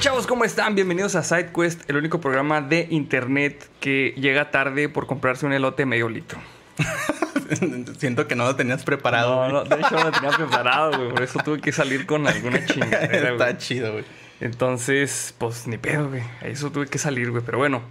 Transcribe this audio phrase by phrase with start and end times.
[0.00, 0.26] chavos?
[0.26, 0.74] ¿Cómo están?
[0.74, 5.86] Bienvenidos a SideQuest, el único programa de internet que llega tarde por comprarse un elote
[5.86, 6.38] medio litro.
[7.98, 9.48] Siento que no lo tenías preparado.
[9.48, 11.10] No, no, de hecho no lo tenía preparado, güey.
[11.10, 13.32] Por eso tuve que salir con alguna chingadera, güey.
[13.32, 14.04] Está chido, güey.
[14.40, 16.22] Entonces, pues ni pedo, güey.
[16.42, 17.42] Eso tuve que salir, güey.
[17.44, 17.82] Pero bueno,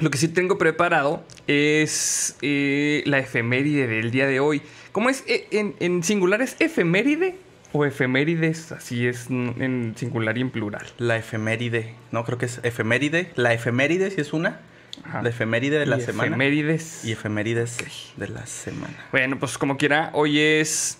[0.00, 4.62] lo que sí tengo preparado es eh, la efeméride del día de hoy.
[4.90, 5.22] ¿Cómo es?
[5.28, 7.36] Eh, En, en singular es efeméride
[7.74, 10.86] o efemérides, así es en singular y en plural.
[10.98, 11.96] La efeméride.
[12.12, 13.32] No, creo que es efeméride.
[13.34, 14.60] La efeméride sí es una.
[15.02, 15.22] Ajá.
[15.22, 16.28] La efeméride de la Y semana.
[16.28, 17.04] Efemérides.
[17.04, 17.76] Y efemérides
[18.16, 18.94] de la semana.
[19.10, 20.98] Bueno, pues como quiera, hoy es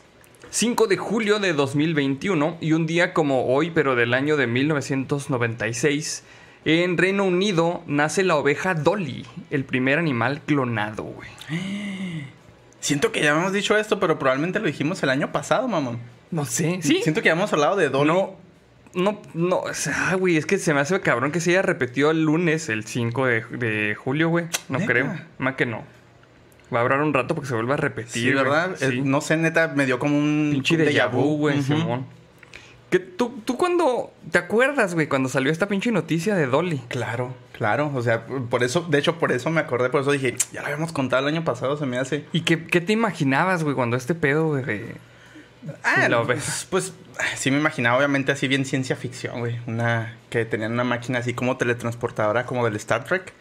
[0.50, 6.24] 5 de julio de 2021 y un día como hoy, pero del año de 1996,
[6.64, 11.30] en Reino Unido nace la oveja Dolly, el primer animal clonado, güey.
[12.84, 15.98] Siento que ya hemos dicho esto, pero probablemente lo dijimos el año pasado, mamón.
[16.30, 17.00] No sé, ¿sí?
[17.02, 18.08] Siento que ya hemos hablado de Dolly.
[18.12, 18.34] No,
[18.94, 22.10] no, no, o sea, güey, es que se me hace cabrón que se haya repetido
[22.10, 24.46] el lunes, el 5 de, de julio, güey.
[24.68, 24.92] No ¿Neta?
[24.92, 25.82] creo, más que no.
[26.74, 28.34] Va a durar un rato porque se vuelve a repetir, Sí.
[28.34, 28.76] ¿verdad?
[28.76, 28.84] Sí.
[28.84, 31.38] Eh, no sé, neta, me dio como un Pinche de vu.
[31.38, 31.62] güey.
[31.62, 32.04] Simón.
[32.90, 36.82] Que tú, tú cuando te acuerdas, güey, cuando salió esta pinche noticia de Dolly.
[36.88, 37.90] Claro, claro.
[37.94, 40.66] O sea, por eso, de hecho, por eso me acordé, por eso dije, ya lo
[40.66, 42.24] habíamos contado el año pasado, se me hace.
[42.32, 44.96] ¿Y qué, qué te imaginabas, güey, cuando este pedo, güey, de...
[45.82, 46.92] Ah, lo pues, pues
[47.36, 49.56] sí me imaginaba, obviamente, así bien ciencia ficción, güey.
[49.66, 53.32] Una que tenían una máquina así como teletransportadora, como del Star Trek.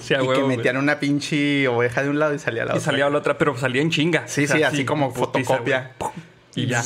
[0.00, 0.56] Sí, a y huevo, que güey.
[0.56, 2.84] metían una pinche oveja de un lado y salía la Y otra.
[2.84, 4.26] salía a la otra, pero salía en chinga.
[4.26, 5.92] Sí, O sea, sí, así como putiza, fotocopia.
[6.00, 6.10] güey.
[6.56, 6.82] Y ya.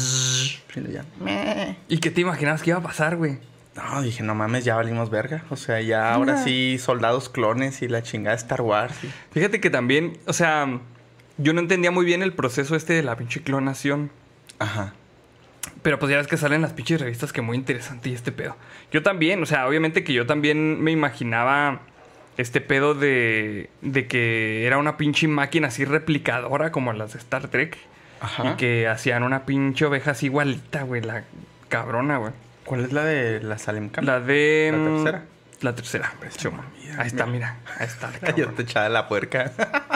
[0.77, 1.05] Y ya.
[1.88, 3.38] ¿Y qué te imaginabas que iba a pasar, güey?
[3.77, 5.45] No, dije, no mames, ya valimos verga.
[5.51, 6.45] O sea, ya ahora Nah.
[6.45, 8.95] sí, soldados clones y la chingada de Star Wars.
[9.03, 10.78] y- Fíjate que también, o sea,
[11.39, 14.11] yo no entendía muy bien el proceso este de la pinche clonación.
[14.59, 14.93] Ajá.
[15.83, 18.56] Pero pues ya ves que salen las pinches revistas que muy interesante y este pedo.
[18.93, 21.81] Yo también, o sea, obviamente que yo también me imaginaba
[22.37, 27.49] este pedo de, de que era una pinche máquina así replicadora como las de Star
[27.49, 27.78] Trek.
[28.21, 28.53] Ajá.
[28.53, 31.25] Y que hacían una pinche oveja así igualita, güey, la
[31.69, 32.32] cabrona, güey.
[32.65, 34.06] ¿Cuál es la de la Salem Camp?
[34.06, 34.71] La de...
[34.73, 35.25] ¿La mm, tercera?
[35.61, 36.15] La tercera.
[36.37, 37.59] sí, mira, ahí está, mira.
[37.78, 38.11] Ahí está.
[38.11, 38.53] la cabrona.
[38.53, 39.53] te echaba la puerca.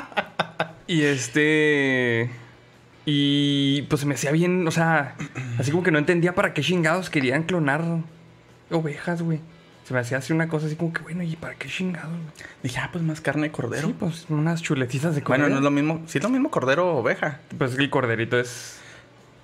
[0.89, 2.31] Y este.
[3.05, 5.17] Y pues se me hacía bien, o sea,
[5.59, 7.83] así como que no entendía para qué chingados querían clonar
[8.71, 9.41] ovejas, güey.
[9.85, 12.11] Se me hacía así una cosa así como que, bueno, ¿y para qué chingados?
[12.11, 12.33] güey?
[12.65, 13.87] Dije, ah, pues más carne de cordero.
[13.87, 15.49] Sí, pues unas chuletitas de bueno, cordero.
[15.49, 16.03] no es lo mismo.
[16.07, 17.41] Sí, es lo mismo cordero o oveja.
[17.57, 18.79] Pues el corderito Es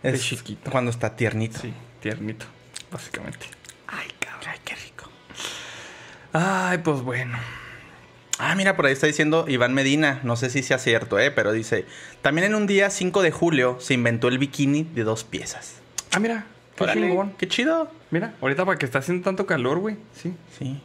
[0.03, 0.71] Es chiquito.
[0.71, 1.59] Cuando está tiernito.
[1.61, 2.47] sí, tiernito,
[2.93, 3.47] básicamente.
[3.89, 5.11] Ay, cabrón, ay, qué rico.
[6.33, 7.39] Ay, pues bueno.
[8.39, 10.21] Ah, mira, por ahí está diciendo Iván Medina.
[10.23, 11.31] No sé si sea cierto, ¿eh?
[11.31, 11.87] Pero dice:
[12.23, 15.77] También en un día 5 de julio se inventó el bikini de dos piezas.
[16.13, 17.35] Ah, mira, qué chingón.
[17.39, 17.91] Qué chido.
[18.11, 19.97] Mira, ahorita para que está haciendo tanto calor, güey.
[20.15, 20.35] Sí.
[20.59, 20.81] Sí.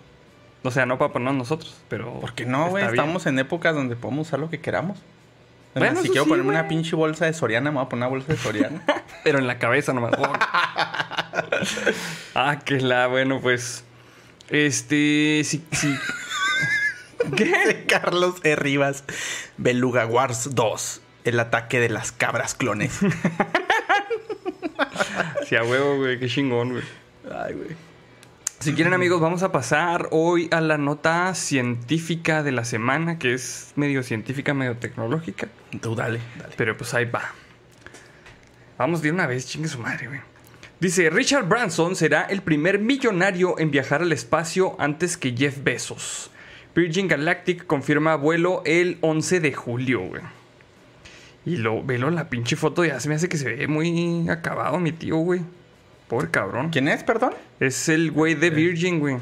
[0.64, 2.20] O sea, no para ponernos nosotros, pero.
[2.20, 2.86] ¿Por qué no, güey?
[2.86, 5.00] Estamos en épocas donde podemos usar lo que queramos.
[5.80, 8.12] Bueno, si quiero sí, ponerme una pinche bolsa de Soriana, me voy a poner una
[8.12, 8.82] bolsa de Soriana.
[9.24, 10.14] Pero en la cabeza nomás.
[10.18, 10.34] Oh.
[12.36, 13.84] ah, que la, bueno, pues.
[14.50, 15.42] Este.
[15.44, 15.96] Sí, sí.
[17.36, 17.86] ¿Qué?
[17.88, 18.56] Carlos E.
[18.56, 19.04] Rivas,
[19.58, 21.02] Beluga Wars 2.
[21.26, 23.00] El ataque de las cabras clones.
[25.48, 26.20] Sí, a huevo, güey.
[26.20, 26.84] Qué chingón, güey.
[27.34, 27.87] Ay, güey.
[28.60, 33.36] Si quieren, amigos, vamos a pasar hoy a la nota científica de la semana, que
[33.36, 35.48] es medio científica, medio tecnológica.
[35.80, 36.56] Tú dale, dale.
[36.58, 37.22] Pero pues ahí va.
[38.80, 40.22] Vamos de una vez, chingue su madre, güey.
[40.80, 46.32] Dice, Richard Branson será el primer millonario en viajar al espacio antes que Jeff Bezos.
[46.76, 50.24] Virgin Galactic confirma vuelo el 11 de julio, güey.
[51.46, 54.80] Y lo, velo la pinche foto, ya se me hace que se ve muy acabado
[54.80, 55.42] mi tío, güey.
[56.08, 56.70] Pobre cabrón.
[56.70, 57.34] ¿Quién es, perdón?
[57.60, 59.18] Es el güey de Virgin, güey.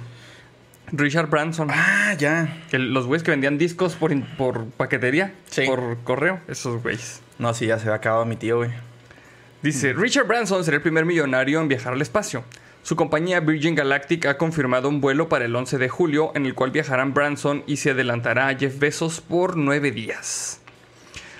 [0.91, 1.69] Richard Branson.
[1.71, 2.61] Ah, ya.
[2.69, 5.63] Que los güeyes que vendían discos por, por paquetería, Sí.
[5.65, 7.21] por correo, esos güeyes.
[7.39, 8.69] No, sí, ya se ha acabado mi tío, güey.
[9.63, 12.43] Dice, Richard Branson será el primer millonario en viajar al espacio.
[12.83, 16.53] Su compañía Virgin Galactic ha confirmado un vuelo para el 11 de julio en el
[16.53, 20.61] cual viajarán Branson y se adelantará a Jeff Bezos por nueve días.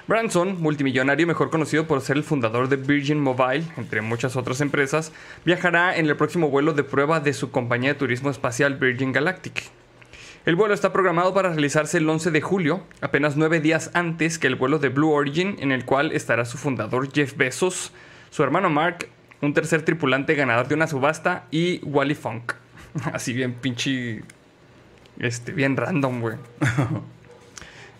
[0.07, 5.11] Branson, multimillonario mejor conocido por ser el fundador de Virgin Mobile, entre muchas otras empresas,
[5.45, 9.63] viajará en el próximo vuelo de prueba de su compañía de turismo espacial Virgin Galactic.
[10.45, 14.45] El vuelo está programado para realizarse el 11 de julio, apenas nueve días antes que
[14.45, 17.91] el vuelo de Blue Origin, en el cual estará su fundador Jeff Bezos,
[18.29, 19.07] su hermano Mark,
[19.41, 22.53] un tercer tripulante ganador de una subasta y Wally Funk.
[23.11, 24.21] Así bien pinche...
[25.17, 26.35] Este, bien random, güey.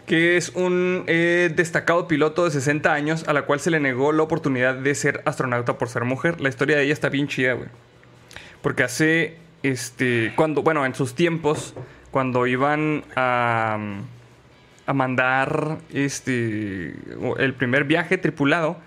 [0.06, 4.12] que es un eh, destacado piloto de 60 años a la cual se le negó
[4.12, 6.42] la oportunidad de ser astronauta por ser mujer.
[6.42, 7.69] La historia de ella está bien chida, güey.
[8.62, 11.74] Porque hace este, cuando, bueno, en sus tiempos,
[12.12, 13.78] cuando iban a,
[14.86, 16.96] a mandar este,
[17.38, 18.78] el primer viaje tripulado,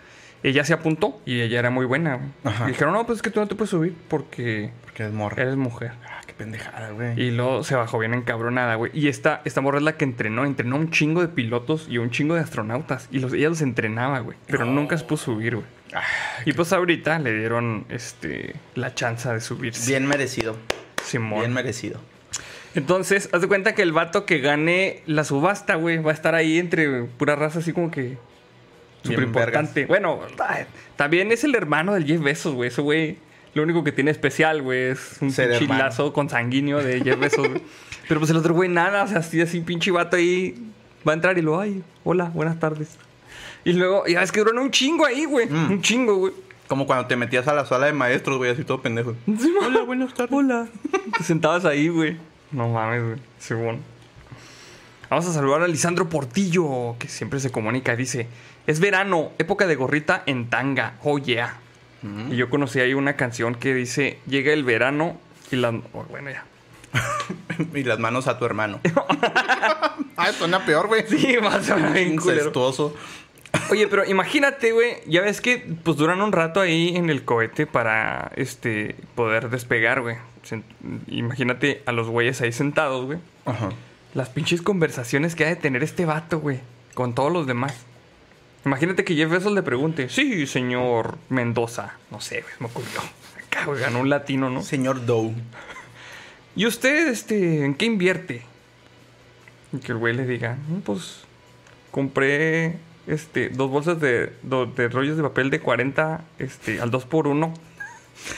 [0.43, 2.17] ella se apuntó y ella era muy buena.
[2.17, 2.55] güey.
[2.65, 5.43] Y dijeron, no, pues es que tú no te puedes subir porque Es morra.
[5.43, 5.93] eres mujer.
[6.07, 7.21] Ah, qué pendejada, güey.
[7.21, 8.91] Y luego se bajó bien encabronada, güey.
[8.95, 10.45] Y esta, esta morra es la que entrenó.
[10.45, 13.09] Entrenó un chingo de pilotos y un chingo de astronautas.
[13.11, 14.37] Y los, ella los entrenaba, güey.
[14.47, 15.67] Pero nunca se pudo subir, güey.
[16.45, 19.91] y pues ahorita le dieron este, la chance de subirse.
[19.91, 20.57] Bien merecido.
[21.03, 21.41] Simón.
[21.41, 22.01] Bien merecido.
[22.75, 26.35] Entonces, haz de cuenta que el vato que gane la subasta, güey, va a estar
[26.35, 28.19] ahí entre pura raza así como que...
[29.03, 29.87] Súper importante.
[29.87, 30.21] Bueno,
[30.97, 32.69] también es el hermano del Jeff Bezos, güey.
[32.69, 33.19] Ese güey,
[33.59, 37.49] lo único que tiene especial, güey, es un Ser pinche lazo consanguíneo de Jeff Bezos,
[37.49, 37.63] güey.
[38.09, 40.55] Pero pues el otro güey nada, o sea, así, así pinche vato ahí
[41.07, 42.97] va a entrar y luego, ay, hola, buenas tardes.
[43.65, 45.47] Y luego, ya ves que duran un chingo ahí, güey.
[45.47, 45.71] Mm.
[45.73, 46.33] Un chingo, güey.
[46.69, 49.15] Como cuando te metías a la sala de maestros, güey, así todo pendejo.
[49.67, 50.33] Hola, buenas tardes.
[50.33, 50.69] Hola.
[51.17, 52.17] Te sentabas ahí, güey.
[52.53, 53.17] No mames, güey.
[53.39, 53.81] Según.
[55.11, 57.97] Vamos a saludar a Lisandro Portillo, que siempre se comunica.
[57.97, 58.29] Dice:
[58.67, 60.95] Es verano, época de gorrita en tanga.
[61.03, 61.59] Oh, yeah.
[62.31, 65.19] Y yo conocí ahí una canción que dice: Llega el verano
[65.51, 65.71] y la.
[65.93, 66.45] oh, bueno, ya.
[67.75, 68.81] y las manos a tu hermano.
[70.17, 71.05] ah, suena peor, güey.
[71.09, 72.25] Sí, más o menos.
[72.27, 72.95] Incestuoso.
[73.71, 77.67] Oye, pero imagínate, güey, ya ves que pues duran un rato ahí en el cohete
[77.67, 80.17] para este poder despegar, güey.
[80.49, 80.63] Sen-
[81.09, 83.19] Imagínate a los güeyes ahí sentados, güey.
[83.47, 83.71] Ajá.
[84.15, 86.61] Las pinches conversaciones que ha de tener este vato, güey,
[86.95, 87.75] con todos los demás.
[88.69, 93.01] Imagínate que Jeff Bezos le pregunte, sí, señor Mendoza, no sé, me ocurrió.
[93.47, 94.63] Acá, ganó un latino, ¿no?
[94.63, 95.33] Señor Doe.
[96.55, 98.43] ¿Y usted, este, en qué invierte?
[99.73, 101.25] Y que el güey le diga, "Mm, pues,
[101.91, 102.77] compré,
[103.07, 107.55] este, dos bolsas de, de rollos de papel de 40, este, al 2 por 1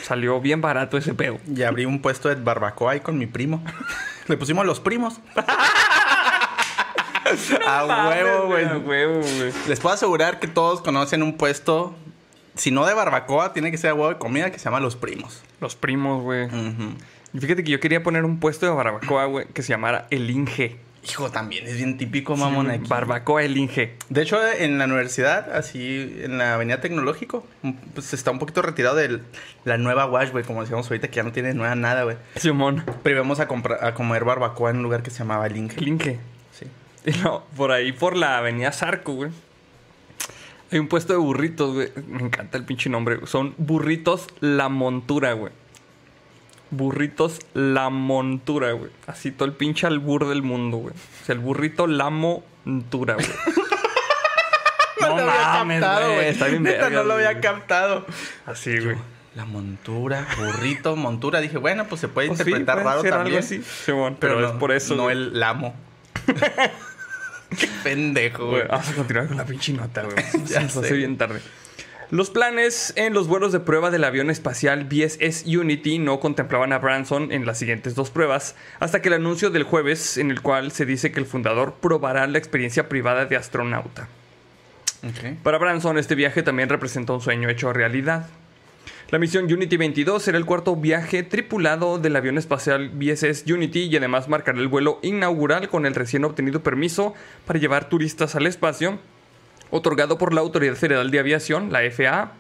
[0.05, 1.39] Salió bien barato ese pedo.
[1.53, 3.65] Y abrí un puesto de barbacoa ahí con mi primo.
[4.29, 5.21] Le pusimos los primos.
[7.67, 8.65] a huevo, güey.
[8.65, 9.53] A huevo, güey.
[9.69, 11.95] Les puedo asegurar que todos conocen un puesto,
[12.55, 14.97] si no de barbacoa, tiene que ser de huevo de comida que se llama Los
[14.97, 15.43] Primos.
[15.61, 16.49] Los primos, güey.
[17.33, 20.31] Y fíjate que yo quería poner un puesto de barbacoa, güey, que se llamara El
[20.31, 20.79] Inge.
[21.03, 22.67] Hijo, también es bien típico, mamón.
[22.67, 22.89] Sí, aquí.
[22.89, 23.97] barbacoa El Inge.
[24.11, 27.47] De hecho, en la universidad, así, en la avenida Tecnológico,
[27.95, 29.21] pues está un poquito retirado de
[29.65, 32.17] la nueva Wash, güey, como decíamos ahorita, que ya no tiene nueva nada, güey.
[32.37, 32.85] Simón.
[33.03, 35.47] Pero íbamos a, comprar, a comer barbacoa en un lugar que se llamaba.
[35.47, 35.79] El Inge.
[35.79, 35.85] Sí.
[35.85, 36.30] Y
[37.23, 39.31] no, por ahí, por la avenida Zarco, güey.
[40.73, 41.89] Hay un puesto de burritos, güey.
[42.07, 43.17] Me encanta el pinche nombre.
[43.17, 43.27] güey.
[43.27, 45.53] Son burritos La Montura, güey.
[46.71, 48.91] Burritos La Montura, güey.
[49.09, 50.95] Así todo el pinche albur del mundo, güey.
[50.95, 53.27] O sea, el burrito La Montura, güey.
[55.01, 56.29] No, lo había captado, güey.
[56.29, 57.41] Está bien no lo había güey.
[57.41, 58.07] captado.
[58.45, 58.97] Así, güey.
[59.35, 61.41] La montura, burrito, montura.
[61.41, 63.37] Dije, bueno, pues se puede Pues sí, interpretar puede raro también.
[63.37, 63.63] algo así.
[63.63, 64.95] Simón, pero, no, es por eso.
[64.97, 65.17] No güey.
[65.17, 65.75] el lamo.
[67.59, 68.67] Qué pendejo, güey.
[68.69, 70.17] Vamos a continuar con la pinche nota, güey.
[70.47, 71.41] Ya nos hace bien tarde.
[72.11, 76.79] Los planes en los vuelos de prueba del avión espacial VSS Unity no contemplaban a
[76.79, 80.73] Branson en las siguientes dos pruebas, hasta que el anuncio del jueves en el cual
[80.73, 84.09] se dice que el fundador probará la experiencia privada de astronauta.
[85.05, 85.37] Ok.
[85.45, 88.27] Para Branson, este viaje también representa un sueño hecho realidad.
[89.11, 93.97] La misión Unity 22 será el cuarto viaje tripulado del avión espacial VSS Unity y
[93.97, 97.15] además marcará el vuelo inaugural con el recién obtenido permiso
[97.45, 99.01] para llevar turistas al espacio,
[99.73, 102.35] otorgado por la Autoridad Federal de Aviación, la FAA.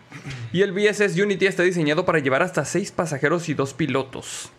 [0.52, 4.52] Y el VSS Unity está diseñado para llevar hasta seis pasajeros y dos pilotos.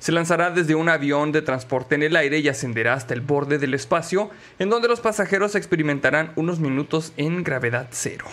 [0.00, 3.58] Se lanzará desde un avión de transporte en el aire y ascenderá hasta el borde
[3.58, 8.24] del espacio, en donde los pasajeros experimentarán unos minutos en gravedad cero.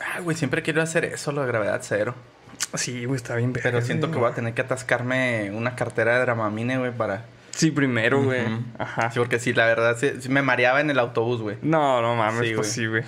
[0.00, 2.14] Ah, güey, siempre quiero hacer eso, de gravedad cero.
[2.74, 6.20] Sí, güey, está bien Pero siento que voy a tener que atascarme una cartera de
[6.20, 7.24] Dramamine, güey, para...
[7.50, 8.42] Sí, primero, güey.
[8.78, 9.10] Ajá.
[9.10, 11.56] Sí, porque sí, la verdad, sí, sí me mareaba en el autobús, güey.
[11.62, 13.02] No, no mames, Sí, pues sí, güey.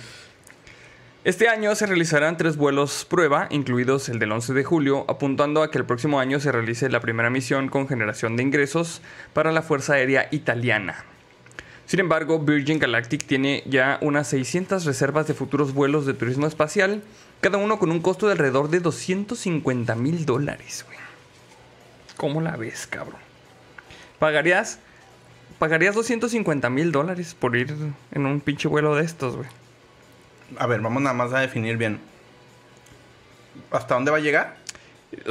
[1.23, 5.69] Este año se realizarán tres vuelos prueba, incluidos el del 11 de julio, apuntando a
[5.69, 9.61] que el próximo año se realice la primera misión con generación de ingresos para la
[9.61, 11.05] Fuerza Aérea Italiana.
[11.85, 17.03] Sin embargo, Virgin Galactic tiene ya unas 600 reservas de futuros vuelos de turismo espacial,
[17.41, 20.97] cada uno con un costo de alrededor de 250 mil dólares, güey.
[22.17, 23.19] ¿Cómo la ves, cabrón?
[24.19, 24.79] ¿Pagarías,
[25.59, 27.75] pagarías 250 mil dólares por ir
[28.11, 29.49] en un pinche vuelo de estos, güey?
[30.59, 31.99] A ver, vamos nada más a definir bien.
[33.71, 34.57] ¿Hasta dónde va a llegar?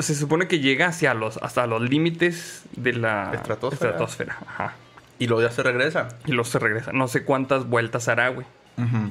[0.00, 3.90] Se supone que llega hacia los, hasta los límites de la Estratosfera.
[3.93, 4.75] estratosfera, Ajá.
[5.19, 6.09] Y luego ya se regresa.
[6.26, 6.93] Y luego se regresa.
[6.93, 8.47] No sé cuántas vueltas hará, güey.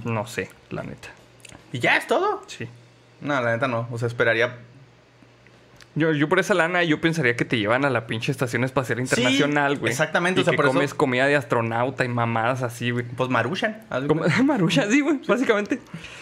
[0.03, 1.09] No sé, la neta.
[1.71, 2.41] ¿Y ya es todo?
[2.47, 2.67] Sí.
[3.21, 3.87] No, la neta no.
[3.91, 4.57] O sea, esperaría
[5.95, 8.99] Yo, yo por esa lana, yo pensaría que te llevan a la pinche Estación Espacial
[8.99, 9.91] Internacional, güey.
[9.91, 13.05] exactamente, Y o sea, que por eso- comes comida de astronauta y mamadas así, güey.
[13.05, 13.81] Pues Marushan.
[14.07, 14.23] Como.
[14.45, 15.79] Marucha, sí, güey, básicamente.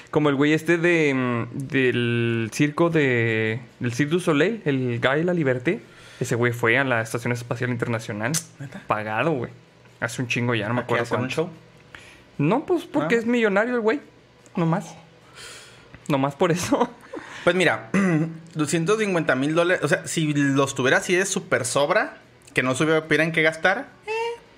[0.09, 5.23] Como el güey este de mm, del circo de del Cirque du Soleil, el Guy
[5.23, 5.81] La Liberté.
[6.19, 8.81] Ese güey fue a la Estación Espacial Internacional ¿Neta?
[8.87, 9.51] pagado, güey.
[9.99, 11.35] Hace un chingo ya, no me ¿A qué acuerdo hacer un cuánto.
[11.35, 11.49] show?
[12.39, 13.19] No, pues porque Ah.
[13.19, 13.99] es millonario el güey.
[14.55, 14.95] Nomás.
[16.07, 16.89] Nomás por eso.
[17.43, 17.89] Pues mira,
[18.55, 19.81] 250 mil dólares.
[19.81, 22.17] O sea, si los tuviera así de súper sobra,
[22.53, 24.11] que no supieran qué gastar, eh,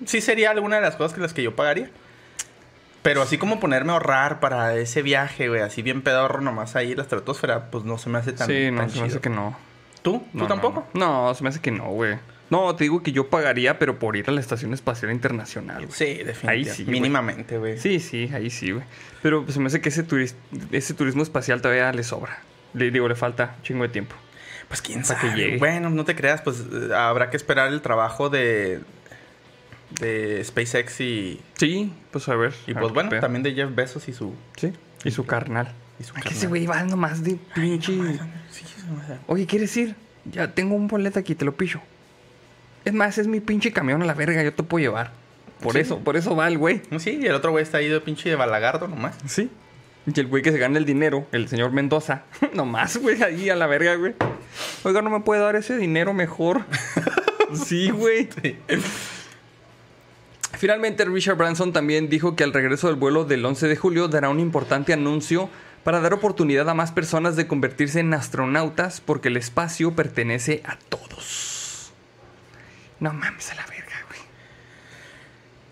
[0.06, 1.88] sí sería alguna de las cosas que las que yo pagaría.
[3.02, 6.96] Pero así como ponerme a ahorrar para ese viaje, güey, así bien pedorro nomás ahí
[6.96, 9.30] la estratosfera, pues no se me hace tan, sí, no, tan se me hace que
[9.30, 9.56] no.
[10.02, 10.18] ¿Tú?
[10.32, 10.84] ¿Tú No, tampoco?
[10.92, 11.26] No, no.
[11.28, 12.18] No, se me hace que no, güey.
[12.50, 15.92] No, te digo que yo pagaría, pero por ir a la Estación Espacial Internacional, güey.
[15.92, 16.48] Sí, definitivamente.
[16.48, 16.84] Ahí sí.
[16.84, 17.78] Mínimamente, güey.
[17.78, 18.84] Sí, sí, ahí sí, güey.
[19.22, 20.34] Pero pues, se me hace que ese, turis-
[20.72, 22.40] ese turismo espacial todavía le sobra.
[22.74, 24.16] Le digo, le falta un chingo de tiempo.
[24.68, 25.40] Pues quién Para que sabe.
[25.40, 25.58] llegue.
[25.58, 26.64] Bueno, no te creas, pues
[26.94, 28.80] habrá que esperar el trabajo de
[30.00, 32.54] de SpaceX y, Sí, pues a ver.
[32.66, 34.72] y a pues bueno, también de Jeff Bezos y su Sí,
[35.04, 35.72] y su carnal.
[35.98, 36.38] y su Ay, que carnal.
[36.38, 37.92] ese güey va nomás de pinche.
[39.26, 39.96] Oye, ¿quieres ir?
[40.26, 41.80] Ya tengo un boleto aquí, te lo pillo.
[42.84, 45.12] Es más, es mi pinche camión a la verga, yo te puedo llevar.
[45.62, 45.80] Por Sí.
[45.80, 46.80] eso, por eso va el güey.
[46.98, 49.16] Sí, y el otro güey está ahí de pinche de balagardo nomás.
[49.26, 49.50] Sí.
[50.06, 52.22] Y el güey que se gana el dinero, el señor Mendoza,
[52.54, 54.14] nomás, güey, ahí a la verga, güey.
[54.84, 56.62] Oiga, ¿no me puede dar ese dinero mejor?
[57.66, 58.28] sí, güey.
[60.56, 64.28] Finalmente, Richard Branson también dijo que al regreso del vuelo del 11 de julio dará
[64.30, 65.48] un importante anuncio
[65.84, 70.76] para dar oportunidad a más personas de convertirse en astronautas porque el espacio pertenece a
[70.88, 71.49] todos.
[73.00, 74.20] No mames a la verga, güey.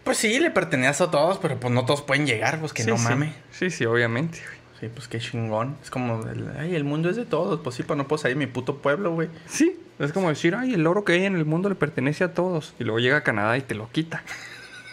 [0.05, 2.91] Pues sí, le pertenece a todos, pero pues no todos pueden llegar, pues que Sí,
[2.91, 3.05] no sí.
[3.05, 3.33] mame.
[3.53, 4.59] Sí, sí, obviamente, güey.
[4.81, 5.77] Sí, pues qué chingón.
[5.83, 7.61] Es como, el, ay, el mundo es de todos.
[7.61, 9.29] Pues sí, pues no puedo salir de mi puto pueblo, güey.
[9.47, 12.33] Sí, es como decir, ay, el oro que hay en el mundo le pertenece a
[12.33, 12.75] todos.
[12.79, 14.23] Y luego llega a Canadá y te lo quita.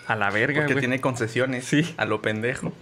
[0.08, 0.82] A la verga, Porque güey.
[0.82, 1.66] tiene concesiones.
[1.66, 1.94] Sí.
[1.98, 2.74] A lo pendejo.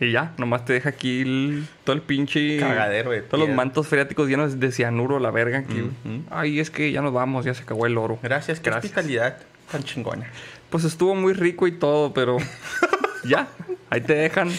[0.00, 2.58] Y ya, nomás te deja aquí el- todo el pinche...
[2.58, 5.80] Cagadero de Todos los mantos freáticos llenos de cianuro la verga aquí.
[5.82, 6.22] Ujú.
[6.30, 8.18] Ay, es que ya nos vamos, ya se acabó el oro.
[8.22, 8.92] Gracias, qué Gracias.
[8.92, 9.38] hospitalidad
[9.70, 10.26] tan chingona.
[10.70, 12.38] Pues estuvo muy rico y todo, pero...
[13.24, 13.46] ya,
[13.90, 14.50] ahí te dejan.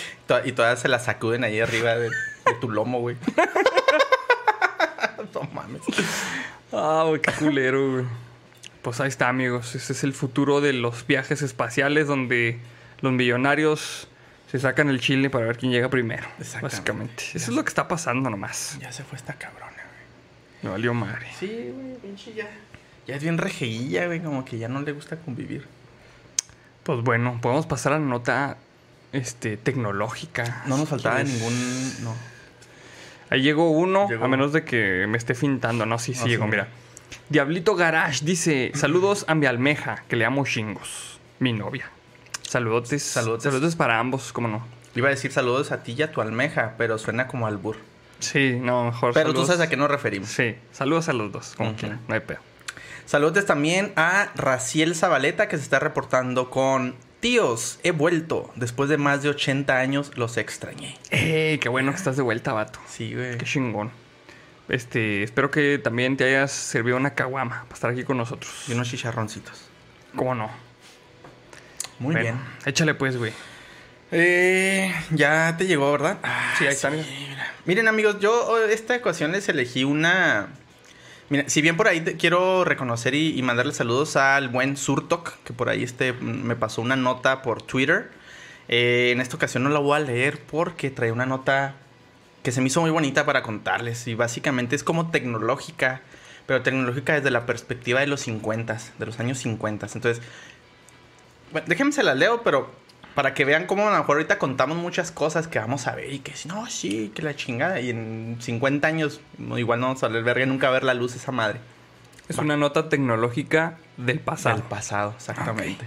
[0.45, 3.17] Y todas se la sacuden ahí arriba de, de tu lomo, güey.
[5.33, 5.81] no mames.
[6.71, 8.05] Ah, güey, qué culero, güey.
[8.81, 9.75] Pues ahí está, amigos.
[9.75, 12.59] Ese es el futuro de los viajes espaciales donde
[13.01, 14.07] los millonarios
[14.57, 16.27] se sacan el chile para ver quién llega primero.
[16.61, 17.23] Básicamente.
[17.33, 18.77] Eso es lo que está pasando nomás.
[18.79, 20.63] Ya se fue esta cabrona, güey.
[20.63, 21.27] Me valió madre.
[21.39, 22.47] Sí, güey, pinche ya.
[23.07, 25.67] Ya es bien rejeguilla, güey, como que ya no le gusta convivir.
[26.83, 28.57] Pues bueno, podemos pasar a la nota
[29.11, 30.63] este, tecnológica.
[30.67, 31.33] No nos faltaba ¿Quieres?
[31.33, 32.03] ningún.
[32.03, 32.15] No.
[33.29, 34.25] Ahí llegó uno, Llegó.
[34.25, 35.85] a menos de que me esté fintando.
[35.85, 36.51] No, sí, sí No, llegó, sí.
[36.51, 36.67] mira.
[37.29, 41.19] Diablito Garage dice: Saludos a mi almeja, que le amo chingos.
[41.39, 41.89] Mi novia.
[42.55, 43.03] Saludotes.
[43.03, 43.43] Saludotes.
[43.43, 44.65] Saludos para ambos, cómo no.
[44.95, 47.75] Iba a decir saludos a ti y a tu almeja, pero suena como albur.
[48.19, 49.13] Sí, no, mejor.
[49.13, 49.41] Pero saludos.
[49.41, 50.29] tú sabes a qué nos referimos.
[50.29, 52.39] Sí, saludos a los dos, como quieran, no hay pedo.
[53.05, 58.49] Saludos también a Raciel Zabaleta que se está reportando con Tíos, he vuelto.
[58.55, 60.97] Después de más de 80 años los extrañé.
[61.11, 61.57] ¡Ey!
[61.57, 62.79] Qué bueno que estás de vuelta, vato.
[62.87, 63.37] Sí, güey.
[63.37, 63.91] Qué chingón.
[64.69, 68.49] Este, espero que también te hayas servido una caguama para estar aquí con nosotros.
[68.69, 69.67] Y unos chicharroncitos.
[70.15, 70.64] ¿Cómo no?
[71.99, 72.39] Muy Bueno, bien.
[72.65, 73.31] Échale pues, güey.
[74.11, 76.17] Eh, ya te llegó, ¿verdad?
[76.23, 77.03] Ah, Sí, ahí está, mira.
[77.03, 77.53] mira.
[77.65, 80.47] Miren, amigos, yo oh, esta ocasión les elegí una.
[81.29, 85.41] Mira, si bien por ahí te- quiero reconocer y, y mandarle saludos al buen Surtok,
[85.43, 88.11] que por ahí este, me pasó una nota por Twitter.
[88.67, 91.75] Eh, en esta ocasión no la voy a leer porque trae una nota
[92.43, 94.07] que se me hizo muy bonita para contarles.
[94.07, 96.01] Y básicamente es como tecnológica,
[96.45, 99.87] pero tecnológica desde la perspectiva de los 50, de los años 50.
[99.95, 100.21] Entonces,
[101.51, 102.69] bueno, déjenme se las leo, pero
[103.15, 106.13] para que vean cómo a lo mejor ahorita contamos muchas cosas que vamos a ver
[106.13, 107.79] y que si no, sí, que la chingada.
[107.79, 109.21] Y en 50 años,
[109.55, 111.59] igual no vamos a ver verga y nunca ver la luz esa madre.
[112.27, 114.55] Es una nota tecnológica del pasado.
[114.57, 115.85] Del pasado, exactamente.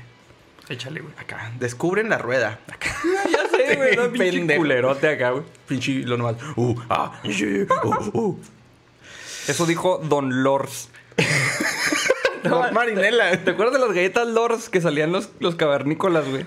[0.68, 1.14] Échale, güey.
[1.18, 2.60] Acá, descubren la rueda.
[2.72, 2.94] Acá,
[3.30, 3.96] Ya sé, güey.
[3.96, 5.44] no, pinche culerote acá, güey.
[5.66, 6.36] pinche lo nomás.
[6.56, 8.40] Uh, ah, sí, uh, uh.
[9.48, 10.88] Eso dijo Don Lors.
[12.45, 13.37] No, Marinela.
[13.45, 16.47] ¿Te acuerdas de las galletas Lors que salían los, los cavernícolas, güey?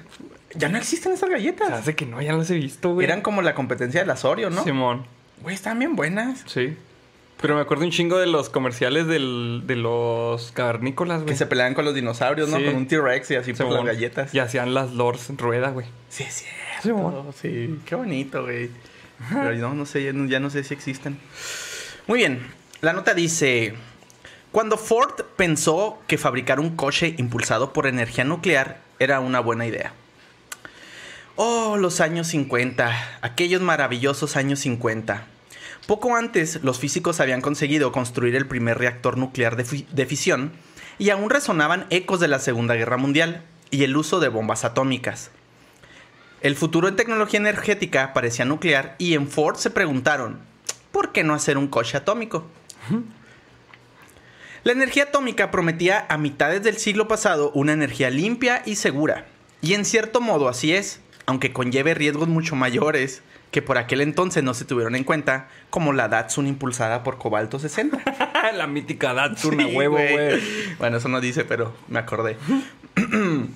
[0.55, 1.71] Ya no existen esas Se galletas.
[1.71, 3.05] hace que no, ya no las he visto, güey.
[3.05, 4.63] Eran como la competencia de las Oreo, ¿no?
[4.63, 5.05] Simón.
[5.41, 6.43] Güey, están bien buenas.
[6.45, 6.75] Sí.
[7.41, 11.29] Pero me acuerdo un chingo de los comerciales del, de los cavernícolas, güey.
[11.29, 12.57] Que se peleaban con los dinosaurios, ¿no?
[12.57, 12.65] Sí.
[12.65, 13.85] Con un T-Rex y así por las Simón.
[13.87, 14.33] galletas.
[14.35, 15.87] Y hacían las Lors en rueda, güey.
[16.09, 16.81] Sí, es cierto.
[16.83, 17.25] Simón.
[17.41, 18.69] Sí, qué bonito, güey.
[19.29, 21.17] Pero no, no sé, ya no, ya no sé si existen.
[22.07, 22.45] Muy bien.
[22.81, 23.73] La nota dice,
[24.51, 29.93] cuando Ford pensó que fabricar un coche impulsado por energía nuclear era una buena idea.
[31.35, 35.25] Oh, los años 50, aquellos maravillosos años 50.
[35.87, 40.51] Poco antes, los físicos habían conseguido construir el primer reactor nuclear de, fi- de fisión
[40.99, 45.31] y aún resonaban ecos de la Segunda Guerra Mundial y el uso de bombas atómicas.
[46.41, 50.39] El futuro en tecnología energética parecía nuclear y en Ford se preguntaron,
[50.91, 52.45] ¿por qué no hacer un coche atómico?
[54.63, 59.25] La energía atómica prometía a mitades del siglo pasado una energía limpia y segura.
[59.61, 64.43] Y en cierto modo así es, aunque conlleve riesgos mucho mayores que por aquel entonces
[64.43, 68.01] no se tuvieron en cuenta, como la Datsun impulsada por Cobalto 60.
[68.53, 70.39] la mítica Datsun a huevo, güey.
[70.77, 72.37] Bueno, eso no dice, pero me acordé.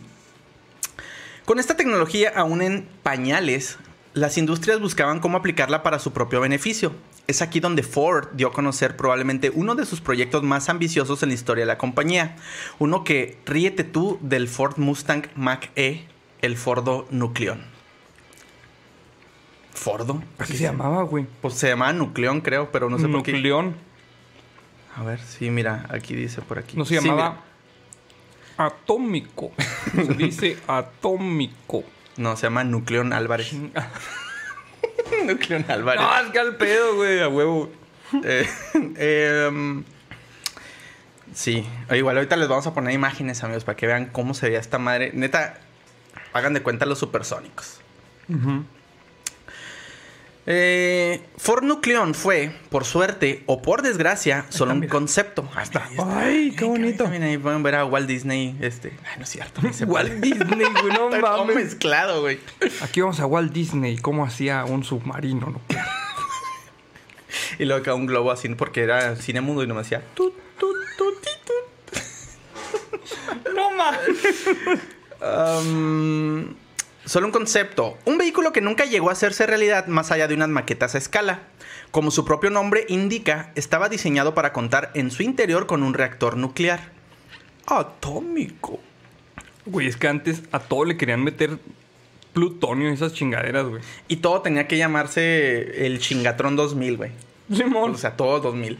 [1.45, 3.77] Con esta tecnología aún en pañales,
[4.15, 6.93] las industrias buscaban cómo aplicarla para su propio beneficio.
[7.27, 11.29] Es aquí donde Ford dio a conocer probablemente uno de sus proyectos más ambiciosos en
[11.29, 12.37] la historia de la compañía.
[12.79, 16.07] Uno que ríete tú del Ford Mustang Mach-E,
[16.41, 17.61] el Fordo Nucleon.
[19.73, 20.23] ¿Fordo?
[20.37, 21.27] ¿Qué se llamaba, güey?
[21.41, 23.33] Pues se llamaba Nucleon, creo, pero no sé por qué.
[23.33, 23.75] Nucleón.
[24.95, 26.77] A ver, sí, mira, aquí dice por aquí.
[26.77, 27.41] No se llamaba
[28.55, 29.51] atómico.
[29.93, 31.83] Se dice atómico.
[32.17, 33.53] No, se llama Nucleón Álvarez.
[35.25, 36.01] Nucleón Álvarez.
[36.01, 37.71] No, es que al pedo, güey, a huevo.
[38.23, 38.47] Eh,
[39.47, 39.83] em,
[41.33, 44.59] sí, igual ahorita les vamos a poner imágenes, amigos, para que vean cómo se veía
[44.59, 45.11] esta madre.
[45.13, 45.57] Neta,
[46.31, 47.81] hagan de cuenta los supersónicos.
[50.47, 55.49] Eh, Ford Nucleon fue, por suerte o por desgracia, solo un concepto.
[55.55, 55.89] Ahí está.
[55.97, 57.07] Ay, qué bonito.
[57.07, 58.55] Miren, ahí pueden ver a Walt Disney.
[58.61, 58.93] Este.
[59.05, 59.61] Ay, no es cierto.
[59.87, 60.13] Walt.
[60.13, 61.55] Disney, güey, no Está todo mames.
[61.55, 62.39] mezclado, güey.
[62.81, 65.61] Aquí vamos a Walt Disney, cómo hacía un submarino, ¿no?
[67.59, 70.33] Y luego acá un globo así porque era cine mudo y no me decía tut,
[70.59, 70.75] tut.
[73.53, 74.45] No mames.
[75.21, 76.55] Um,
[77.05, 77.97] solo un concepto.
[78.05, 81.43] Un vehículo que nunca llegó a hacerse realidad más allá de unas maquetas a escala.
[81.91, 86.35] Como su propio nombre indica, estaba diseñado para contar en su interior con un reactor
[86.35, 86.91] nuclear.
[87.67, 88.79] Atómico.
[89.65, 91.57] Güey, es que antes a todo le querían meter
[92.33, 93.81] plutonio y esas chingaderas, güey.
[94.07, 97.11] Y todo tenía que llamarse el Chingatrón 2000, güey.
[97.51, 97.91] Simón.
[97.91, 98.79] O sea, todo 2000.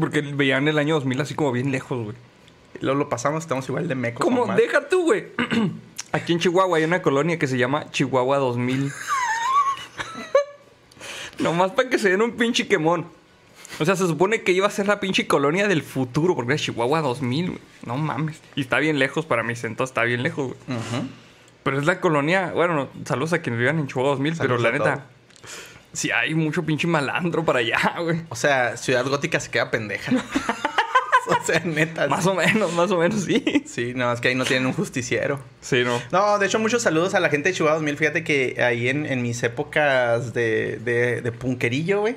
[0.00, 2.16] Porque veían el año 2000 así como bien lejos, güey.
[2.80, 4.24] Luego lo pasamos, estamos igual de mecos.
[4.24, 5.26] Como, deja tú, güey.
[6.12, 8.92] Aquí en Chihuahua hay una colonia que se llama Chihuahua 2000.
[11.38, 13.06] Nomás para que se den un pinche quemón.
[13.78, 16.60] O sea, se supone que iba a ser la pinche colonia del futuro, porque era
[16.60, 17.60] Chihuahua 2000, güey.
[17.84, 18.40] No mames.
[18.56, 20.78] Y está bien lejos para mi centro, está bien lejos, güey.
[21.62, 24.72] Pero es la colonia, bueno, no, saludos a quienes vivan en Chihuahua 2000, Saludos pero
[24.72, 25.04] la neta,
[25.42, 25.54] todos.
[25.92, 28.22] sí hay mucho pinche malandro para allá, güey.
[28.30, 30.12] O sea, Ciudad Gótica se queda pendeja.
[31.42, 32.06] o sea, neta.
[32.08, 33.42] Más o menos, más o menos, sí.
[33.66, 35.38] Sí, no, es que ahí no tienen un justiciero.
[35.60, 36.00] Sí, no.
[36.12, 37.96] No, de hecho, muchos saludos a la gente de Chihuahua 2000.
[37.96, 42.16] Fíjate que ahí en, en mis épocas de, de, de punquerillo, güey,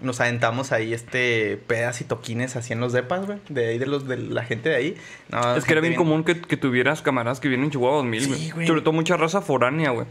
[0.00, 3.38] nos aventamos ahí este pedas y toquines así en los depas, güey.
[3.48, 4.96] De ahí de los de la gente de ahí.
[5.30, 8.22] No, Es que era bien común que, que tuvieras camaradas que vienen en Chihuahua 2000,
[8.22, 8.50] Sí, güey.
[8.50, 8.66] güey.
[8.66, 10.06] Sobre todo mucha raza foránea, güey.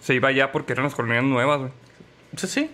[0.00, 1.70] Se iba allá porque eran las colonias nuevas, güey.
[2.36, 2.70] Sí, sí.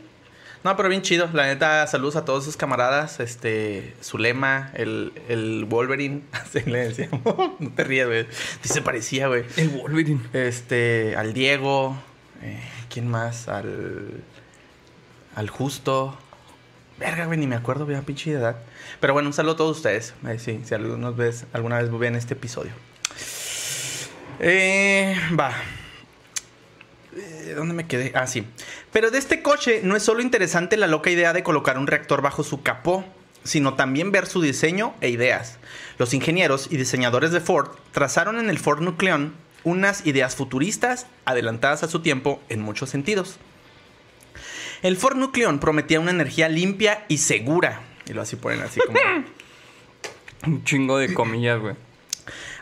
[0.64, 1.28] No, pero bien chido.
[1.34, 3.20] La neta, saludos a todos sus camaradas.
[3.20, 6.22] Este, Zulema, el, el Wolverine.
[6.32, 7.22] Así le decíamos.
[7.58, 8.26] no te rías, güey.
[8.62, 9.44] Se parecía, güey.
[9.58, 10.22] El Wolverine.
[10.32, 11.96] Este, al Diego.
[12.42, 13.48] eh, ¿Quién más?
[13.48, 14.22] Al.
[15.34, 16.16] Al Justo.
[16.98, 18.56] Verga, güey, ni me acuerdo, vea pinche edad.
[19.00, 20.14] Pero bueno, un saludo a todos ustedes.
[20.26, 22.72] Eh, sí, si algunos vez, alguna vez ven este episodio.
[24.40, 25.52] Eh, va.
[27.16, 28.12] Eh, ¿Dónde me quedé?
[28.14, 28.46] Ah, sí.
[28.92, 32.22] Pero de este coche no es solo interesante la loca idea de colocar un reactor
[32.22, 33.04] bajo su capó,
[33.44, 35.58] sino también ver su diseño e ideas.
[35.98, 41.82] Los ingenieros y diseñadores de Ford trazaron en el Ford Nucleon unas ideas futuristas adelantadas
[41.82, 43.38] a su tiempo en muchos sentidos.
[44.82, 47.80] El Ford Nucleon prometía una energía limpia y segura.
[48.06, 48.98] Y lo así ponen así como...
[50.46, 51.74] Un chingo de comillas, güey.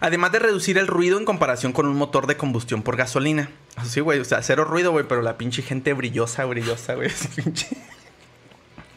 [0.03, 3.51] Además de reducir el ruido en comparación con un motor de combustión por gasolina.
[3.85, 7.07] Sí, güey, o sea, cero ruido, güey, pero la pinche gente brillosa, brillosa, güey.
[7.11, 7.77] así, pinche-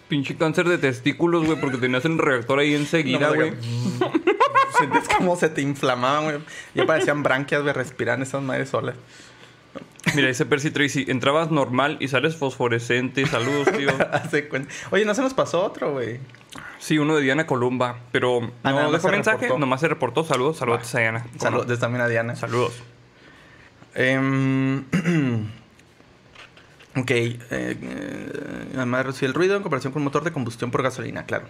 [0.10, 3.54] Pinche cáncer de testículos, güey, porque tenías el reactor ahí enseguida, No, güey.
[4.78, 6.38] Sientes como se te inflamaba, güey.
[6.74, 8.96] Ya parecían branquias, güey, respiran esas madres solas.
[10.16, 13.26] Mira, dice Percy Tracy, entrabas normal y sales fosforescente.
[13.26, 13.90] Saludos, tío.
[14.92, 16.20] Oye, no se nos pasó otro, güey.
[16.86, 19.58] Sí, uno de Diana Columba, pero Ah, nada no dejó mensaje, reportó.
[19.60, 20.24] nomás se reportó.
[20.24, 21.26] Saludos, saludos a Diana.
[21.40, 22.36] Saludos también a Diana.
[22.36, 22.74] Saludos.
[23.96, 24.82] Em,
[26.96, 27.10] ok.
[27.10, 30.84] eh, eh, además de reducir el ruido en comparación con un motor de combustión por
[30.84, 31.48] gasolina, claro.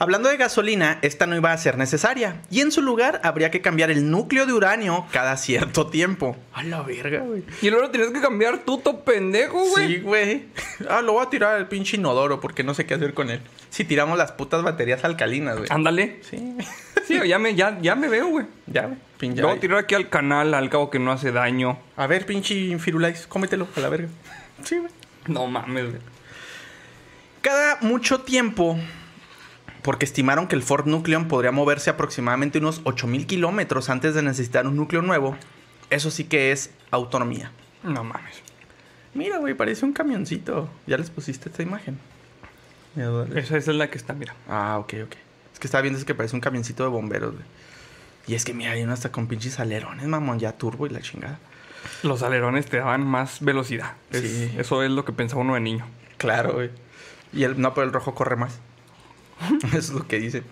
[0.00, 2.40] Hablando de gasolina, esta no iba a ser necesaria.
[2.50, 6.36] Y en su lugar habría que cambiar el núcleo de uranio cada cierto tiempo.
[6.52, 7.42] A la verga, güey.
[7.62, 9.86] Y luego lo tienes que cambiar tú, to pendejo, güey.
[9.88, 10.44] Sí, güey.
[10.88, 13.40] Ah, lo voy a tirar al pinche inodoro porque no sé qué hacer con él.
[13.70, 15.68] Si tiramos las putas baterías alcalinas, güey.
[15.70, 16.20] Ándale.
[16.22, 16.56] Sí.
[17.06, 18.46] Sí, ya me, ya, ya me veo, güey.
[18.66, 19.34] Ya, güey.
[19.34, 21.78] Lo voy a tirar aquí al canal, al cabo que no hace daño.
[21.96, 24.08] A ver, pinche Firulais, cómetelo a la verga.
[24.62, 24.92] Sí, güey.
[25.26, 26.02] No mames, güey.
[27.40, 28.78] Cada mucho tiempo,
[29.82, 34.66] porque estimaron que el Ford Nucleon podría moverse aproximadamente unos 8000 kilómetros antes de necesitar
[34.66, 35.36] un núcleo nuevo,
[35.90, 37.50] eso sí que es autonomía.
[37.82, 38.42] No mames.
[39.14, 40.68] Mira, güey, parece un camioncito.
[40.86, 41.98] Ya les pusiste esta imagen.
[43.34, 44.34] Esa, esa es la que está, mira.
[44.48, 45.14] Ah, ok, ok.
[45.52, 47.44] Es que estaba viendo es que parece un camioncito de bomberos, güey.
[48.26, 51.00] Y es que mira, hay uno hasta con pinches alerones, mamón, ya turbo y la
[51.00, 51.38] chingada.
[52.02, 53.92] Los alerones te daban más velocidad.
[54.10, 54.52] Es- Sí.
[54.58, 55.86] Eso es lo que pensaba uno de niño.
[56.18, 56.70] Claro, güey.
[57.32, 58.58] Y el, no, pero el rojo corre más.
[59.76, 60.44] Es lo que dicen.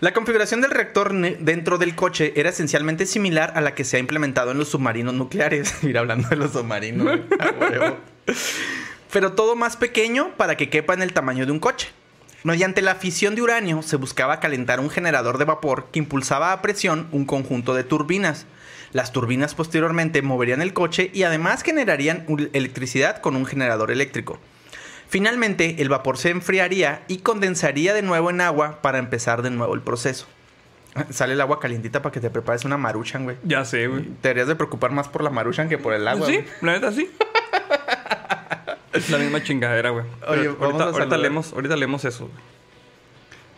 [0.00, 4.00] La configuración del reactor dentro del coche era esencialmente similar a la que se ha
[4.00, 5.74] implementado en los submarinos nucleares.
[5.82, 7.20] Mira, hablando de los submarinos.
[9.12, 11.88] Pero todo más pequeño para que quepa en el tamaño de un coche.
[12.44, 16.60] Mediante la fisión de uranio se buscaba calentar un generador de vapor que impulsaba a
[16.60, 18.46] presión un conjunto de turbinas.
[18.92, 24.40] Las turbinas posteriormente moverían el coche y además generarían electricidad con un generador eléctrico.
[25.12, 29.74] Finalmente, el vapor se enfriaría y condensaría de nuevo en agua para empezar de nuevo
[29.74, 30.26] el proceso.
[31.10, 33.36] Sale el agua calientita para que te prepares una maruchan, güey.
[33.42, 34.04] Ya sé, güey.
[34.04, 36.26] Te deberías de preocupar más por la maruchan que por el agua.
[36.26, 36.46] sí, güey.
[36.62, 37.10] la neta sí.
[38.94, 40.06] es la misma chingadera, güey.
[40.28, 42.28] Oye, vamos a ahorita, ahorita leemos, ahorita leemos eso.
[42.28, 42.38] güey.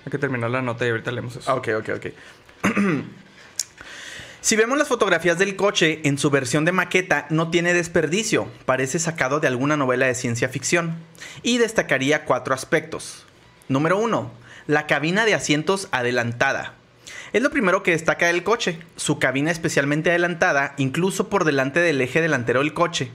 [0.07, 1.55] Hay que terminar la nota y ahorita leemos eso.
[1.55, 2.07] Ok, ok, ok.
[4.45, 8.47] si vemos las fotografías del coche en su versión de maqueta, no tiene desperdicio.
[8.67, 10.97] Parece sacado de alguna novela de ciencia ficción.
[11.43, 13.25] Y destacaría cuatro aspectos.
[13.69, 14.31] Número uno,
[14.67, 16.75] la cabina de asientos adelantada.
[17.33, 18.81] Es lo primero que destaca del coche.
[18.97, 23.13] Su cabina especialmente adelantada, incluso por delante del eje delantero del coche.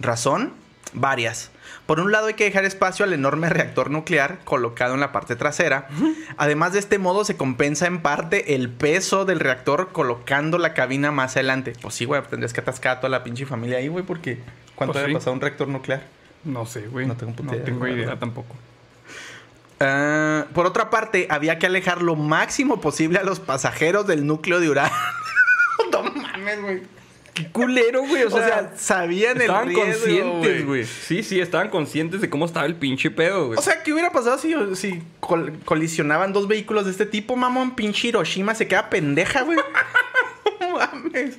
[0.00, 0.52] ¿Razón?
[0.94, 1.52] Varias.
[1.86, 5.36] Por un lado hay que dejar espacio al enorme reactor nuclear colocado en la parte
[5.36, 5.88] trasera.
[6.36, 11.10] Además de este modo se compensa en parte el peso del reactor colocando la cabina
[11.10, 11.72] más adelante.
[11.82, 14.38] Pues sí, güey, tendrías que atascar a toda la pinche familia ahí, güey, porque
[14.74, 15.18] ¿cuánto Pues debe sí.
[15.18, 16.02] pasar un reactor nuclear?
[16.44, 17.06] No sé, güey.
[17.06, 18.18] No tengo puta idea, tengo idea verdad.
[18.18, 18.56] tampoco.
[19.80, 24.60] Ah, por otra parte, había que alejar lo máximo posible a los pasajeros del núcleo
[24.60, 24.92] de uranio.
[25.92, 26.82] no mames, güey.
[27.34, 28.24] Qué culero, güey.
[28.24, 30.84] O O sea, sea, sabían el estaban riesgo, conscientes, güey.
[30.84, 33.58] Sí, sí, estaban conscientes de cómo estaba el pinche pedo, güey.
[33.58, 37.74] O sea, ¿qué hubiera pasado si, si col- colisionaban dos vehículos de este tipo, mamón?
[37.74, 39.58] Pinche Hiroshima se queda pendeja, güey.
[40.60, 41.38] no mames.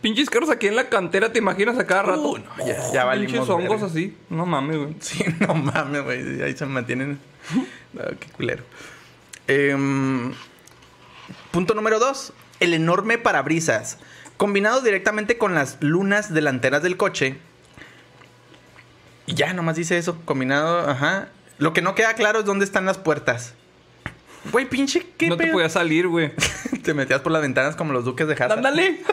[0.00, 2.32] Pinches carros aquí en la cantera, ¿te imaginas a cada rato?
[2.32, 4.16] Uh, no, ya- ya valimos Pinches hongos así.
[4.28, 4.96] No mames, güey.
[5.00, 6.42] Sí, no mames, güey.
[6.42, 7.18] Ahí se mantienen.
[7.94, 8.64] No, qué culero.
[9.46, 10.32] Em,
[11.52, 12.32] punto número dos.
[12.58, 13.98] El enorme parabrisas.
[14.36, 17.38] Combinado directamente con las lunas delanteras del coche.
[19.26, 20.20] Y ya, nomás dice eso.
[20.24, 21.28] Combinado, ajá.
[21.58, 23.54] Lo que no queda claro es dónde están las puertas.
[24.50, 26.32] Güey, pinche, ¿qué No te podías salir, güey.
[26.82, 28.52] Te metías por las ventanas como los duques de Hazard.
[28.52, 29.00] Ándale.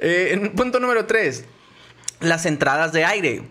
[0.00, 1.44] Eh, punto número 3.
[2.20, 3.42] Las entradas de aire.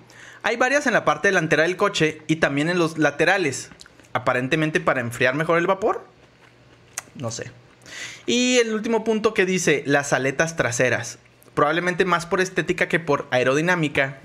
[0.43, 3.69] Hay varias en la parte delantera del coche y también en los laterales.
[4.13, 6.05] Aparentemente para enfriar mejor el vapor.
[7.15, 7.51] No sé.
[8.27, 11.17] Y el último punto que dice las aletas traseras.
[11.55, 14.19] Probablemente más por estética que por aerodinámica.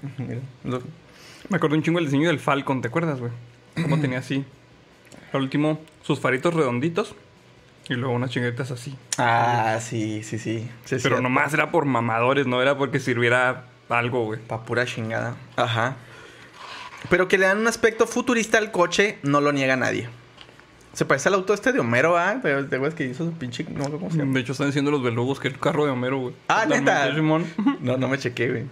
[0.64, 0.82] Lo-
[1.48, 3.32] Me acuerdo un chingo el diseño del Falcon, ¿te acuerdas, güey?
[3.80, 4.44] Cómo tenía así.
[5.32, 7.14] Al último, sus faritos redonditos.
[7.88, 8.94] Y luego unas chinguetas así.
[9.18, 10.68] Ah, sí, sí, sí.
[10.84, 14.40] sí Pero nomás era por mamadores, no era porque sirviera algo, güey.
[14.40, 15.36] Pa' pura chingada.
[15.56, 15.96] Ajá.
[17.08, 20.08] Pero que le dan un aspecto futurista al coche, no lo niega nadie.
[20.92, 22.38] Se parece al auto este de Homero, ¿ah?
[22.42, 23.64] ¿Te te acuerdas que hizo su pinche...
[23.64, 24.34] No, ¿cómo se llama?
[24.34, 26.34] De hecho, están diciendo los belugos que el carro de Homero, güey.
[26.48, 27.08] Ah, La ¿neta?
[27.80, 28.64] No, no me chequé, güey.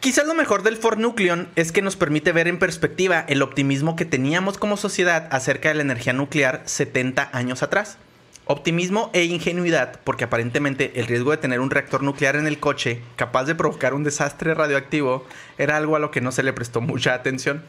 [0.00, 3.96] Quizás lo mejor del Ford Nucleon es que nos permite ver en perspectiva el optimismo
[3.96, 7.98] que teníamos como sociedad acerca de la energía nuclear 70 años atrás.
[8.46, 13.02] Optimismo e ingenuidad, porque aparentemente el riesgo de tener un reactor nuclear en el coche
[13.14, 15.24] capaz de provocar un desastre radioactivo
[15.58, 17.62] era algo a lo que no se le prestó mucha atención.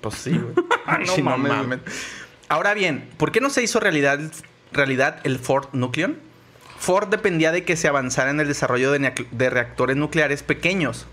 [0.00, 0.54] Pues sí, güey.
[1.06, 1.80] No Sí, mames,
[2.48, 4.20] Ahora bien, ¿por qué no se hizo realidad,
[5.24, 6.16] el Ford Nucleon?
[6.78, 11.06] Ford dependía de que se avanzara en el desarrollo de, reactores nucleares pequeños.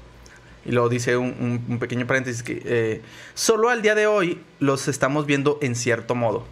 [0.65, 3.01] Y luego dice un pequeño paréntesis que eh,
[3.33, 6.45] solo al día de hoy los estamos viendo en cierto modo.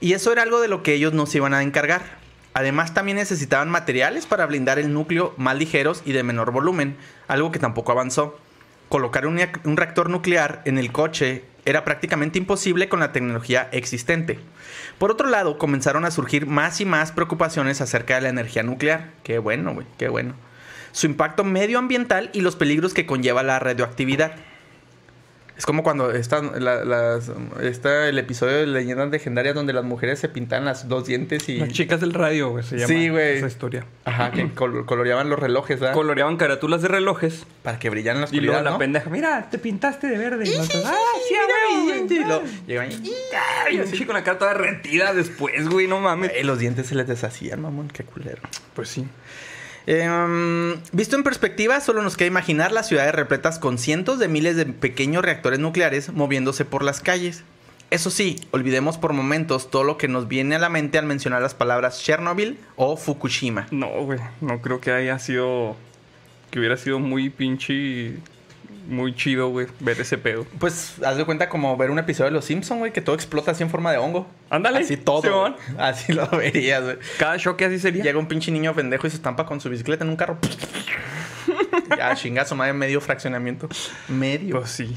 [0.00, 2.18] Y eso era algo de lo que ellos no se iban a encargar.
[2.54, 6.96] Además también necesitaban materiales para blindar el núcleo más ligeros y de menor volumen,
[7.28, 8.38] algo que tampoco avanzó.
[8.88, 9.38] Colocar un,
[9.76, 14.38] reactor nuclear en el coche era prácticamente imposible con la tecnología existente.
[14.98, 19.10] Por otro lado, comenzaron a surgir más y más preocupaciones acerca de la energía nuclear.
[19.22, 20.34] Qué bueno, qué bueno.
[20.92, 24.32] Su impacto medioambiental y los peligros que conlleva la radioactividad.
[25.58, 30.20] Es como cuando está, la- las- está el episodio de Leyendas Legendarias donde las mujeres
[30.20, 31.56] se pintan las dos dientes y...
[31.58, 33.38] Las chicas del radio, güey, se llama Sí, güey.
[33.38, 33.84] esa historia.
[34.04, 35.94] Ajá, que col- coloreaban los relojes, ¿verdad?
[35.94, 37.44] Coloreaban carátulas de relojes.
[37.64, 38.78] Para que brillan en la Y luego la ¿no?
[38.78, 40.46] pendeja, mira, te pintaste de verde.
[40.48, 42.06] Y nosotros, ah, sí, Mira güey".
[42.06, 43.12] Y luego llegaban y-
[43.66, 46.30] Ay, chico con la cara toda derretida después, güey, no mames.
[46.36, 48.40] Eh, los dientes se les deshacían, mamón, qué culero.
[48.74, 49.06] Pues sí.
[49.86, 54.56] Em, visto en perspectiva, solo nos queda imaginar las ciudades repletas con cientos de miles
[54.56, 57.44] de pequeños reactores nucleares moviéndose por las calles.
[57.90, 61.40] Eso sí, olvidemos por momentos todo lo que nos viene a la mente al mencionar
[61.40, 63.66] las palabras Chernobyl o Fukushima.
[63.70, 65.74] No, güey, no creo que haya sido.
[66.50, 68.16] Que hubiera sido muy pinche.
[68.88, 70.46] Muy chido, güey, ver ese pedo.
[70.58, 73.50] Pues haz de cuenta como ver un episodio de Los Simpsons, güey, que todo explota
[73.50, 74.26] así en forma de hongo.
[74.48, 74.78] Ándale.
[74.78, 75.54] Así todo.
[75.78, 76.96] Así lo verías, güey.
[77.18, 78.02] Cada choque así sería.
[78.02, 80.38] Llega un pinche niño pendejo y se estampa con su bicicleta en un carro.
[81.98, 83.68] ya, chingazo, madre, medio fraccionamiento.
[84.08, 84.60] Medio.
[84.60, 84.96] Pues sí.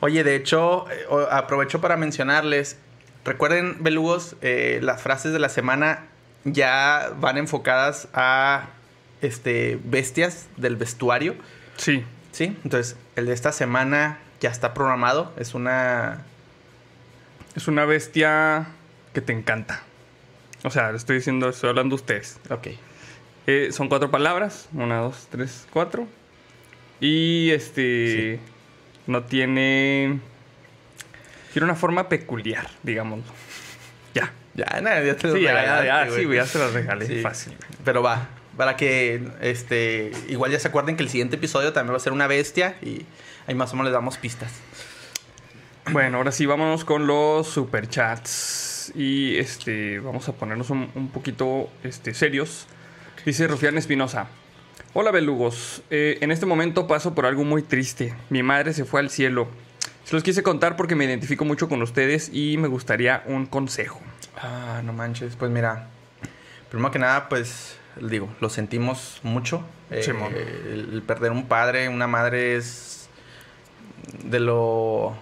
[0.00, 2.78] Oye, de hecho, eh, aprovecho para mencionarles.
[3.24, 6.06] Recuerden, belugos, eh, las frases de la semana
[6.42, 8.70] ya van enfocadas a
[9.22, 11.36] este bestias del vestuario.
[11.76, 12.02] Sí.
[12.32, 12.56] ¿Sí?
[12.64, 15.32] Entonces, el de esta semana ya está programado.
[15.36, 16.24] Es una.
[17.54, 18.68] Es una bestia
[19.12, 19.82] que te encanta.
[20.62, 22.38] O sea, estoy diciendo, estoy hablando de ustedes.
[22.50, 22.68] Ok.
[23.46, 24.68] Eh, son cuatro palabras.
[24.72, 26.06] Una, dos, tres, cuatro.
[27.00, 28.38] Y este.
[29.06, 30.20] No tiene.
[31.52, 33.20] Tiene una forma peculiar, digamos.
[34.14, 34.32] Ya.
[34.54, 37.06] Ya, nada, ya te lo Sí, ya, ya, ya, sí, ya se regalé.
[37.06, 37.20] Sí.
[37.20, 37.56] Fácil.
[37.84, 38.28] Pero va,
[38.60, 42.12] para que este igual ya se acuerden que el siguiente episodio también va a ser
[42.12, 43.06] una bestia y
[43.46, 44.52] ahí más o menos les damos pistas.
[45.90, 48.92] Bueno, ahora sí, vámonos con los superchats.
[48.94, 52.66] Y este, vamos a ponernos un, un poquito este, serios.
[53.24, 54.26] Dice Rufián Espinosa.
[54.92, 58.14] Hola belugos, Eh, en este momento paso por algo muy triste.
[58.28, 59.48] Mi madre se fue al cielo.
[60.04, 64.02] Se los quise contar porque me identifico mucho con ustedes y me gustaría un consejo.
[64.36, 65.88] Ah, no manches, pues mira,
[66.68, 69.62] primero que nada, pues digo, lo sentimos mucho.
[69.90, 70.04] Eh,
[70.72, 73.08] el, perder un padre, una madre es
[74.24, 75.14] de lo...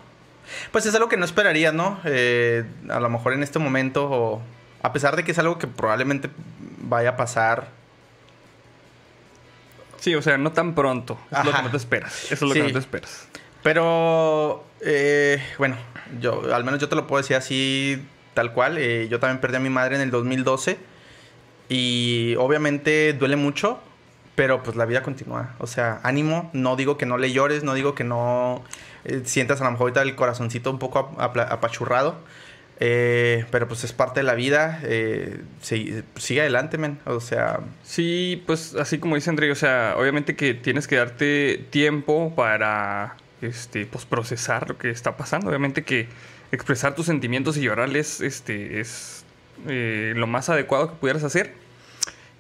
[0.73, 2.01] Pues es algo que no esperarías, ¿no?
[2.05, 4.43] Eh, a lo mejor en este momento, o
[4.83, 6.31] a pesar de que es algo que probablemente
[6.81, 7.69] vaya a pasar,
[10.01, 11.19] Sí, o sea, no tan pronto.
[11.31, 12.25] Es lo que no te esperas.
[12.31, 12.61] Eso es lo Sí.
[12.61, 13.27] que no te esperas.
[13.63, 15.77] Pero, eh, bueno,
[16.21, 18.79] yo, al menos yo te lo puedo decir así, tal cual.
[18.79, 20.79] Eh, yo también perdí a mi madre en el 2012.
[21.69, 23.79] Y obviamente duele mucho,
[24.35, 25.55] pero pues la vida continúa.
[25.59, 26.51] O sea, ánimo.
[26.53, 28.63] No digo que no le llores, no digo que no
[29.05, 32.17] eh, sientas a lo mejor ahorita el corazoncito un poco ap- apachurrado.
[32.81, 34.81] Eh, pero pues es parte de la vida.
[34.85, 37.01] Eh, sigue adelante, men.
[37.07, 41.67] O sea, Sí, pues así como dice André, o sea, obviamente que tienes que darte
[41.71, 45.49] tiempo para este pues procesar lo que está pasando.
[45.49, 46.09] Obviamente que
[46.53, 49.18] expresar tus sentimientos y llorarles este es
[49.67, 51.55] eh, lo más adecuado que pudieras hacer.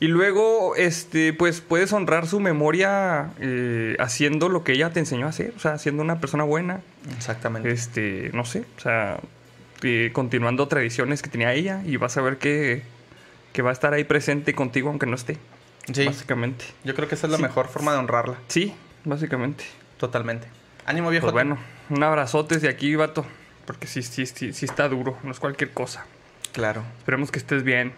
[0.00, 5.26] Y luego, este, pues puedes honrar su memoria eh, haciendo lo que ella te enseñó
[5.26, 6.82] a hacer, o sea, siendo una persona buena,
[7.16, 7.72] exactamente.
[7.72, 9.18] este, no sé, o sea,
[9.82, 12.82] eh, continuando tradiciones que tenía ella y vas a ver que,
[13.52, 15.36] que va a estar ahí presente contigo aunque no esté.
[15.92, 16.64] Sí, Básicamente.
[16.84, 17.42] yo creo que esa es la Sí.
[17.42, 18.36] mejor forma de honrarla.
[18.46, 19.64] Sí, básicamente.
[19.96, 20.46] Totalmente.
[20.86, 21.24] Ánimo, viejo.
[21.26, 21.58] Pues bueno,
[21.90, 23.26] un abrazote desde aquí, vato.
[23.66, 26.06] Porque sí, sí, sí, sí está duro, no es cualquier cosa.
[26.52, 26.82] Claro.
[26.98, 27.92] Esperemos que estés bien.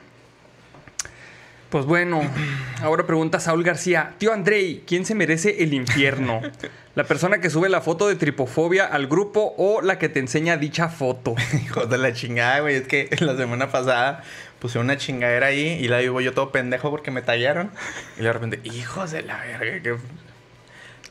[1.71, 2.21] Pues bueno,
[2.83, 4.15] ahora pregunta Saúl García.
[4.19, 6.41] Tío Andrei, ¿quién se merece el infierno?
[6.97, 10.57] ¿La persona que sube la foto de tripofobia al grupo o la que te enseña
[10.57, 11.37] dicha foto?
[11.65, 12.75] Hijos de la chingada, güey.
[12.77, 14.25] Es que la semana pasada
[14.59, 17.71] puse una chingadera ahí y la digo yo todo pendejo porque me tallaron.
[18.19, 19.81] Y de repente, hijos de la verga.
[19.83, 19.97] que-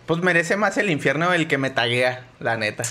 [0.06, 2.84] Pues merece más el infierno el que me taguea, la neta.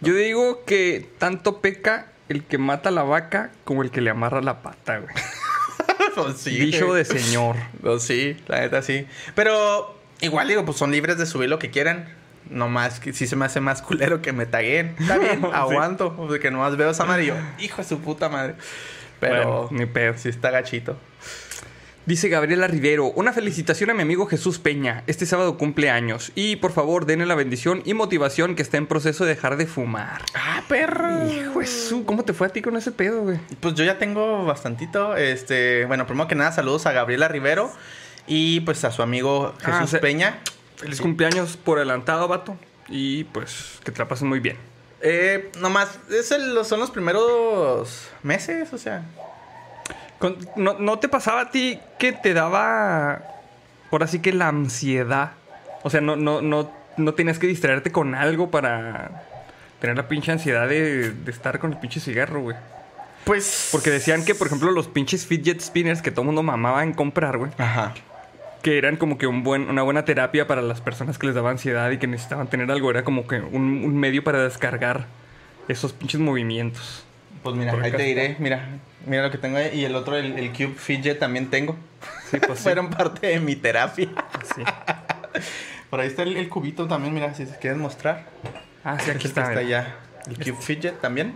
[0.00, 4.10] Yo digo que tanto peca el que mata a la vaca como el que le
[4.10, 5.14] amarra la pata, güey.
[6.14, 6.50] pues sí.
[6.58, 7.56] Dicho de señor.
[7.82, 9.06] Pues sí, la neta sí.
[9.34, 12.08] Pero igual digo, pues son libres de subir lo que quieran.
[12.50, 14.96] No más que sí se me hace más culero que me taguen.
[14.98, 16.16] Está bien, aguanto.
[16.16, 18.54] Porque nomás veo esa yo, hijo de su puta madre.
[19.20, 20.16] Pero Bueno, ni pedo.
[20.16, 20.96] sí está gachito.
[22.08, 25.02] Dice Gabriela Rivero, una felicitación a mi amigo Jesús Peña.
[25.06, 26.32] Este sábado cumple años.
[26.34, 29.66] Y por favor, denle la bendición y motivación que está en proceso de dejar de
[29.66, 30.22] fumar.
[30.34, 31.26] Ah, perro.
[31.28, 33.38] Hijo su, ¿cómo te fue a ti con ese pedo, güey?
[33.60, 35.18] Pues yo ya tengo bastantito.
[35.18, 37.70] Este, bueno, primero que nada, saludos a Gabriela Rivero
[38.26, 40.38] y pues a su amigo Ah, Jesús Peña.
[40.76, 42.56] Feliz cumpleaños por adelantado, vato.
[42.88, 44.56] y pues que te la pases muy bien.
[45.02, 49.04] Eh, nomás, es el- son los primeros meses, o sea.
[50.56, 53.22] ¿No, no te pasaba a ti que te daba,
[53.90, 55.32] por así que la ansiedad?
[55.82, 59.22] O sea, no, no, no, no tenías que distraerte con algo para
[59.80, 62.56] tener la pinche ansiedad de, de estar con el pinche cigarro, güey.
[63.24, 63.68] Pues.
[63.70, 67.36] Porque decían que, por ejemplo, los pinches fidget spinners que todo mundo mamaba en comprar,
[67.36, 67.94] güey, Ajá.
[68.62, 71.50] que eran como que un buen, una buena terapia para las personas que les daba
[71.50, 75.06] ansiedad y que necesitaban tener algo, era como que un, un medio para descargar
[75.68, 77.04] esos pinches movimientos.
[77.42, 78.66] Pues mira, ahí te diré, mira,
[79.08, 79.70] mira lo que tengo ahí.
[79.80, 81.76] Y el otro, el, el Cube Fidget también tengo.
[82.30, 82.64] Sí, pues sí.
[82.64, 84.08] Fueron parte de mi terapia.
[84.54, 84.62] Sí.
[85.90, 88.26] Por ahí está el, el cubito también, mira, si se quieres mostrar.
[88.84, 89.62] Ah, sí, aquí Este está.
[89.62, 89.96] ya.
[90.26, 91.34] El Cube Fidget también.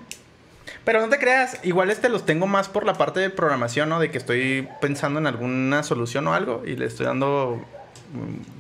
[0.85, 3.99] Pero no te creas, igual este los tengo más por la parte de programación, ¿no?
[4.01, 7.65] De que estoy pensando en alguna solución o algo y le estoy dando.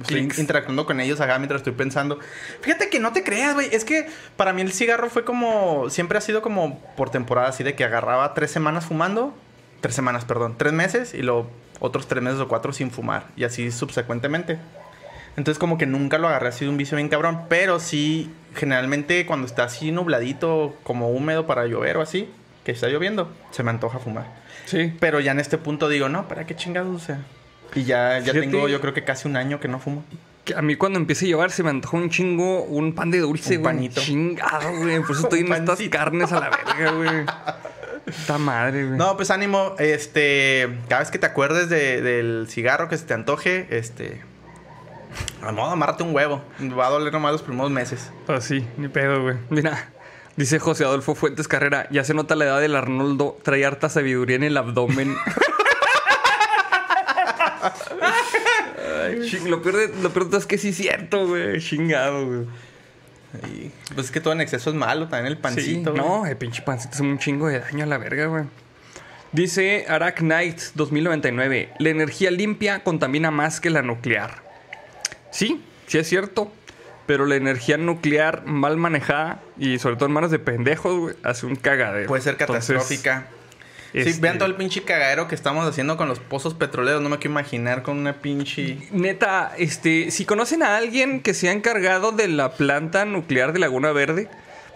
[0.00, 2.18] Estoy interactuando con ellos acá mientras estoy pensando.
[2.60, 3.68] Fíjate que no te creas, güey.
[3.72, 5.90] Es que para mí el cigarro fue como.
[5.90, 9.34] Siempre ha sido como por temporada, así de que agarraba tres semanas fumando.
[9.80, 10.54] Tres semanas, perdón.
[10.56, 13.26] Tres meses y luego otros tres meses o cuatro sin fumar.
[13.36, 14.58] Y así subsecuentemente.
[15.36, 17.42] Entonces como que nunca lo agarré así de un vicio bien cabrón.
[17.48, 22.28] Pero sí, generalmente cuando está así nubladito, como húmedo para llover o así,
[22.64, 24.26] que está lloviendo, se me antoja fumar.
[24.66, 24.94] Sí.
[25.00, 26.94] Pero ya en este punto digo, no, ¿para qué chingados?
[26.94, 27.20] O sea.
[27.74, 30.04] Y ya, ya Fíjate- tengo yo creo que casi un año que no fumo.
[30.44, 33.18] Que a mí cuando empiece a llevar se me antojó un chingo un pan de
[33.20, 33.74] dulce, Un güey.
[33.76, 34.00] panito.
[34.00, 35.00] Chingado, güey.
[35.00, 37.26] Por eso estoy en estas carnes a la verga, güey.
[38.06, 38.98] Esta madre, güey.
[38.98, 43.14] No, pues ánimo, este, cada vez que te acuerdes de- del cigarro que se te
[43.14, 44.20] antoje, este,
[45.42, 46.42] a modo, amárrate un huevo.
[46.76, 48.10] Va a doler nomás los primeros meses.
[48.26, 49.36] Pues sí, ni pedo, güey.
[49.50, 49.88] Mira,
[50.36, 54.34] dice José Adolfo Fuentes Carrera, ya se nota la edad del Arnoldo, trae harta sabiduría
[54.34, 55.14] en el abdomen.
[59.20, 61.60] Ching, lo, peor de, lo peor de todo es que sí es cierto, güey.
[61.60, 62.46] Chingado, güey.
[63.94, 65.90] Pues es que todo en exceso es malo, también el Sí, pancito.
[65.92, 66.02] güey.
[66.02, 68.44] no, el pinche pancito es un chingo de daño a la verga, güey.
[69.32, 74.42] Dice Arak Knight 2099, la energía limpia contamina más que la nuclear.
[75.30, 76.52] Sí, sí es cierto,
[77.06, 81.46] pero la energía nuclear mal manejada y sobre todo en manos de pendejos, güey, hace
[81.46, 82.08] un cagadero.
[82.08, 83.02] Puede ser Entonces,
[83.92, 84.02] catastrófica.
[84.04, 87.02] Sí, este, vean todo el pinche cagadero que estamos haciendo con los pozos petroleros.
[87.02, 88.78] No me quiero imaginar con una pinche...
[88.90, 93.58] Neta, este, si conocen a alguien que se ha encargado de la planta nuclear de
[93.58, 94.28] Laguna Verde,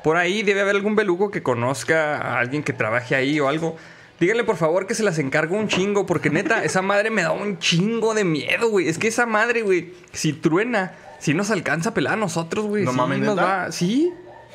[0.04, 3.76] por ahí debe haber algún belugo que conozca a alguien que trabaje ahí o algo.
[4.20, 7.32] Díganle por favor que se las encargo un chingo, porque neta, esa madre me da
[7.32, 8.88] un chingo de miedo, güey.
[8.88, 12.84] Es que esa madre, güey, si truena, si nos alcanza a pelar a nosotros, güey.
[12.84, 14.12] No sí mames, nos va- Sí,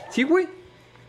[0.09, 0.47] sí, güey.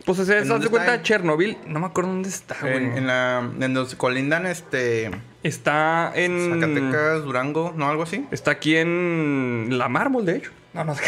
[0.05, 1.03] Pues o sea, ¿En ¿se de cuenta está?
[1.03, 1.57] Chernobyl?
[1.67, 2.77] No me acuerdo dónde está, güey.
[2.77, 3.49] En, en la...
[3.61, 5.11] En los colindan, este...
[5.45, 6.61] Está en...
[6.61, 7.89] Zacatecas, Durango, ¿no?
[7.89, 8.27] Algo así.
[8.33, 10.51] Está aquí en la mármol, de hecho.
[10.75, 11.01] No, no, no.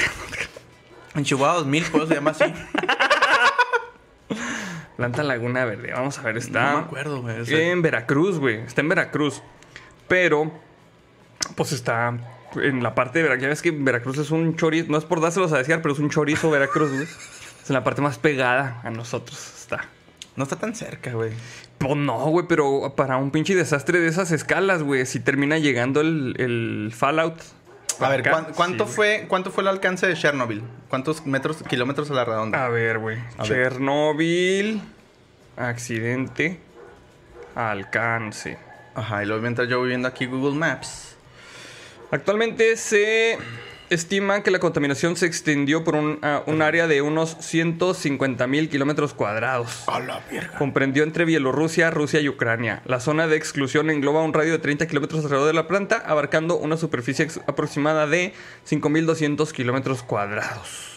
[1.16, 2.44] En Chihuahua 2000, pues se llama así.
[4.96, 5.92] Planta Laguna Verde.
[5.92, 7.40] Vamos a ver, No está me acuerdo, güey.
[7.40, 8.60] o sea, en Veracruz, güey.
[8.60, 9.42] Está en Veracruz.
[10.08, 10.52] Pero,
[11.56, 12.16] pues está
[12.56, 13.42] en la parte de Veracruz.
[13.42, 14.90] Ya ves que Veracruz es un chorizo.
[14.90, 17.06] No es por dárselos a desear, pero es un chorizo Veracruz, güey.
[17.64, 19.38] Es la parte más pegada a nosotros.
[19.60, 19.86] Está.
[20.36, 21.32] No está tan cerca, güey.
[21.78, 26.00] Pues no, güey, pero para un pinche desastre de esas escalas, güey, si termina llegando
[26.00, 27.40] el, el Fallout.
[28.00, 29.18] A ver, acá, ¿cuán- ¿cuánto, sí, güey.
[29.20, 30.62] fue, ¿cuánto fue el alcance de Chernobyl?
[30.88, 32.64] ¿Cuántos metros, kilómetros a la redonda?
[32.64, 33.18] A ver, güey.
[33.38, 33.46] A ver.
[33.72, 34.82] Chernobyl.
[35.56, 36.58] Accidente.
[37.54, 38.58] Alcance.
[38.94, 41.16] Ajá, y luego mientras yo voy viendo aquí Google Maps.
[42.10, 43.38] Actualmente se
[43.94, 48.68] estima que la contaminación se extendió por un, a un área de unos 150 mil
[48.68, 49.84] kilómetros cuadrados.
[49.86, 50.58] A la verga.
[50.58, 52.82] Comprendió entre Bielorrusia, Rusia y Ucrania.
[52.84, 56.56] La zona de exclusión engloba un radio de 30 kilómetros alrededor de la planta, abarcando
[56.56, 58.34] una superficie aproximada de
[58.68, 60.94] 5.200 kilómetros cuadrados.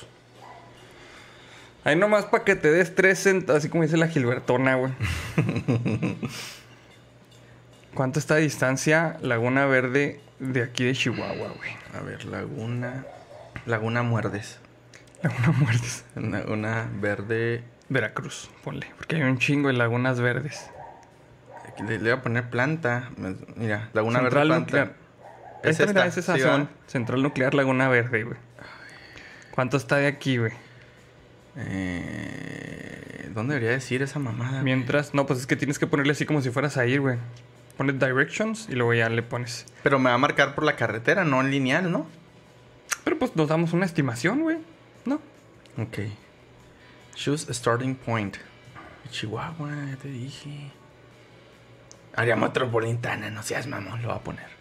[1.83, 4.91] Ahí nomás para que te des tres centavos, así como dice la Gilbertona, güey.
[7.93, 11.71] ¿Cuánto está de distancia Laguna Verde de aquí de Chihuahua, güey?
[11.98, 13.06] A ver, Laguna.
[13.65, 14.60] Laguna Muerdes.
[15.23, 16.06] Laguna Muertes.
[16.15, 17.63] Laguna Verde.
[17.89, 18.87] Veracruz, ponle.
[18.98, 20.69] Porque hay un chingo de lagunas verdes.
[21.67, 23.10] Aquí le, le voy a poner planta.
[23.56, 24.60] Mira, Laguna Central Verde.
[24.60, 24.87] nuclear.
[24.87, 25.08] Planta.
[25.63, 26.69] Ahí está, mira, es esa sí, zona.
[26.85, 28.37] Central Nuclear Laguna Verde, güey.
[29.52, 30.52] ¿Cuánto está de aquí, güey?
[31.56, 34.62] Eh, ¿Dónde debería decir esa mamada?
[34.62, 37.17] Mientras, no, pues es que tienes que ponerle así como si fueras a ir, güey.
[37.78, 39.65] Pones directions y luego ya le pones.
[39.84, 42.08] Pero me va a marcar por la carretera, no en lineal, ¿no?
[43.04, 44.58] Pero pues nos damos una estimación, güey.
[45.06, 45.21] ¿No?
[45.78, 46.00] Ok.
[47.15, 48.38] Choose a starting point.
[49.12, 50.71] Chihuahua, ya te dije.
[52.15, 54.56] Área metropolitana, no seas mamón, lo voy a poner.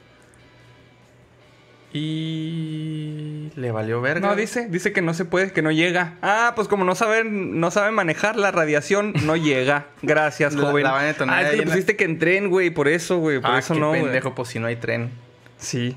[1.98, 4.28] Y le valió verga.
[4.28, 6.14] No, dice, dice que no se puede, que no llega.
[6.22, 9.86] Ah, pues como no saben, no saben manejar la radiación, no llega.
[10.02, 10.84] Gracias, joven.
[10.84, 12.88] la van a detonar ah, es que le la- pusiste que en tren, güey, por
[12.88, 14.02] eso, güey, por Ah, eso qué no, güey.
[14.02, 15.10] pendejo, pues si no hay tren.
[15.58, 15.96] Sí.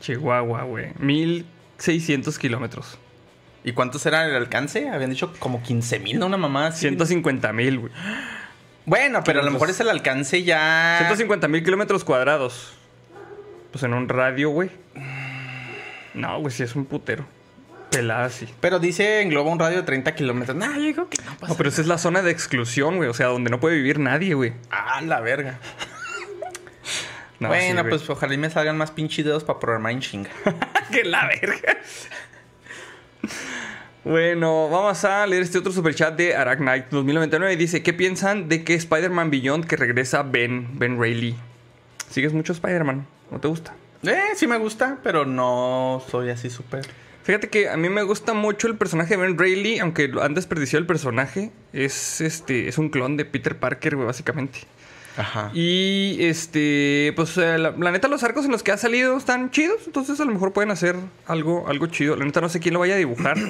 [0.00, 0.92] Chihuahua, güey.
[0.98, 2.98] 1600 kilómetros.
[3.64, 4.90] ¿Y cuántos era el alcance?
[4.90, 6.26] Habían dicho como 15 mil, ¿no?
[6.26, 6.80] Una mamá así.
[6.80, 7.92] 150 mil, güey.
[8.84, 10.96] Bueno, pero a lo mejor es el alcance ya.
[10.98, 12.74] 150 mil kilómetros cuadrados.
[13.74, 14.70] Pues en un radio, güey.
[16.14, 17.26] No, güey, sí es un putero.
[17.90, 18.48] Pelada, sí.
[18.60, 20.56] Pero dice engloba un radio de 30 kilómetros.
[20.56, 23.08] Nah, yo digo que no pasa No, pero esa es la zona de exclusión, güey.
[23.08, 24.52] O sea, donde no puede vivir nadie, güey.
[24.70, 25.58] Ah, la verga.
[27.40, 30.30] No, bueno, sí, pues ojalá y me salgan más pinches dedos para programar en chinga.
[30.92, 31.76] que la verga.
[34.04, 37.56] Bueno, vamos a leer este otro superchat de Arachnite 2099.
[37.56, 41.34] Dice, ¿qué piensan de que Spider-Man Beyond que regresa Ben, Ben Reilly?
[42.08, 43.04] ¿Sigues mucho Spider-Man?
[43.34, 43.74] ¿No te gusta?
[44.04, 46.86] eh, sí me gusta, pero no soy así súper.
[47.24, 50.80] Fíjate que a mí me gusta mucho el personaje de Ben Reilly, aunque han desperdiciado
[50.80, 51.50] el personaje.
[51.72, 54.60] Es este, es un clon de Peter Parker, güey, básicamente.
[55.16, 55.50] Ajá.
[55.52, 59.82] Y este, pues la, la neta los arcos en los que ha salido están chidos,
[59.86, 60.94] entonces a lo mejor pueden hacer
[61.26, 62.14] algo, algo chido.
[62.14, 63.36] La neta no sé quién lo vaya a dibujar.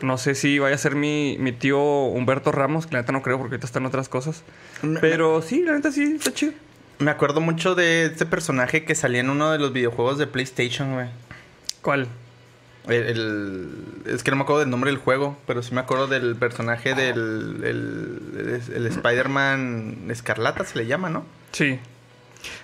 [0.00, 3.20] No sé si vaya a ser mi, mi tío Humberto Ramos, que la neta no
[3.20, 4.44] creo porque ahorita están otras cosas.
[5.00, 6.52] Pero sí, la neta sí, está chido.
[6.98, 10.94] Me acuerdo mucho de este personaje que salía en uno de los videojuegos de PlayStation,
[10.94, 11.06] güey.
[11.82, 12.08] ¿Cuál?
[12.88, 13.68] El, el-
[14.06, 16.94] es que no me acuerdo del nombre del juego, pero sí me acuerdo del personaje
[16.94, 21.24] del el, Spider-Man Escarlata, se le llama, ¿no?
[21.52, 21.78] Sí.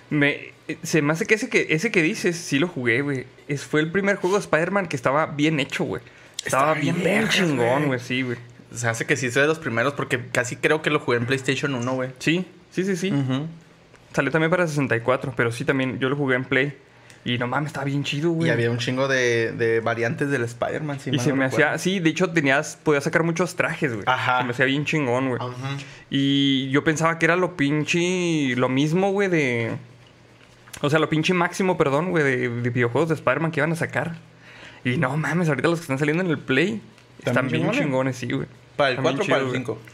[0.09, 3.25] Me, se me hace que ese que, ese que dices, sí lo jugué, güey.
[3.69, 6.01] Fue el primer juego de Spider-Man que estaba bien hecho, güey.
[6.43, 7.99] Estaba, Estaba bien, bien chingón, güey.
[7.99, 8.37] sí, güey.
[8.73, 11.25] Se hace que sí soy de los primeros porque casi creo que lo jugué en
[11.25, 12.09] PlayStation 1, güey.
[12.19, 13.13] Sí, sí, sí, sí.
[14.15, 16.77] Salió también para 64, pero sí también yo lo jugué en Play.
[17.25, 18.47] Y no mames, estaba bien chido, güey.
[18.47, 21.73] Y había un chingo de, de variantes del Spider-Man, si y se no me recuerdo.
[21.73, 24.05] hacía, sí, de hecho tenías, podías sacar muchos trajes, güey.
[24.07, 24.37] Ajá.
[24.37, 25.41] Se me hacía bien chingón, güey.
[25.41, 25.75] Ajá.
[26.09, 29.75] Y yo pensaba que era lo pinche, lo mismo, güey, de...
[30.81, 33.75] O sea, lo pinche máximo, perdón, güey, de, de videojuegos de Spider-Man que iban a
[33.75, 34.15] sacar.
[34.85, 36.81] Y no mames, ahorita los que están saliendo en el Play
[37.25, 37.81] están bien chingones?
[37.81, 38.47] chingones, sí, güey.
[38.77, 39.73] ¿Para el Están bien 4 o para el chidos, 5?
[39.73, 39.85] güey.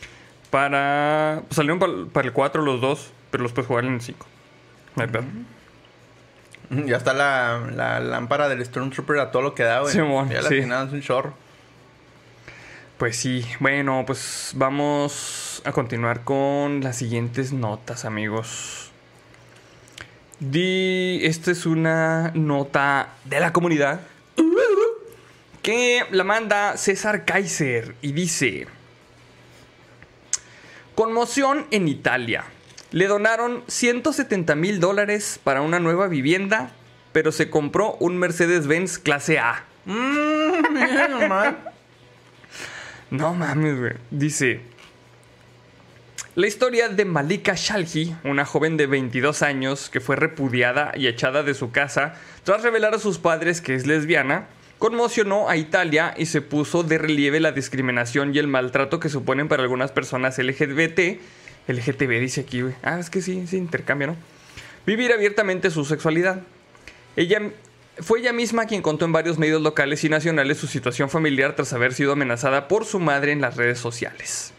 [0.50, 1.42] Para...
[1.48, 4.28] Pues salieron para, para el 4 los dos, pero los puedes jugar en el 5.
[4.96, 5.24] No hay pedo.
[6.70, 9.92] Ya está la, la lámpara del Stormtrooper a todo lo que da, güey.
[9.92, 10.62] Simón, ya la sí.
[10.62, 11.34] final es un chorro.
[12.98, 18.92] Pues sí, bueno, pues vamos a continuar con las siguientes notas, amigos.
[20.40, 24.02] Di, esta es una nota de la comunidad
[25.62, 28.68] que la manda César Kaiser y dice:
[30.96, 32.46] Conmoción en Italia.
[32.92, 36.72] Le donaron 170 mil dólares para una nueva vivienda,
[37.14, 39.64] pero se compró un Mercedes-Benz clase A.
[39.86, 40.62] Mmm,
[41.10, 41.56] nomás.
[43.10, 43.94] No mames, güey.
[44.10, 44.62] Dice.
[46.36, 51.44] La historia de Malika Shalhi, una joven de 22 años que fue repudiada y echada
[51.44, 54.48] de su casa tras revelar a sus padres que es lesbiana,
[54.80, 59.48] conmocionó a Italia y se puso de relieve la discriminación y el maltrato que suponen
[59.48, 61.20] para algunas personas LGBT.
[61.68, 62.74] LGTB dice aquí, güey.
[62.84, 64.16] Ah, es que sí, sí, intercambia, ¿no?
[64.86, 66.42] Vivir abiertamente su sexualidad.
[67.16, 67.52] Ella
[68.00, 71.74] fue ella misma quien contó en varios medios locales y nacionales su situación familiar tras
[71.74, 74.54] haber sido amenazada por su madre en las redes sociales.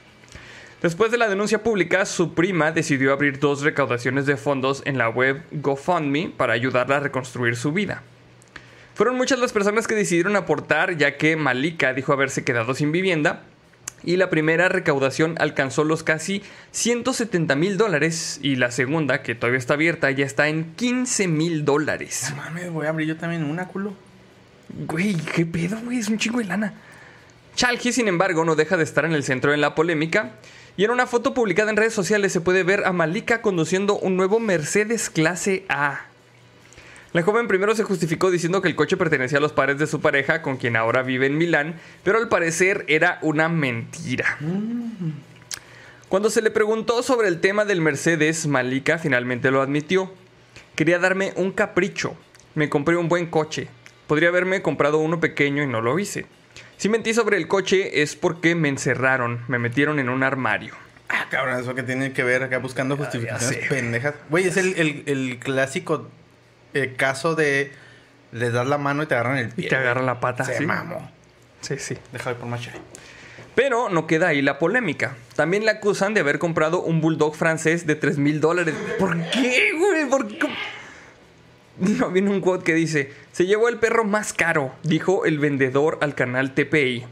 [0.82, 5.08] Después de la denuncia pública, su prima decidió abrir dos recaudaciones de fondos en la
[5.08, 8.02] web GoFundMe para ayudarla a reconstruir su vida.
[8.94, 13.44] Fueron muchas las personas que decidieron aportar ya que Malika dijo haberse quedado sin vivienda
[14.04, 16.42] y la primera recaudación alcanzó los casi
[16.72, 21.64] 170 mil dólares y la segunda, que todavía está abierta, ya está en 15 mil
[21.64, 22.28] dólares.
[22.30, 23.94] No mames, voy a abrir yo también una, culo.
[24.86, 26.74] Güey, qué pedo, güey, es un chingo de lana.
[27.54, 30.32] Chalky, sin embargo, no deja de estar en el centro de la polémica.
[30.76, 34.16] Y en una foto publicada en redes sociales se puede ver a Malika conduciendo un
[34.16, 36.06] nuevo Mercedes clase A.
[37.12, 40.00] La joven primero se justificó diciendo que el coche pertenecía a los padres de su
[40.00, 44.38] pareja, con quien ahora vive en Milán, pero al parecer era una mentira.
[46.08, 50.12] Cuando se le preguntó sobre el tema del Mercedes, Malika finalmente lo admitió.
[50.74, 52.16] Quería darme un capricho.
[52.54, 53.68] Me compré un buen coche.
[54.06, 56.24] Podría haberme comprado uno pequeño y no lo hice.
[56.78, 60.74] Si mentí sobre el coche es porque me encerraron, me metieron en un armario.
[61.10, 63.66] Ah, cabrón, eso que tiene que ver acá buscando justificaciones sé.
[63.68, 64.14] pendejas.
[64.30, 66.08] Güey, es el, el, el clásico
[66.96, 67.72] caso de
[68.32, 69.66] les das la mano y te agarran el pie.
[69.66, 70.44] Y te agarran la pata.
[70.44, 70.66] Se ¿sí?
[70.66, 71.10] mamó.
[71.60, 71.96] Sí, sí.
[72.12, 72.74] Déjame por más chai.
[73.54, 75.14] Pero no queda ahí la polémica.
[75.36, 78.74] También le acusan de haber comprado un bulldog francés de 3 mil dólares.
[78.98, 80.08] ¿Por qué, güey?
[80.08, 80.48] ¿Por qué?
[81.78, 85.98] no, viene un quote que dice: Se llevó el perro más caro, dijo el vendedor
[86.00, 87.04] al canal TPI.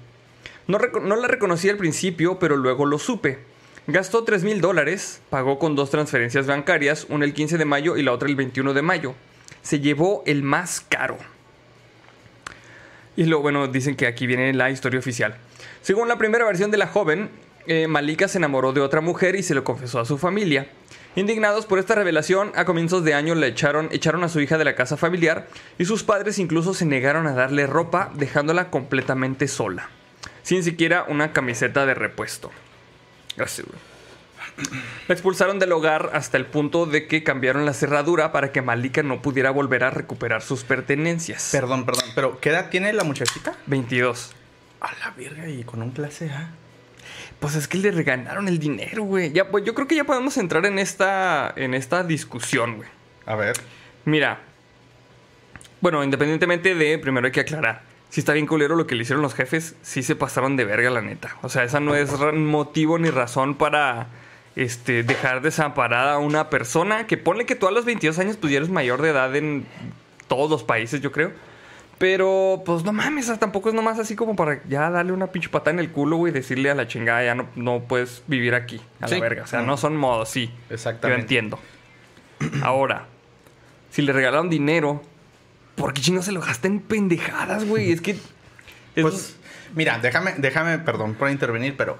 [0.66, 3.38] No, no la reconocí al principio, pero luego lo supe.
[3.86, 8.02] Gastó 3 mil dólares, pagó con dos transferencias bancarias, una el 15 de mayo y
[8.02, 9.14] la otra el 21 de mayo.
[9.62, 11.18] Se llevó el más caro.
[13.16, 15.36] Y luego, bueno, dicen que aquí viene la historia oficial.
[15.82, 17.30] Según la primera versión de la joven,
[17.66, 20.68] eh, Malika se enamoró de otra mujer y se lo confesó a su familia.
[21.16, 24.64] Indignados por esta revelación, a comienzos de año le echaron, echaron a su hija de
[24.64, 29.88] la casa familiar y sus padres incluso se negaron a darle ropa, dejándola completamente sola,
[30.42, 32.52] sin siquiera una camiseta de repuesto.
[33.36, 33.66] Gracias,
[35.08, 39.02] La expulsaron del hogar hasta el punto de que cambiaron la cerradura para que Malika
[39.02, 41.50] no pudiera volver a recuperar sus pertenencias.
[41.52, 43.54] Perdón, perdón, pero ¿qué edad tiene la muchachita?
[43.66, 44.32] 22.
[44.80, 46.50] A la verga, y con un clase A.
[47.38, 49.32] Pues es que le regalaron el dinero, güey.
[49.32, 52.88] Ya, pues yo creo que ya podemos entrar en esta, en esta discusión, güey.
[53.26, 53.56] A ver.
[54.04, 54.40] Mira.
[55.80, 57.82] Bueno, independientemente de, primero hay que aclarar.
[58.10, 60.90] Si está bien culero lo que le hicieron los jefes, sí se pasaron de verga,
[60.90, 61.36] la neta.
[61.42, 64.08] O sea, esa no es motivo ni razón para
[64.56, 68.52] este, dejar desamparada a una persona que pone que tú a los 22 años pues
[68.52, 69.66] ya eres mayor de edad en
[70.28, 71.32] todos los países, yo creo.
[71.98, 75.72] Pero, pues no mames, tampoco es nomás así como para ya darle una pinche patada
[75.72, 78.80] en el culo, güey, y decirle a la chingada, ya no, no puedes vivir aquí,
[79.00, 79.42] a la verga.
[79.42, 80.50] O sea, no son modos, sí.
[80.70, 81.18] Exactamente.
[81.18, 81.58] Yo entiendo.
[82.62, 83.06] Ahora,
[83.90, 85.02] si le regalaron dinero,
[85.74, 87.92] ¿por qué chino se lo gasta en pendejadas, güey?
[87.92, 88.16] Es que.
[88.98, 89.36] Pues,
[89.74, 91.98] mira, déjame, déjame, perdón por intervenir, pero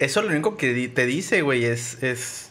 [0.00, 2.50] eso lo único que te dice, güey, es, es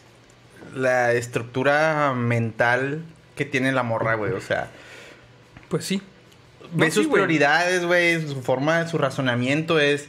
[0.74, 3.04] la estructura mental
[3.36, 4.32] que tiene la morra, güey.
[4.32, 4.70] O sea.
[5.68, 6.02] Pues sí
[6.72, 10.08] ve sus prioridades, güey, su forma, su razonamiento es,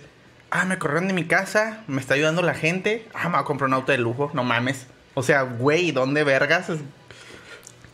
[0.50, 3.46] ah, me corrieron de mi casa, me está ayudando la gente, ah, me voy a
[3.46, 4.88] comprar un auto de lujo, no mames.
[5.14, 6.68] O sea, güey, ¿dónde vergas?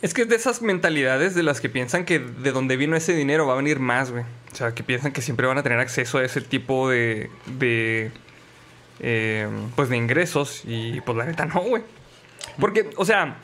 [0.01, 3.13] Es que es de esas mentalidades de las que piensan que de donde vino ese
[3.13, 4.23] dinero va a venir más, güey.
[4.51, 8.11] O sea, que piensan que siempre van a tener acceso a ese tipo de, de
[8.99, 11.83] eh, pues de ingresos y pues la neta no, güey.
[12.59, 13.37] Porque, o sea,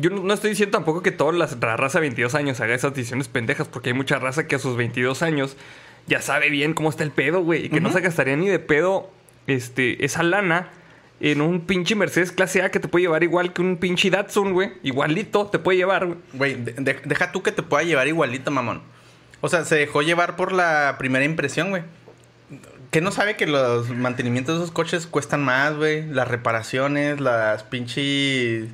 [0.00, 3.28] yo no estoy diciendo tampoco que toda la raza de 22 años haga esas decisiones
[3.28, 5.56] pendejas, porque hay mucha raza que a sus 22 años
[6.06, 8.58] ya sabe bien cómo está el pedo, güey, y que no se gastaría ni de
[8.58, 9.10] pedo
[9.46, 10.70] este, esa lana
[11.20, 14.52] en un pinche Mercedes clase A que te puede llevar igual que un pinche Datsun,
[14.52, 14.72] güey.
[14.82, 16.18] Igualito te puede llevar, güey.
[16.32, 18.82] Güey, deja tú que te pueda llevar igualito, mamón.
[19.40, 21.82] O sea, se dejó llevar por la primera impresión, güey.
[22.92, 26.06] Que no sabe que los mantenimientos de esos coches cuestan más, güey.
[26.06, 28.68] Las reparaciones, las pinches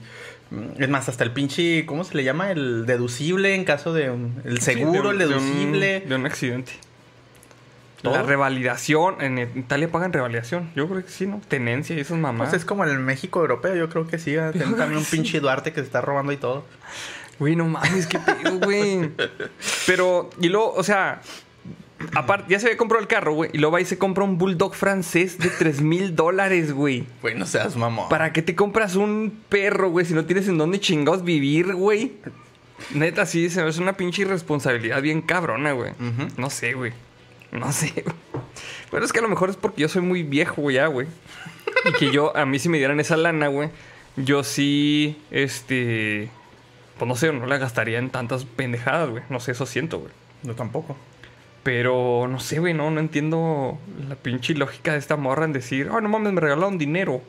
[0.50, 2.50] Mm, es más, hasta el pinche, ¿cómo se le llama?
[2.50, 6.00] El deducible en caso de un, el seguro, el deducible.
[6.00, 6.72] De un, accidente.
[8.02, 10.70] La revalidación, en Italia pagan revalidación.
[10.76, 11.40] Yo creo que sí, ¿no?
[11.48, 12.50] Tenencia y esas mamás.
[12.50, 14.36] Pues es como en el México europeo, yo creo que sí.
[14.52, 16.64] Tienen también un pinche Duarte que se está robando y todo.
[17.38, 19.10] Güey, no mames, qué pedo, güey.
[19.86, 21.20] Pero, y luego, o sea,
[22.14, 23.50] Aparte, ya se había comprado el carro, güey.
[23.52, 27.06] Y luego va y se compra un bulldog francés de 3 mil dólares, güey.
[27.22, 28.08] Güey, no seas mamón.
[28.08, 30.06] ¿Para qué te compras un perro, güey?
[30.06, 32.12] Si no tienes en dónde chingados vivir, güey.
[32.94, 35.92] Neta, sí, es una pinche irresponsabilidad bien cabrona, güey.
[36.36, 36.92] No sé, güey.
[37.50, 38.04] No sé.
[38.90, 41.08] Pero es que a lo mejor es porque yo soy muy viejo, güey, ya, güey.
[41.84, 43.70] Y que yo, a mí si me dieran esa lana, güey,
[44.16, 46.30] yo sí, este...
[46.98, 49.22] Pues no sé, no la gastaría en tantas pendejadas, güey.
[49.28, 50.12] No sé, eso siento, güey.
[50.42, 50.96] Yo tampoco.
[51.68, 55.90] Pero no sé, güey, no, no entiendo la pinche lógica de esta morra en decir,
[55.90, 57.20] oh, no mames, me regalaron dinero.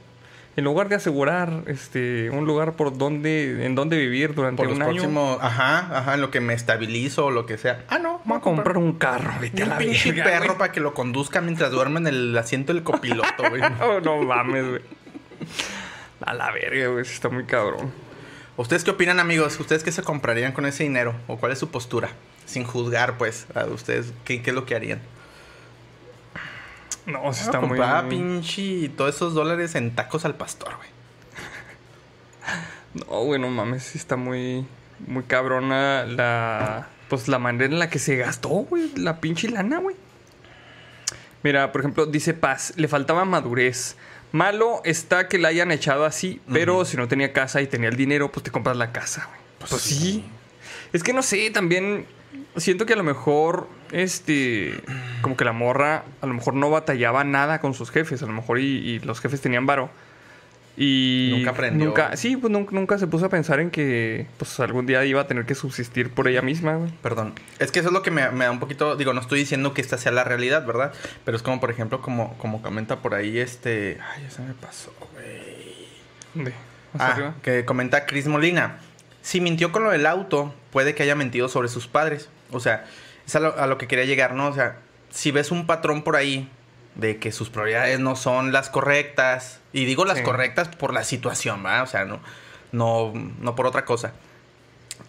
[0.55, 4.79] En lugar de asegurar este un lugar por donde, en donde vivir durante por un
[4.79, 5.37] los año.
[5.41, 7.83] ajá, ajá, en lo que me estabilizo o lo que sea.
[7.89, 10.79] Ah, no, voy a comprar, un carro, vete un a la pinche perro para que
[10.79, 13.61] lo conduzca mientras duerme en el asiento del copiloto, güey.
[13.81, 14.81] oh, no mames, güey.
[16.21, 17.91] A la verga, güey, está muy cabrón.
[18.55, 19.59] ¿Ustedes qué opinan, amigos?
[19.59, 21.13] ¿Ustedes qué se comprarían con ese dinero?
[21.27, 22.07] ¿O cuál es su postura?
[22.49, 24.99] Sin juzgar, pues, a ustedes, ¿qué, es lo que harían?
[27.05, 27.79] No, se está muy...
[28.09, 30.89] pinche todos esos dólares en tacos al pastor, güey.
[32.91, 34.65] No, güey, no mames, está muy,
[35.05, 39.77] muy cabrona la, pues la manera en la que se gastó, güey, la pinche lana,
[39.77, 39.95] güey.
[41.43, 43.95] Mira, por ejemplo, dice Paz, le faltaba madurez.
[44.31, 47.95] Malo está que la hayan echado así, pero si no tenía casa y tenía el
[47.95, 49.39] dinero, pues te compras la casa, güey.
[49.59, 50.25] Pues, pues sí.
[50.91, 52.07] Es que no sé, también
[52.57, 54.73] siento que a lo mejor, este,
[55.21, 58.33] como que la morra, a lo mejor no batallaba nada con sus jefes, a lo
[58.33, 59.89] mejor y, los jefes tenían varo.
[60.77, 61.87] Y nunca aprendió.
[61.87, 65.27] Nunca, sí, pues nunca, se puso a pensar en que pues algún día iba a
[65.27, 66.91] tener que subsistir por ella misma, güey.
[67.01, 67.33] Perdón.
[67.59, 69.81] Es que eso es lo que me, da un poquito, digo, no estoy diciendo que
[69.81, 70.93] esta sea la realidad, ¿verdad?
[71.25, 73.97] Pero es como, por ejemplo, como, como comenta por ahí este...
[74.15, 75.87] Ay, ya se me pasó, güey.
[76.33, 76.53] ¿Dónde?
[76.97, 78.79] Ah, que comenta Chris Molina.
[79.29, 82.29] Si mintió con lo del auto, puede que haya mentido sobre sus padres.
[82.51, 82.85] O sea,
[83.27, 84.47] es a lo, a lo que quería llegar, ¿no?
[84.47, 84.77] O sea,
[85.11, 86.49] si ves un patrón por ahí
[86.95, 90.23] de que sus prioridades no son las correctas, y digo las Sí.
[90.23, 91.83] correctas por la situación, ¿va?
[91.83, 92.19] O sea, no,
[92.71, 94.13] no, no por otra cosa.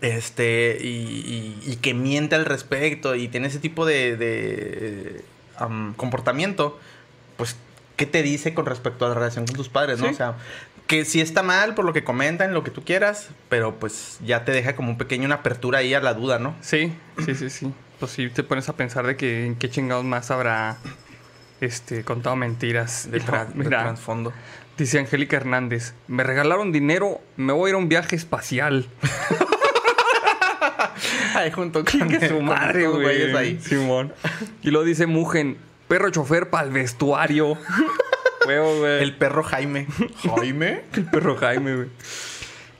[0.03, 5.25] Este, y, y- y que miente al respecto y tiene ese tipo de, de,
[5.57, 6.79] am, comportamiento,
[7.37, 7.57] pues,
[7.97, 10.07] ¿qué te dice con respecto a la relación con tus padres, no?
[10.07, 10.13] Sí.
[10.15, 10.35] O sea,
[10.91, 14.45] que sí está mal por lo que comentan, lo que tú quieras, pero pues ya
[14.45, 16.57] te deja como un pequeño una apertura ahí a la duda, ¿no?
[16.63, 16.93] Sí,
[17.25, 17.73] sí, sí, sí.
[18.01, 20.79] Pues sí, te pones a pensar de que en qué chingados más habrá
[21.61, 23.09] este, contado mentiras.
[23.09, 24.33] De, no, tra- de trasfondo.
[24.77, 28.89] dice Angélica Hernández, me regalaron dinero, me voy a ir a un viaje espacial.
[31.37, 33.33] Ay, junto con, Chingue su madre, güey.
[33.37, 33.61] ahí.
[33.61, 34.13] Simón.
[34.61, 37.57] Y luego dice Mugen, perro chofer para el vestuario.
[38.51, 39.03] Huevo, güey.
[39.03, 39.87] El perro Jaime.
[40.37, 40.83] ¿Jaime?
[40.95, 41.89] El perro Jaime, güey.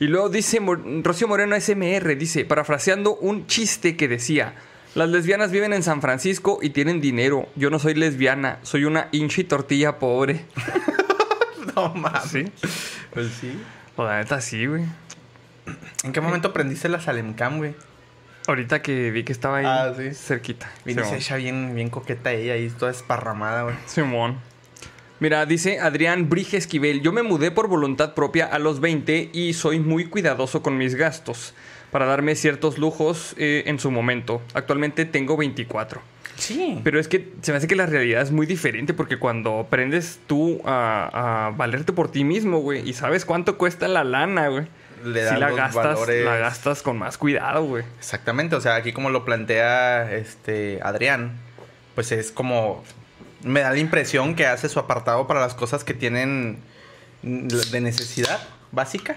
[0.01, 0.59] Y luego dice
[1.03, 4.55] Rocío Moreno SMR, dice, parafraseando un chiste que decía,
[4.95, 7.49] las lesbianas viven en San Francisco y tienen dinero.
[7.55, 10.45] Yo no soy lesbiana, soy una hinchi tortilla pobre.
[11.77, 12.23] No mames.
[12.25, 12.45] ¿Sí?
[13.13, 13.53] Pues sí.
[13.97, 14.83] O la neta sí, güey.
[16.03, 17.75] ¿En qué momento aprendiste la Salemcam, güey?
[18.49, 20.13] Ahorita que vi que estaba ahí Ah, sí.
[20.15, 20.69] cerquita.
[20.85, 23.77] Vine hecha bien, bien coqueta ella ahí, toda esparramada, güey.
[23.87, 24.39] Simón.
[25.21, 29.53] Mira, dice Adrián Brige Esquivel, yo me mudé por voluntad propia a los 20 y
[29.53, 31.53] soy muy cuidadoso con mis gastos
[31.91, 34.41] para darme ciertos lujos eh, en su momento.
[34.55, 36.01] Actualmente tengo 24.
[36.37, 36.81] Sí.
[36.83, 40.21] Pero es que se me hace que la realidad es muy diferente porque cuando aprendes
[40.27, 44.67] tú a, a valerte por ti mismo, güey, y sabes cuánto cuesta la lana, güey.
[45.05, 46.25] Le Si la gastas, valores.
[46.25, 47.85] la gastas con más cuidado, güey.
[47.99, 51.33] Exactamente, o sea, aquí como lo plantea este Adrián,
[51.95, 52.83] pues es como
[53.45, 56.59] me da la impresión que hace su apartado para las cosas que tienen
[57.23, 58.41] de necesidad
[58.73, 59.17] básica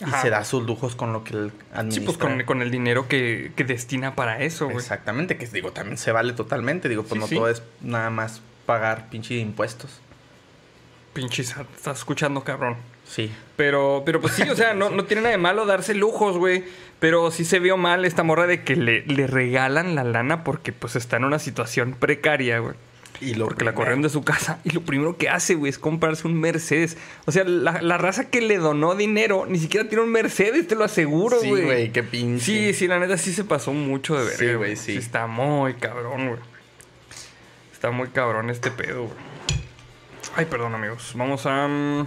[0.00, 2.04] y se da sus lujos con lo que él Sí, administra.
[2.06, 4.78] pues con, con el dinero que, que destina para eso, güey.
[4.78, 7.34] Exactamente, que digo, también se vale totalmente, digo, pues Sí, no sí.
[7.36, 10.00] todo es nada más pagar pinche impuestos.
[11.12, 12.76] Pinches, estás escuchando, cabrón.
[13.06, 13.30] Sí.
[13.56, 16.64] Pero, pero pues sí, o sea, no, no tiene nada de malo darse lujos, güey.
[16.98, 20.72] Pero sí se vio mal esta morra de que le, le regalan la lana porque
[20.72, 22.74] pues está en una situación precaria, güey.
[23.24, 24.60] Y lo Porque la corrieron de su casa.
[24.64, 26.96] Y lo primero que hace, güey, es comprarse un Mercedes.
[27.26, 30.74] O sea, la, la raza que le donó dinero ni siquiera tiene un Mercedes, te
[30.74, 31.64] lo aseguro, Sí, güey.
[31.64, 32.44] güey, qué pinche.
[32.44, 34.76] Sí, sí, la neta sí se pasó mucho de Sí, verga, güey, güey.
[34.76, 34.96] sí.
[34.96, 36.40] Está muy cabrón, güey.
[37.72, 39.14] Está muy cabrón este pedo, güey.
[40.36, 41.12] Ay, perdón, amigos.
[41.14, 42.06] Vamos a mm,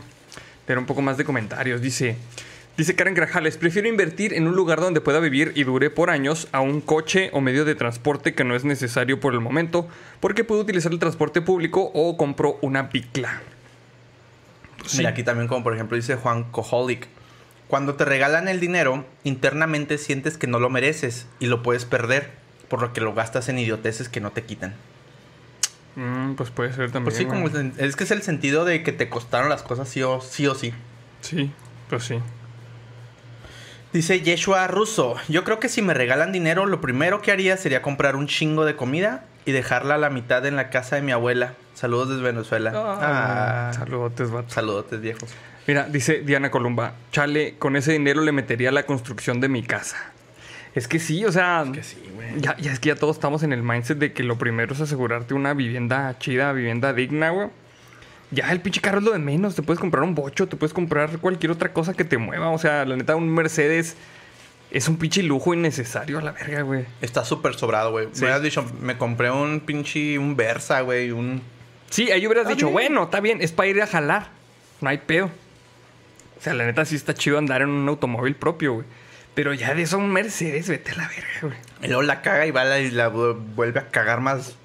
[0.67, 1.81] leer un poco más de comentarios.
[1.81, 2.17] Dice...
[2.77, 6.47] Dice Karen Grajales, prefiero invertir en un lugar donde pueda vivir y dure por años
[6.51, 9.87] a un coche o medio de transporte que no es necesario por el momento,
[10.19, 13.41] porque puedo utilizar el transporte público o compro una bicla.
[14.77, 14.97] Pues sí.
[14.99, 17.07] Mira, aquí también como por ejemplo dice Juan Koholic.
[17.67, 22.29] Cuando te regalan el dinero, internamente sientes que no lo mereces y lo puedes perder,
[22.67, 24.75] por lo que lo gastas en idioteces que no te quitan.
[25.95, 27.05] Mm, pues puede ser también.
[27.05, 30.03] Pues sí, como es que es el sentido de que te costaron las cosas sí
[30.03, 30.45] o sí.
[30.45, 30.73] O sí.
[31.21, 31.51] Sí,
[31.89, 32.19] pues sí.
[33.97, 37.81] Dice Yeshua Russo, yo creo que si me regalan dinero, lo primero que haría sería
[37.81, 41.11] comprar un chingo de comida y dejarla a la mitad en la casa de mi
[41.11, 41.55] abuela.
[41.73, 42.73] Saludos desde Venezuela.
[42.75, 44.51] Ah, Ah, saludotes, vato.
[44.51, 45.31] saludotes viejos.
[45.65, 49.63] Mira, dice Diana Columba, chale, con ese dinero le metería a la construcción de mi
[49.63, 49.97] casa.
[50.75, 52.39] Es que sí, o sea, Que sí, güey.
[52.39, 54.79] ya, ya es que ya todos estamos en el mindset de que lo primero es
[54.81, 57.47] asegurarte una vivienda chida, vivienda digna, güey.
[58.31, 60.73] Ya el pinche carro es lo de menos, te puedes comprar un bocho, te puedes
[60.73, 63.95] comprar cualquier otra cosa que te mueva, o sea, la neta un Mercedes
[64.69, 66.85] es un pinche lujo innecesario a la verga, güey.
[66.99, 68.09] Está súper sobrado, güey.
[68.11, 68.25] Sí.
[68.25, 71.41] Me has dicho, me compré un pinche, un Versa, güey, un...
[71.89, 72.73] Sí, ahí hubieras Está dicho, bien.
[72.73, 74.27] bueno, está bien, es para ir a jalar.
[74.81, 75.27] No hay pedo.
[76.37, 78.85] O sea, la neta sí está chido andar en un automóvil propio, güey.
[79.35, 81.53] Pero ya de eso un Mercedes, vete a la verga, güey.
[81.83, 84.55] Y luego la caga y va la, y la vu- vuelve a cagar más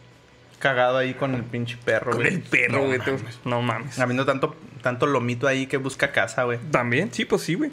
[0.63, 2.35] cagado ahí con el pinche perro, Con güey.
[2.35, 2.99] el perro, No güey.
[2.99, 3.39] mames.
[3.45, 3.99] No mames.
[3.99, 6.59] Habiendo tanto, tanto lomito ahí que busca casa, güey.
[6.71, 7.71] También, sí, pues sí, güey.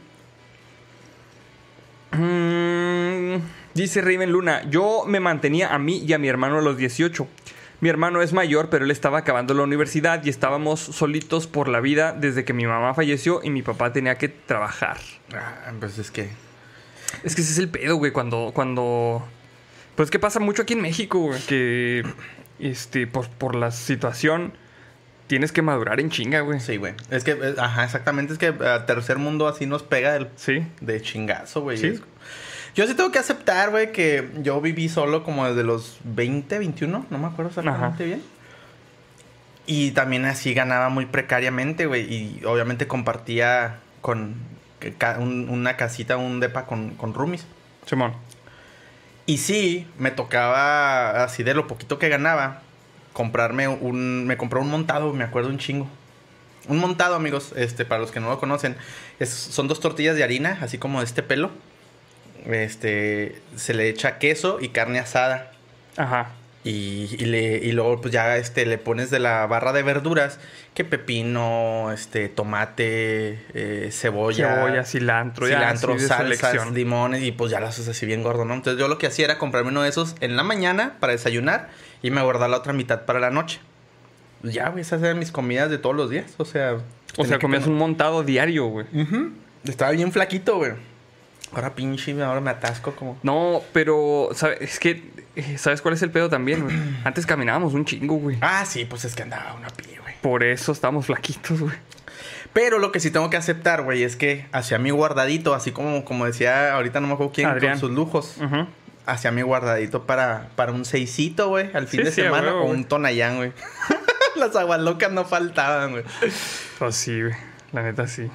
[2.11, 3.35] Mm,
[3.73, 7.27] dice Raven Luna, yo me mantenía a mí y a mi hermano a los 18.
[7.81, 11.79] Mi hermano es mayor, pero él estaba acabando la universidad y estábamos solitos por la
[11.79, 14.97] vida desde que mi mamá falleció y mi papá tenía que trabajar.
[15.33, 16.29] Ah, pues es que...
[17.23, 19.25] Es que ese es el pedo, güey, cuando, cuando...
[19.95, 22.03] Pues que pasa mucho aquí en México, güey, que,
[22.59, 24.53] este, por, por la situación,
[25.27, 26.59] tienes que madurar en chinga, güey.
[26.59, 26.93] Sí, güey.
[27.09, 28.33] Es que, eh, ajá, exactamente.
[28.33, 31.77] Es que a tercer mundo así nos pega el, Sí, de chingazo, güey.
[31.77, 31.87] Sí.
[31.87, 32.01] Es-
[32.75, 37.05] Yo sí tengo que aceptar, güey, que yo viví solo como desde los 20, 21,
[37.09, 38.03] no me acuerdo exactamente Ajá.
[38.03, 38.23] bien.
[39.65, 42.11] Y también así ganaba muy precariamente, güey.
[42.11, 44.35] Y obviamente compartía con
[45.49, 47.45] una casita, un depa con, con roomies.
[47.85, 48.13] Simón.
[49.29, 52.63] Y sí, me tocaba, así de lo poquito que ganaba,
[53.13, 54.25] comprarme un...
[54.25, 55.87] Me compré un montado, me acuerdo un chingo.
[56.67, 58.75] Un montado, amigos, este, para los que no lo conocen.
[59.23, 61.51] son dos tortillas de harina, así como de este pelo.
[62.47, 65.51] Este, se le echa queso y carne asada.
[65.95, 66.31] Ajá.
[66.63, 70.39] Y, y le, y luego pues ya este, le pones de la barra de verduras
[70.73, 77.75] que pepino, este, tomate, eh, cebolla, Cebolla, cilantro, cilantro, salsas, limones y pues ya las
[77.75, 78.55] haces así bien gordo, ¿no?
[78.55, 81.69] Entonces yo lo que hacía era comprarme uno de esos en la mañana para desayunar
[82.01, 83.61] y me guardaba la otra mitad para la noche.
[84.43, 86.77] Ya, güey, esas eran mis comidas de todos los días, o sea...
[87.17, 88.85] O sea, comías un montado diario, güey.
[89.63, 90.73] Estaba bien flaquito, güey.
[91.53, 93.17] Ahora pinche, ahora me atasco como...
[93.23, 94.61] No, pero, ¿sabes?
[94.61, 95.03] Es que,
[95.57, 96.75] ¿sabes cuál es el pedo también, güey?
[97.03, 98.37] Antes caminábamos un chingo, güey.
[98.41, 100.13] Ah, sí, pues es que andaba una pie, güey.
[100.21, 101.75] Por eso estábamos flaquitos, güey.
[102.53, 106.03] Pero lo que sí tengo que aceptar, güey, es que hacia mi guardadito, así como,
[106.05, 107.73] como decía ahorita no me acuerdo quién, Adrián.
[107.73, 108.67] con sus lujos, Ujú.
[109.05, 112.61] hacia mi guardadito para, para un seisito, güey, al fin Sí, de sí, semana, o
[112.63, 112.73] güey.
[112.73, 113.53] un tonayán, güey.
[114.35, 116.03] Las aguas locas no faltaban, güey.
[116.79, 117.33] Pues sí, güey.
[117.71, 118.29] La neta sí.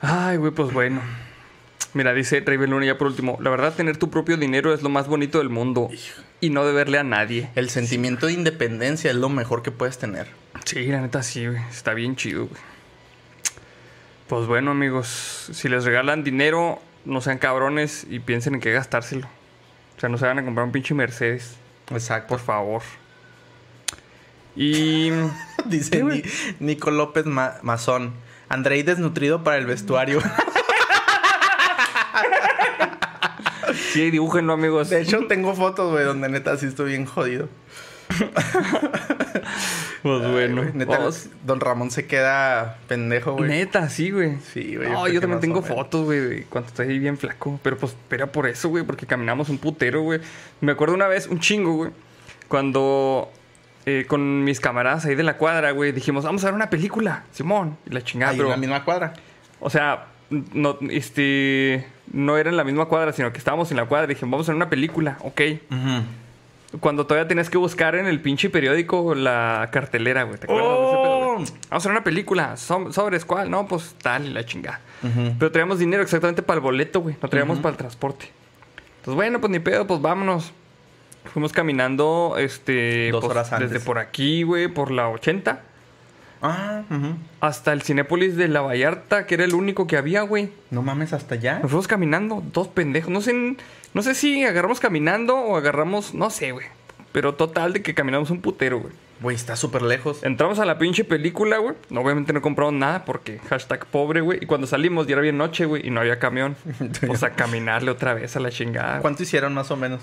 [0.00, 1.00] Ay, güey, pues bueno.
[1.92, 3.36] Mira, dice Raven Luna ya por último.
[3.40, 5.90] La verdad, tener tu propio dinero es lo más bonito del mundo.
[6.40, 7.50] Y no deberle a nadie.
[7.56, 10.28] El sentimiento de independencia es lo mejor que puedes tener.
[10.64, 11.60] Sí, la neta sí, güey.
[11.70, 12.60] Está bien chido, güey.
[14.28, 15.48] Pues bueno, amigos.
[15.52, 19.26] Si les regalan dinero, no sean cabrones y piensen en qué gastárselo.
[19.96, 21.56] O sea, no se van a comprar un pinche Mercedes.
[21.90, 22.28] Exacto.
[22.28, 22.82] Por favor.
[24.54, 25.10] Y...
[25.66, 26.04] Dice.
[26.04, 26.22] Ni-
[26.60, 28.12] Nico López Ma- Mazón.
[28.48, 30.20] Andrei desnutrido para el vestuario.
[33.92, 34.90] Sí, dibújenlo, amigos.
[34.90, 37.48] De hecho, tengo fotos, güey, donde neta sí estoy bien jodido.
[40.02, 40.62] Pues bueno.
[40.62, 41.28] Ay, güey, neta, vamos.
[41.44, 43.50] Don Ramón se queda pendejo, güey.
[43.50, 44.38] Neta, sí, güey.
[44.52, 47.60] Sí, güey, No, yo también tengo fotos, güey, de cuando estoy bien flaco.
[47.62, 50.20] Pero pues era por eso, güey, porque caminamos un putero, güey.
[50.60, 51.90] Me acuerdo una vez, un chingo, güey,
[52.48, 53.30] cuando
[53.86, 57.24] eh, con mis camaradas ahí de la cuadra, güey, dijimos, vamos a ver una película,
[57.32, 57.76] Simón.
[57.86, 58.48] Y la chingada, Ahí pero.
[58.48, 59.12] en la misma cuadra.
[59.60, 61.86] O sea, no, este.
[62.12, 64.04] No era en la misma cuadra, sino que estábamos en la cuadra.
[64.06, 65.40] y Dijimos, vamos a ver una película, ok.
[66.78, 70.38] Cuando todavía tenías que buscar en el pinche periódico la cartelera, güey.
[70.38, 71.30] ¿Te acuerdas de ese pedo, güey?
[71.30, 71.44] Oh.
[71.70, 72.56] Vamos a ver una película.
[72.56, 73.50] So- ¿Sobres cuál?
[73.50, 74.80] No, pues tal y la chingada.
[75.38, 77.16] Pero traíamos dinero exactamente para el boleto, güey.
[77.20, 78.30] No traíamos para el transporte.
[78.98, 80.52] Entonces, bueno, pues ni pedo, pues vámonos.
[81.32, 83.10] Fuimos caminando, este...
[83.10, 83.70] Dos pues, horas antes.
[83.70, 85.60] Desde por aquí, güey, por la 80.
[86.42, 86.82] Ah.
[87.40, 90.50] Hasta el Cinépolis de La Vallarta, que era el único que había, güey.
[90.70, 91.58] No mames, hasta allá.
[91.60, 93.10] Nos fuimos caminando, dos pendejos.
[93.10, 93.56] No sé,
[93.94, 96.14] no sé si agarramos caminando o agarramos...
[96.14, 96.66] No sé, güey.
[97.12, 98.92] Pero total de que caminamos un putero, güey.
[99.20, 100.22] Güey, está súper lejos.
[100.22, 101.74] Entramos a la pinche película, güey.
[101.90, 104.38] Obviamente no compramos nada porque hashtag pobre, güey.
[104.40, 106.56] Y cuando salimos ya era bien noche, güey, y no había camión.
[107.06, 109.00] Pues a caminarle otra vez a la chingada.
[109.00, 110.00] ¿Cuánto hicieron más o menos?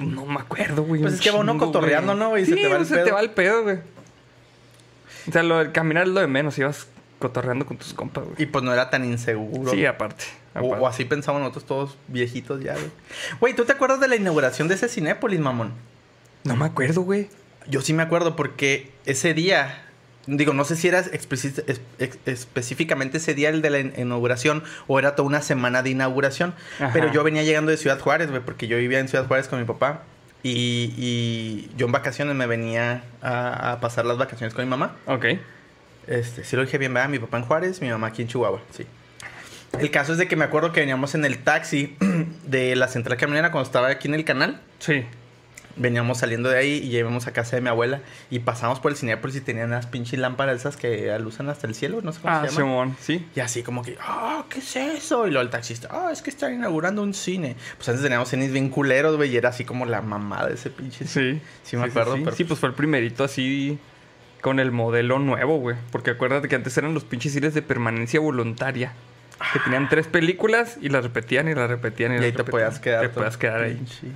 [0.00, 1.00] No me acuerdo, güey.
[1.02, 2.36] Pues es que va uno cotorreando, ¿no?
[2.36, 3.04] Y Sí, se te va el se pedo.
[3.04, 3.78] te va el pedo, güey.
[5.28, 6.58] O sea, lo de caminar es lo de menos.
[6.58, 6.86] Ibas
[7.18, 8.36] cotorreando con tus compas, güey.
[8.42, 9.70] Y pues no era tan inseguro.
[9.72, 10.24] Sí, aparte.
[10.54, 10.84] O, aparte.
[10.84, 12.90] o así pensamos nosotros todos viejitos ya, güey.
[13.40, 15.72] Güey, ¿tú te acuerdas de la inauguración de ese Cinépolis, mamón?
[16.44, 17.28] No me acuerdo, güey.
[17.68, 19.82] Yo sí me acuerdo porque ese día,
[20.26, 21.02] digo, no sé si era
[22.26, 26.54] específicamente ese día el de la in- inauguración o era toda una semana de inauguración.
[26.78, 26.90] Ajá.
[26.92, 29.58] Pero yo venía llegando de Ciudad Juárez, güey, porque yo vivía en Ciudad Juárez con
[29.58, 30.02] mi papá.
[30.42, 34.96] Y, y yo en vacaciones me venía a, a pasar las vacaciones con mi mamá.
[35.06, 35.26] Ok.
[36.06, 37.08] Este, sí lo dije bien, ¿verdad?
[37.08, 38.86] Mi papá en Juárez, mi mamá aquí en Chihuahua, sí.
[39.78, 41.96] El caso es de que me acuerdo que veníamos en el taxi
[42.46, 44.60] de la central camionera cuando estaba aquí en el canal.
[44.78, 45.04] Sí.
[45.78, 48.00] Veníamos saliendo de ahí y ya íbamos a casa de mi abuela
[48.30, 51.74] y pasamos por el Cinépolis y tenían unas pinches lámparas esas que alusan hasta el
[51.74, 52.56] cielo, no sé cómo Ah, se llaman.
[52.56, 53.26] Simón, sí.
[53.36, 55.26] Y así como que, ah, ¿qué es eso?
[55.26, 57.56] Y luego el taxista, ah, es que están inaugurando un cine.
[57.76, 60.70] Pues antes teníamos cines bien culeros, güey, y era así como la mamada de ese
[60.70, 61.34] pinche cine.
[61.34, 61.42] Sí.
[61.62, 63.78] Sí me acuerdo, Sí, pero- Sí, pues fue el primerito así
[64.40, 65.76] con el modelo nuevo, güey.
[65.92, 68.92] Porque acuérdate que antes eran los pinches cines de permanencia voluntaria.
[69.52, 72.38] Que tenían tres películas y las repetían y las repetían y, Y las ahí te
[72.38, 72.50] repetían.
[72.52, 73.00] podías quedar.
[73.02, 73.74] Te podías quedar ahí.
[73.74, 74.06] Pinche.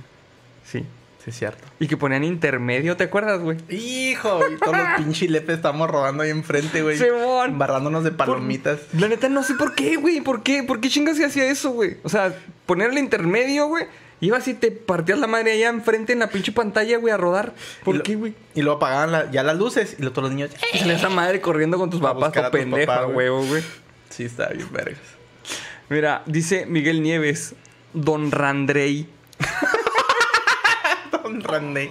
[0.65, 0.85] Sí.
[1.23, 1.63] Sí, es cierto.
[1.79, 3.57] Y que ponían intermedio, ¿te acuerdas, güey?
[3.69, 6.97] Hijo, y todos los pinches lepes estamos rodando ahí enfrente, güey.
[6.97, 7.51] Simón.
[7.51, 8.79] Embarrándonos de palomitas.
[8.97, 10.21] La neta, no sé por qué, güey.
[10.21, 10.63] ¿Por qué?
[10.63, 11.97] ¿Por qué chingas se hacía eso, güey?
[12.03, 12.33] O sea,
[12.65, 13.85] poner el intermedio, güey.
[14.19, 17.53] Ibas y te partías la madre allá enfrente en la pinche pantalla, güey, a rodar.
[17.83, 18.33] ¿Por lo- qué, güey?
[18.53, 20.51] Y luego apagaban la- ya las luces y luego todos los niños.
[20.73, 23.05] Y salía esa madre corriendo con tus papás, buscar o a tus pendejo, papás, a
[23.05, 23.17] güey.
[23.17, 23.63] huevo, güey.
[24.09, 24.99] Sí, está bien, vergas.
[25.89, 27.55] Mira, dice Miguel Nieves,
[27.93, 29.07] Don Randrey.
[31.39, 31.89] Randy.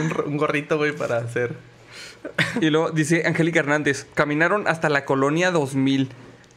[0.00, 1.54] Un, un gorrito, güey, para hacer.
[2.60, 6.08] Y luego dice Angélica Hernández, caminaron hasta la colonia 2000.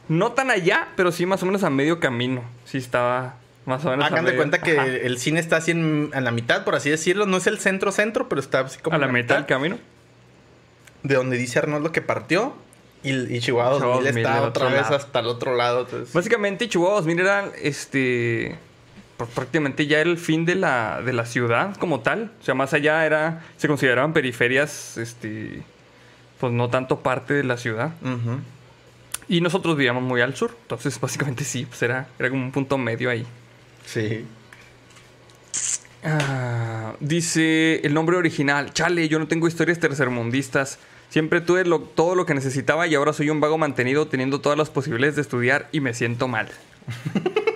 [0.08, 2.42] No tan allá, pero sí más o menos a medio camino.
[2.64, 4.88] Sí estaba más o menos Hagan de cuenta que Ajá.
[4.88, 7.26] el cine está así en, a la mitad, por así decirlo.
[7.26, 9.78] No es el centro-centro, pero está así como a la mitad del camino.
[11.04, 12.54] De donde dice Arnoldo que partió.
[13.04, 14.96] Y, y Chihuahua Chihuahua 2000 2000 está otra vez lado.
[14.96, 15.80] hasta el otro lado.
[15.82, 18.56] entonces- Básicamente Chihuahua 2000 era este
[19.28, 22.30] prácticamente ya el fin de la, de la ciudad como tal.
[22.40, 25.62] O sea, más allá era se consideraban periferias este
[26.40, 27.92] pues no tanto parte de la ciudad.
[29.28, 30.56] Y nosotros vivíamos muy al sur.
[30.62, 33.24] Entonces, básicamente sí, pues era, era como un punto medio ahí.
[33.86, 34.24] Sí.
[36.04, 38.72] Ah, dice el nombre original.
[38.72, 40.78] Chale, yo no tengo historias tercermundistas.
[41.10, 44.58] Siempre tuve lo- todo lo que necesitaba y ahora soy un vago mantenido teniendo todas
[44.58, 46.48] las posibilidades de estudiar y me siento mal.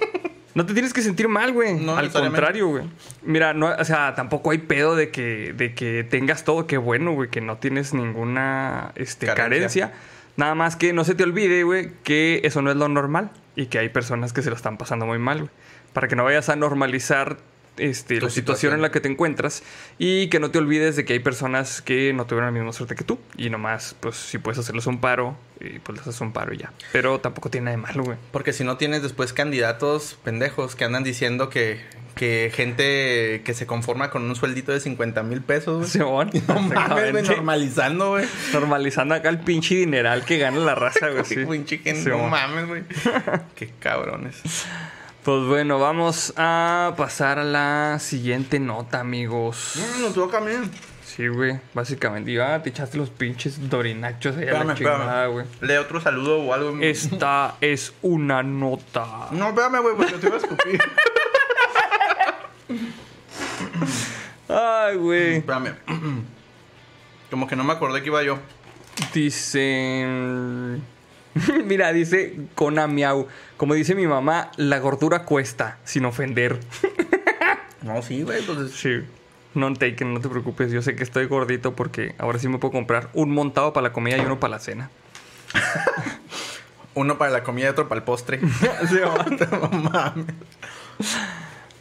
[0.57, 1.75] no te tienes que sentir mal, güey.
[1.75, 2.85] No Al contrario, güey.
[3.23, 6.67] Mira, no, o sea, tampoco hay pedo de que, de que tengas todo.
[6.67, 9.89] Qué bueno, güey, que no tienes ninguna este, Carencia.
[9.89, 9.93] carencia.
[10.39, 13.67] Nada más que no se te olvide, güey, que eso no es lo normal y
[13.67, 15.51] que hay personas que se lo están pasando muy mal, güey.
[15.93, 17.37] Para que no vayas a normalizar
[17.79, 19.63] este, la situación en la que te encuentras
[19.99, 22.95] y que no te olvides de que hay personas que no tuvieron la misma suerte
[22.95, 26.33] que tú y nomás, pues, si puedes hacerles un paro, eh, pues les haces un
[26.33, 26.73] paro y ya.
[26.93, 28.19] Pero tampoco tiene nada de malo, güey.
[28.33, 31.81] Porque si no tienes después candidatos pendejos que andan diciendo que,
[32.15, 35.91] que gente que se conforma con un sueldito de 50 mil pesos, güey.
[35.91, 38.27] Simón, No mames, güey, normalizando, güey.
[38.53, 41.25] Normalizando acá el pinche dineral que gana la raza, güey.
[41.27, 41.45] sí.
[41.47, 42.83] Pinche Sí, no mames, güey.
[43.55, 44.43] Qué cabrones.
[45.27, 49.73] Pues bueno, vamos a pasar a la siguiente nota, amigos.
[49.75, 50.53] Mm, nos toca a mí.
[51.05, 52.31] Sí, güey, básicamente.
[52.31, 55.45] Y, ah, te echaste los pinches dorinachos ahí a Espérame, la chingada, güey.
[55.63, 56.79] Lee otro saludo o algo.
[56.81, 59.27] Esta es una nota.
[59.33, 60.81] No, espérame, güey, porque te iba a escupir.
[64.49, 65.37] Ay, güey.
[65.39, 65.75] espérame.
[67.33, 68.39] Como que no me acordé que iba yo.
[69.13, 70.07] Dice.
[71.65, 73.27] Mira, dice Konamiau.
[73.57, 76.59] Como dice mi mamá, la gordura cuesta, sin ofender.
[77.83, 78.73] No, sí, güey, pues...
[78.73, 79.01] Sí.
[79.55, 80.71] No taken, no te preocupes.
[80.71, 83.93] Yo sé que estoy gordito porque ahora sí me puedo comprar un montado para la
[83.93, 84.91] comida y uno para la cena.
[86.95, 88.41] Uno para la comida y otro para el postre.
[88.41, 90.35] no mames.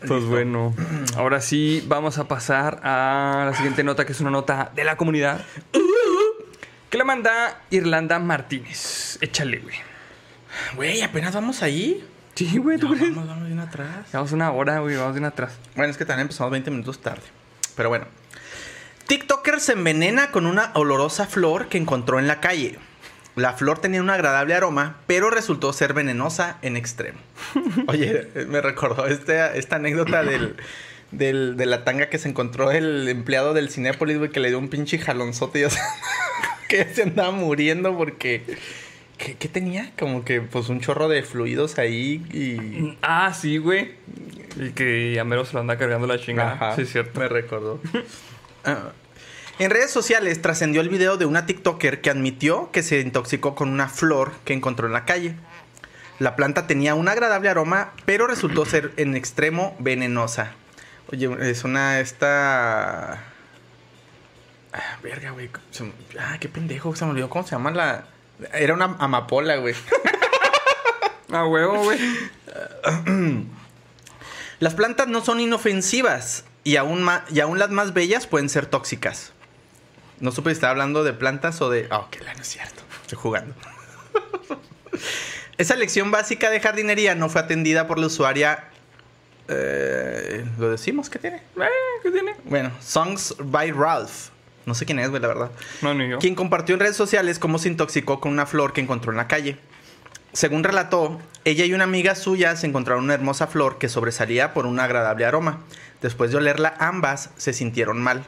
[0.06, 0.76] Pues bueno,
[1.16, 4.98] ahora sí vamos a pasar a la siguiente nota, que es una nota de la
[4.98, 5.46] comunidad.
[6.96, 9.18] Que la manda Irlanda Martínez.
[9.20, 9.76] Échale, güey.
[10.78, 12.08] Güey, apenas vamos ahí.
[12.36, 13.14] Sí, güey, ¿tú No, crees?
[13.14, 14.08] vamos, vamos bien atrás.
[14.14, 15.52] Vamos una hora, güey, vamos bien atrás.
[15.76, 17.24] Bueno, es que también empezamos 20 minutos tarde.
[17.76, 18.06] Pero bueno.
[19.08, 22.80] TikToker se envenena con una olorosa flor que encontró en la calle.
[23.36, 27.20] La flor tenía un agradable aroma, pero resultó ser venenosa en extremo.
[27.88, 30.56] Oye, me recordó este- esta anécdota del,
[31.12, 34.60] del- de la tanga que se encontró el empleado del Cinépolis, güey, que le dio
[34.60, 35.80] un pinche jalonzote y ya se,
[36.70, 38.44] que se andaba muriendo porque...
[39.18, 39.92] ¿qué, qué tenía?
[39.98, 42.98] Como que pues un chorro de fluidos ahí y...
[43.02, 43.96] Ah, sí, güey.
[44.58, 46.54] Y que a mero se lo anda cargando la chingada.
[46.54, 47.20] Ajá, Sí, es cierto.
[47.20, 47.80] Me recordó.
[48.64, 48.92] Ah.
[49.58, 53.70] En redes sociales trascendió el video de una TikToker que admitió que se intoxicó con
[53.70, 55.36] una flor que encontró en la calle.
[56.20, 60.54] La planta tenía un agradable aroma, pero resultó ser en extremo venenosa.
[61.12, 63.24] Oye, es una esta.
[64.78, 65.50] Ah, verga, güey.
[66.20, 68.04] Ah, qué pendejo, se me olvidó cómo se llama la.
[68.54, 69.74] Era una amapola, güey.
[71.32, 72.00] Ah, huevo, güey.
[74.60, 79.34] Las plantas no son inofensivas y aún, y aún las más bellas pueden ser tóxicas.
[80.20, 81.88] No supe si estaba hablando de plantas o de...
[81.90, 82.84] Ah, ok, no es cierto.
[83.02, 83.54] Estoy jugando.
[85.58, 88.66] Esa lección básica de jardinería no fue atendida por la usuaria...
[89.50, 91.10] eh, ¿Lo decimos?
[91.10, 91.38] ¿Qué tiene?
[91.38, 91.68] Eh,
[92.04, 92.36] ¿Qué tiene?
[92.46, 94.30] Bueno, Songs by Ralph.
[94.66, 95.52] No sé quién es, güey, la verdad.
[95.82, 96.20] No, ni yo.
[96.20, 99.28] Quien compartió en redes sociales cómo se intoxicó con una flor que encontró en la
[99.28, 99.58] calle.
[100.34, 104.66] Según relató, ella y una amiga suya se encontraron una hermosa flor que sobresalía por
[104.66, 105.62] un agradable aroma.
[106.02, 108.26] Después de olerla, ambas se sintieron mal.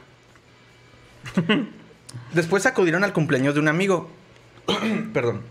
[2.32, 4.10] Después acudieron al cumpleaños de un amigo.
[5.12, 5.42] Perdón.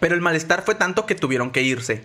[0.00, 2.04] Pero el malestar fue tanto que tuvieron que irse.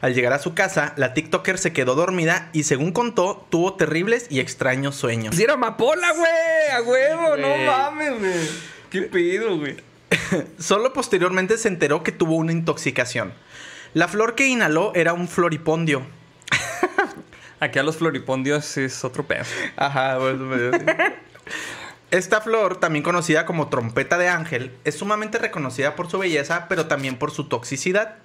[0.00, 4.26] Al llegar a su casa, la TikToker se quedó dormida y según contó, tuvo terribles
[4.30, 5.34] y extraños sueños.
[5.34, 6.70] Si era amapola, güey.
[6.72, 8.48] A huevo, no mames, güey.
[8.90, 9.76] ¿Qué pedo, güey?
[10.58, 13.32] Solo posteriormente se enteró que tuvo una intoxicación.
[13.94, 16.02] La flor que inhaló era un floripondio.
[17.60, 19.44] Aquí a los floripondios es otro pedo.
[19.76, 20.18] Ajá,
[22.10, 26.86] Esta flor, también conocida como trompeta de ángel, es sumamente reconocida por su belleza, pero
[26.86, 28.16] también por su toxicidad.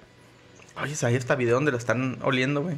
[0.80, 2.76] Oye, ahí está video donde lo están oliendo, güey.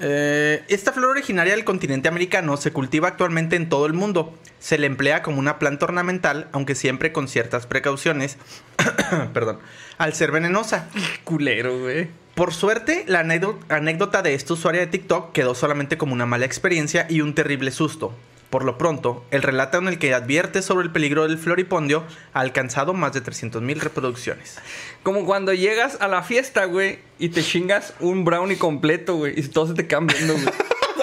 [0.00, 4.36] Eh, esta flor originaria del continente americano se cultiva actualmente en todo el mundo.
[4.60, 8.36] Se le emplea como una planta ornamental, aunque siempre con ciertas precauciones.
[9.32, 9.58] Perdón.
[9.96, 10.88] Al ser venenosa.
[11.24, 12.08] Culero, güey.
[12.34, 16.46] Por suerte, la anécdo- anécdota de esta usuaria de TikTok quedó solamente como una mala
[16.46, 18.14] experiencia y un terrible susto.
[18.50, 22.40] Por lo pronto, el relato en el que advierte sobre el peligro del floripondio ha
[22.40, 24.58] alcanzado más de 300.000 reproducciones.
[25.02, 29.42] Como cuando llegas a la fiesta, güey, y te chingas un brownie completo, güey, y
[29.48, 30.46] todos se te quedan viendo, güey.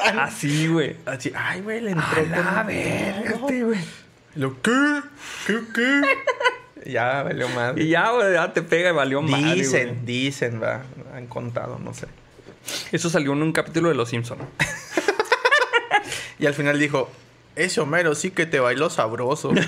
[0.19, 0.95] Así, güey.
[1.05, 3.79] Así, ay, güey, le entró A verga, este, güey.
[4.35, 5.01] Lo, ¿qué?
[5.45, 6.01] ¿Qué, qué?
[6.91, 7.83] ya, valió madre.
[7.83, 10.05] Y ya, güey, ya te pega y valió madre, Dicen, güey.
[10.05, 10.83] dicen, va.
[11.13, 12.07] Han contado, no sé.
[12.91, 14.39] Eso salió en un capítulo de Los Simpson.
[16.37, 17.09] Y al final dijo,
[17.55, 19.51] ese Homero sí que te bailó sabroso.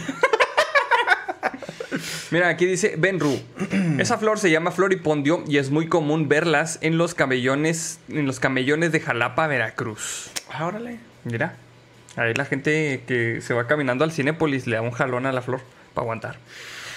[2.31, 3.39] Mira, aquí dice Benru.
[3.99, 8.39] Esa flor se llama floripondio y es muy común verlas en los camellones, en los
[8.39, 10.31] camellones de Jalapa, Veracruz.
[10.51, 10.99] Ah, órale.
[11.23, 11.55] Mira,
[12.15, 15.41] ahí la gente que se va caminando al Cinépolis le da un jalón a la
[15.41, 15.61] flor
[15.93, 16.37] para aguantar.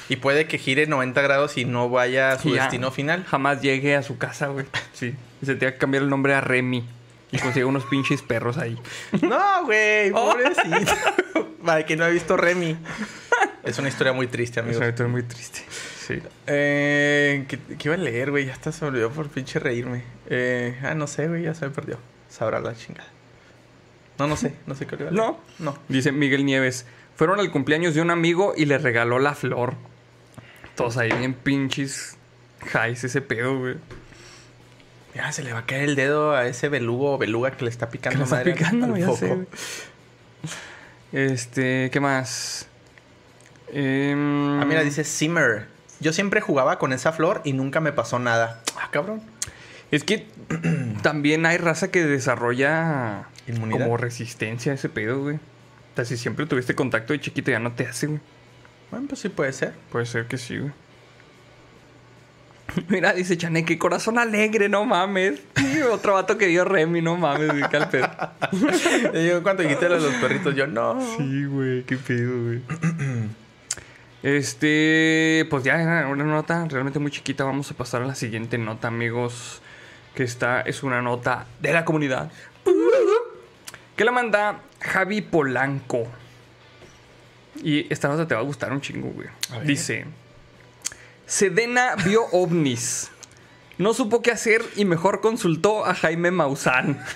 [0.08, 3.24] Y puede que gire 90 grados y no vaya a su ya destino final.
[3.24, 4.66] Jamás llegue a su casa, güey.
[4.92, 5.14] Sí.
[5.44, 6.84] Se tenga que cambiar el nombre a Remy.
[7.32, 8.78] Y consiga unos pinches perros ahí.
[9.22, 10.92] No, güey, pobrecito.
[11.64, 12.76] Para que no ha visto Remy.
[13.62, 14.82] Es una historia muy triste, amigos.
[14.82, 15.60] Es muy triste.
[15.70, 16.18] Sí.
[16.46, 18.46] Eh, ¿qué, qué iba a leer, güey?
[18.46, 20.02] Ya hasta se me olvidó por pinche reírme.
[20.28, 21.98] Eh, ah, no sé, güey, ya se me perdió.
[22.28, 23.08] Sabrá la chingada.
[24.18, 25.24] No, no sé, no sé qué iba a leer.
[25.24, 25.38] No.
[25.58, 25.78] No.
[25.88, 26.86] Dice Miguel Nieves.
[27.14, 29.74] Fueron al cumpleaños de un amigo y le regaló la flor.
[30.74, 32.16] Todos ahí bien pinches
[32.74, 33.76] highs ese pedo, güey.
[35.14, 37.70] Ya se le va a caer el dedo a ese belugo o beluga que le
[37.70, 39.44] está Que picando está madre picando, al foco.
[41.12, 42.66] Este, ¿qué más?
[43.72, 45.66] Em, Ah, mira, dice Simmer.
[46.00, 48.62] Yo siempre jugaba con esa flor y nunca me pasó nada.
[48.80, 49.22] Ah, cabrón.
[49.90, 50.26] Es que
[51.02, 53.84] también hay raza que desarrolla Inmunidad.
[53.84, 55.36] como resistencia a ese pedo, güey.
[55.36, 58.20] O sea, si siempre tuviste contacto de chiquito ya no te hace, güey.
[58.92, 59.72] Bueno, pues sí puede ser.
[59.90, 60.72] Puede ser que sí, güey.
[62.88, 65.40] Mira, dice Chané, qué corazón alegre, no mames.
[65.56, 68.08] Sí, otro vato que dio Remy, no mames, güey, qué al pedo.
[69.14, 71.00] Y yo cuando dijiste lo de los perritos, yo no.
[71.16, 72.60] Sí, güey, qué pedo, güey.
[74.22, 77.44] Este, pues ya era una nota realmente muy chiquita.
[77.44, 79.62] Vamos a pasar a la siguiente nota, amigos.
[80.14, 82.30] Que esta es una nota de la comunidad.
[83.96, 86.06] Que la manda Javi Polanco.
[87.62, 89.28] Y esta nota te va a gustar un chingo, güey.
[89.64, 90.06] Dice:
[91.30, 93.08] Sedena vio ovnis.
[93.78, 97.00] No supo qué hacer y mejor consultó a Jaime Maussan.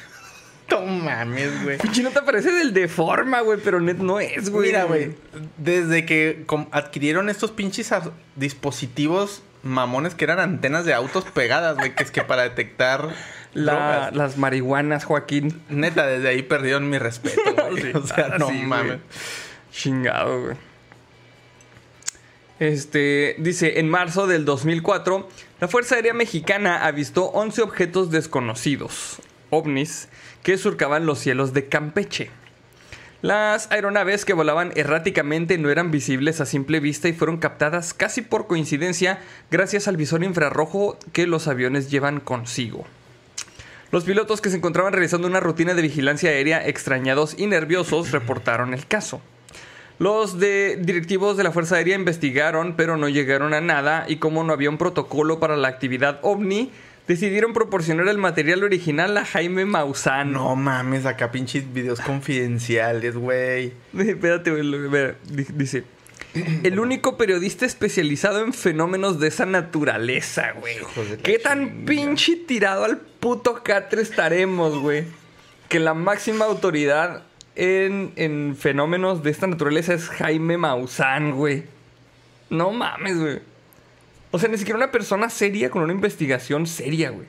[0.70, 1.76] No mames, güey.
[1.76, 4.68] Pinche no te parece del de forma, güey, pero net no es, güey.
[4.68, 5.14] Mira, güey,
[5.58, 7.92] desde que adquirieron estos pinches
[8.34, 13.10] dispositivos mamones que eran antenas de autos pegadas, güey, que es que para detectar
[13.52, 15.60] La- las marihuanas, Joaquín.
[15.68, 17.82] Neta, desde ahí perdieron mi respeto, güey.
[17.82, 19.00] Sí, o sea, ah, no sí, mames.
[19.70, 20.56] Chingado, güey.
[22.64, 25.28] Este, dice, en marzo del 2004,
[25.60, 30.08] la Fuerza Aérea Mexicana avistó 11 objetos desconocidos, ovnis,
[30.42, 32.30] que surcaban los cielos de Campeche.
[33.20, 38.22] Las aeronaves que volaban erráticamente no eran visibles a simple vista y fueron captadas casi
[38.22, 39.18] por coincidencia
[39.50, 42.86] gracias al visor infrarrojo que los aviones llevan consigo.
[43.90, 48.72] Los pilotos que se encontraban realizando una rutina de vigilancia aérea extrañados y nerviosos reportaron
[48.72, 49.20] el caso.
[49.98, 54.42] Los de directivos de la Fuerza Aérea investigaron, pero no llegaron a nada y como
[54.42, 56.72] no había un protocolo para la actividad ovni,
[57.06, 60.32] decidieron proporcionar el material original a Jaime Maussan.
[60.32, 63.72] No mames, acá pinches videos confidenciales, güey.
[63.98, 65.14] Espérate, güey,
[65.54, 65.84] dice.
[66.64, 70.78] El único periodista especializado en fenómenos de esa naturaleza, güey.
[71.22, 75.04] ¿Qué tan pinche tirado al puto catre estaremos, güey?
[75.68, 77.22] Que la máxima autoridad
[77.56, 81.64] en, en fenómenos de esta naturaleza es Jaime Maussan, güey.
[82.50, 83.38] No mames, güey.
[84.30, 87.26] O sea, ni siquiera una persona seria con una investigación seria, güey.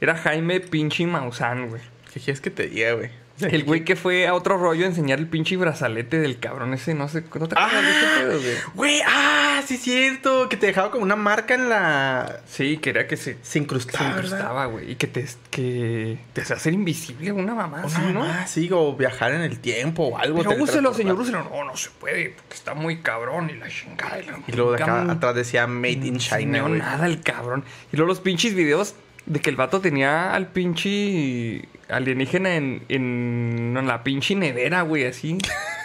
[0.00, 1.82] Era Jaime pinche Maussan, güey.
[2.12, 3.10] ¿Qué quieres que te diga, güey?
[3.40, 6.94] El güey que fue a otro rollo a enseñar el pinche brazalete del cabrón ese,
[6.94, 8.06] no sé, ¿no te acuerdas de ese
[8.48, 9.00] pedo, güey?
[9.06, 10.48] Ah, sí es cierto.
[10.48, 12.40] Que te dejaba como una marca en la...
[12.46, 14.24] Sí, quería que se, Se se incrustaba, ¿verdad?
[14.24, 14.92] incrustaba, güey.
[14.92, 18.20] Y que te, que te hacía hacer invisible una mamá, Una ¿no?
[18.20, 20.38] mamá, sí, o viajar en el tiempo o algo.
[20.38, 21.44] Pero úselo, señor, úselo.
[21.44, 24.16] No, no se puede, porque está muy cabrón y la chingada.
[24.18, 26.78] la- Y luego de acá atrás decía Made in no China, güey.
[26.78, 27.64] nada el cabrón.
[27.92, 28.94] Y luego los pinches videos
[29.26, 35.04] de que el vato tenía al pinche alienígena en, en, en la pinche nevera, güey,
[35.04, 35.38] así.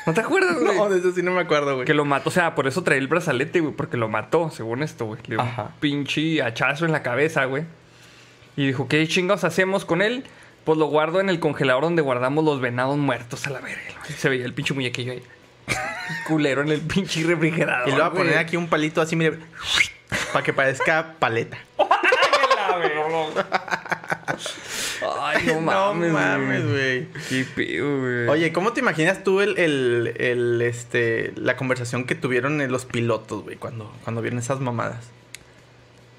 [0.06, 0.78] ¿No te acuerdas, güey?
[0.78, 1.86] No, de eso sí no me acuerdo, güey.
[1.86, 4.84] Que lo mató, o sea, por eso traía el brazalete, güey, porque lo mató, según
[4.84, 5.20] esto, güey.
[5.24, 5.72] Le dio un Ajá.
[5.80, 7.64] pinche hachazo en la cabeza, güey.
[8.56, 10.26] Y dijo, ¿qué chingados hacemos con él?
[10.64, 13.82] Pues lo guardo en el congelador donde guardamos los venados muertos a la verga.
[14.18, 15.24] Se veía el pinche muñequillo ahí.
[16.28, 17.88] Culero en el pinche refrigerador.
[17.88, 18.24] Y le voy a güey.
[18.24, 19.38] poner aquí un palito así, mire.
[20.34, 21.58] Para que parezca paleta.
[25.20, 27.08] Ay, no mames, no mames, güey.
[27.30, 28.28] Qué pedo, güey.
[28.28, 33.44] Oye, ¿cómo te imaginas tú el, el, el, este, la conversación que tuvieron los pilotos,
[33.44, 35.06] güey, cuando, cuando vieron esas mamadas?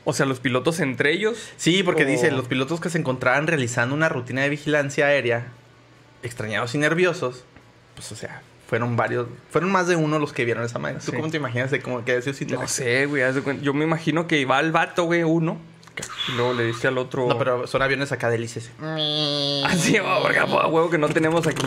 [0.04, 1.52] O sea, los pilotos entre ellos.
[1.56, 5.46] Sí, porque O- dice, los pilotos que se encontraban realizando una rutina de vigilancia aérea,
[6.24, 7.44] extrañados y nerviosos,
[7.94, 10.96] pues, o sea, fueron varios, fueron más de uno los que vieron esa madre.
[10.96, 11.16] ¿Tú Sí.
[11.16, 13.22] cómo te imaginas de cómo que decía No sé, güey.
[13.62, 15.60] Yo me imagino que va el vato, güey, uno.
[16.28, 17.28] Y luego le dice al otro.
[17.28, 18.70] No, pero son aviones acá delices.
[19.64, 21.66] Así, oh, verga, po, a huevo que no tenemos aquí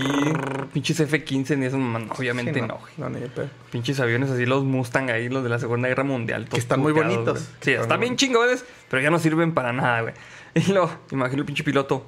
[0.74, 1.78] pinches F-15 ni eso.
[1.78, 2.94] man, Obviamente Sí, no, güey.
[2.98, 3.50] No, ni pedo.
[3.72, 6.46] Pinches aviones así, los Mustang ahí, los de la Segunda Guerra Mundial.
[6.46, 7.48] todos están muy bonitos.
[7.62, 10.14] Sí, Están bien chingones, pero ya no sirven para nada, güey.
[10.56, 12.06] Y luego, imagino el pinche piloto.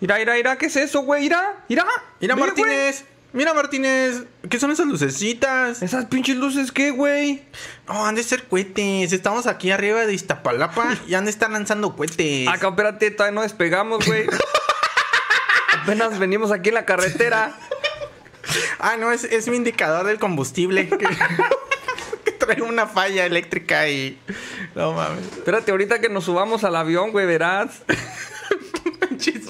[0.00, 1.22] Mira, mira, mira, ¿qué es eso, güey?
[1.22, 1.76] Mira, Ve,
[2.26, 2.36] güey.
[2.36, 3.04] Martínez.
[3.32, 4.24] Mira, Martínez.
[4.50, 5.82] ¿Qué son esas lucecitas?
[5.82, 7.42] Esas pinches luces, ¿qué, güey?
[7.88, 9.12] No, han de ser cohetes.
[9.12, 12.48] Estamos aquí arriba de Iztapalapa y han de estar lanzando cohetes.
[12.48, 14.26] Acá, espérate, todavía no despegamos, güey.
[15.82, 17.56] Apenas venimos aquí en la carretera.
[18.80, 20.88] Ah, no, es, es mi indicador del combustible.
[20.88, 24.18] que, que trae una falla eléctrica y.
[24.74, 25.24] No mames.
[25.24, 27.82] Espérate, ahorita que nos subamos al avión, güey, verás.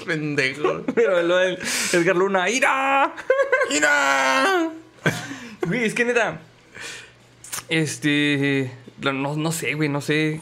[0.05, 0.83] Pendejo.
[0.95, 1.57] Pero lo del
[1.91, 3.13] Edgar Luna, ¡ira!
[3.69, 4.69] ¡Mira!
[5.65, 6.39] Güey, es que neta.
[7.69, 8.71] Este.
[9.01, 10.41] No, no sé, güey, no sé.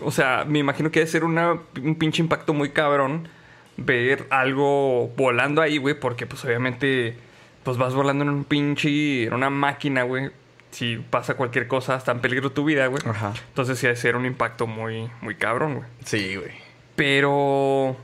[0.00, 3.28] O sea, me imagino que debe ser una, un pinche impacto muy cabrón
[3.76, 7.16] ver algo volando ahí, güey, porque pues obviamente
[7.62, 10.30] pues vas volando en un pinche, en una máquina, güey.
[10.70, 13.02] Si pasa cualquier cosa, está en peligro tu vida, güey.
[13.04, 13.32] Ajá.
[13.48, 15.86] Entonces sí debe ser un impacto muy, muy cabrón, güey.
[16.04, 16.52] Sí, güey.
[16.96, 17.96] Pero...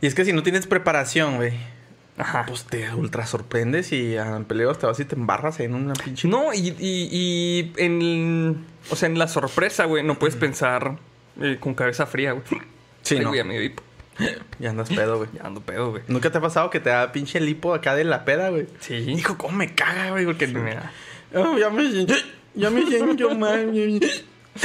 [0.00, 1.52] Y es que si no tienes preparación, güey,
[2.16, 2.44] Ajá.
[2.46, 6.28] pues te ultra sorprendes y en peligros te vas y te embarras en una pinche.
[6.28, 8.64] No, y, y, y en...
[8.90, 10.98] O sea, en la sorpresa, güey, no puedes pensar
[11.40, 12.44] eh, con cabeza fría, güey.
[13.02, 13.28] Sí, Ay, no.
[13.28, 13.82] güey, amigo, hipo.
[14.58, 15.30] Ya andas pedo, güey.
[15.32, 16.02] Ya ando pedo, güey.
[16.08, 18.66] ¿Nunca te ha pasado que te da pinche lipo acá de la peda, güey?
[18.80, 18.94] Sí.
[18.94, 20.90] Hijo, cómo me caga, güey, porque Sí, mira.
[21.34, 21.84] Oh, ya me
[22.54, 23.70] ya me siento mal.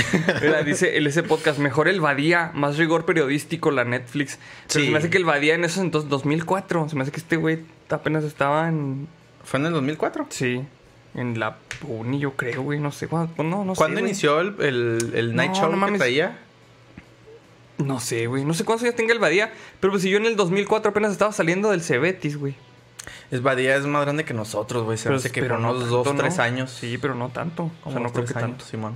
[0.42, 4.40] Mira, dice el ese podcast, mejor el Badía, más rigor periodístico, la Netflix.
[4.68, 4.86] Pero Sí.
[4.86, 6.90] se me hace que el Badía en esos entonces, 2004.
[6.90, 9.08] Se me hace que este güey apenas estaba en...
[9.44, 10.28] ¿Fue en el 2004?
[10.30, 10.64] Sí.
[11.16, 12.80] En la uni, yo creo, güey.
[12.80, 13.44] No sé cuándo.
[13.44, 16.40] No, no sé, ¿Cuándo inició el, el, el Night No, Show no que traía?
[17.78, 18.46] No sé, güey.
[18.46, 19.52] No sé cuántos años tenga el Badía.
[19.80, 22.56] Pero pues si yo en el 2004 apenas estaba saliendo del Cebetis, güey.
[23.32, 24.98] Es Badía es más grande que nosotros, güey.
[24.98, 26.72] Se me Pero- hace que por no unos tanto, dos, tres años.
[26.72, 27.70] Sí, pero no tanto.
[27.84, 28.66] O sea, no creo que años, tanto.
[28.66, 28.96] Simón.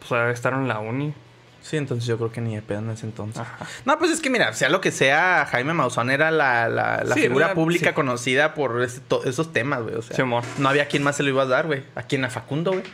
[0.00, 1.14] Pues debe estar en la uni.
[1.62, 3.40] Sí, entonces yo creo que ni de pedo en ese entonces.
[3.42, 3.66] Ajá.
[3.84, 7.14] No, pues es que mira, sea lo que sea, Jaime Maussan era la, la, la
[7.14, 7.94] Sí, figura era- pública sí.
[7.94, 9.94] conocida por ese- to- esos temas, güey.
[9.94, 10.42] O sea, Sí, amor.
[10.56, 11.82] no había quien más se lo iba a dar, güey.
[11.94, 12.24] ¿A quién?
[12.24, 12.84] A Facundo, güey.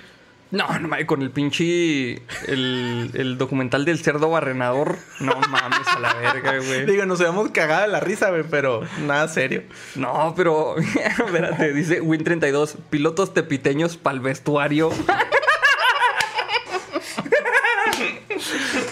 [0.53, 2.23] No, no mames, con el pinche.
[2.47, 4.97] El, el documental del cerdo barrenador.
[5.21, 6.87] No mames a la verga, güey.
[6.87, 9.63] Digo, nos habíamos cagado de la risa, güey, pero nada serio.
[9.97, 10.77] No, pero.
[10.79, 12.77] Espérate, dice Win32.
[12.91, 14.91] Pilotos tepiteños para el vestuario.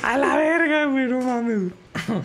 [0.05, 1.73] A la verga, güey, no mames.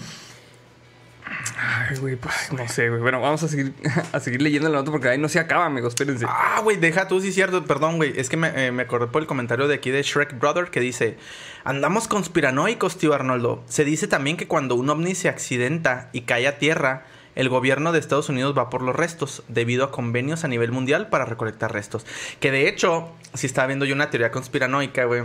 [1.61, 3.01] Ay, güey, pues no sé, güey.
[3.01, 3.73] Bueno, vamos a seguir,
[4.13, 5.93] a seguir leyendo la nota porque ahí no se acaba, amigos.
[5.93, 6.25] Espérense.
[6.27, 7.65] Ah, güey, deja tú, sí, cierto.
[7.65, 8.13] Perdón, güey.
[8.17, 10.79] Es que me, eh, me acordé por el comentario de aquí de Shrek Brother que
[10.79, 11.17] dice:
[11.63, 13.63] Andamos conspiranoicos, tío Arnoldo.
[13.67, 17.91] Se dice también que cuando un ovni se accidenta y cae a tierra, el gobierno
[17.91, 21.73] de Estados Unidos va por los restos, debido a convenios a nivel mundial para recolectar
[21.73, 22.05] restos.
[22.39, 25.23] Que de hecho, si estaba viendo yo una teoría conspiranoica, güey.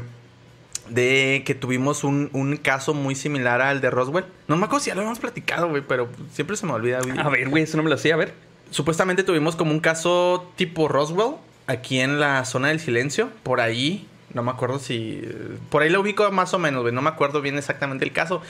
[0.89, 4.27] De que tuvimos un, un caso muy similar al de Roswell.
[4.49, 6.99] No me acuerdo si ya lo habíamos platicado, güey, pero siempre se me olvida.
[7.23, 8.35] A ver, güey, eso no me lo hacía, a ver.
[8.71, 11.37] Supuestamente tuvimos como un caso tipo Roswell,
[11.67, 14.07] aquí en la zona del silencio, por ahí.
[14.35, 15.23] No me acuerdo si.
[15.71, 16.93] Por ahí lo ubico más o menos, güey.
[16.93, 18.43] No me acuerdo bien exactamente el caso.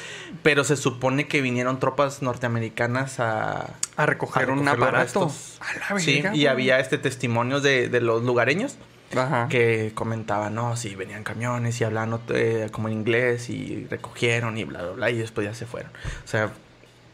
[0.43, 3.75] Pero se supone que vinieron tropas norteamericanas a.
[3.97, 5.33] A recoger, un recoger los aparato.
[5.61, 6.47] A la Sí, verga, y güey.
[6.47, 8.77] había este testimonios de, de los lugareños
[9.17, 9.49] Ajá.
[9.49, 14.65] que comentaban, no, sí, venían camiones y hablaban eh, como en inglés y recogieron y
[14.65, 15.11] bla, bla, bla.
[15.11, 15.91] Y después ya se fueron.
[16.25, 16.51] O sea,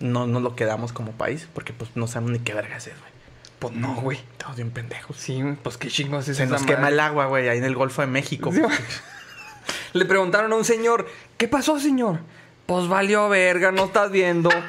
[0.01, 3.11] no nos lo quedamos como país porque pues no sabemos ni qué vergas es, güey.
[3.59, 4.19] Pues no, güey.
[4.33, 5.17] Estamos bien pendejos.
[5.17, 7.75] Sí, pues qué chingos es Se esa nos quema el agua, güey, ahí en el
[7.75, 8.51] Golfo de México.
[8.53, 8.63] Sí,
[9.93, 11.07] Le preguntaron a un señor,
[11.37, 12.21] ¿qué pasó, señor?
[12.67, 14.51] Pues valió verga, no estás viendo.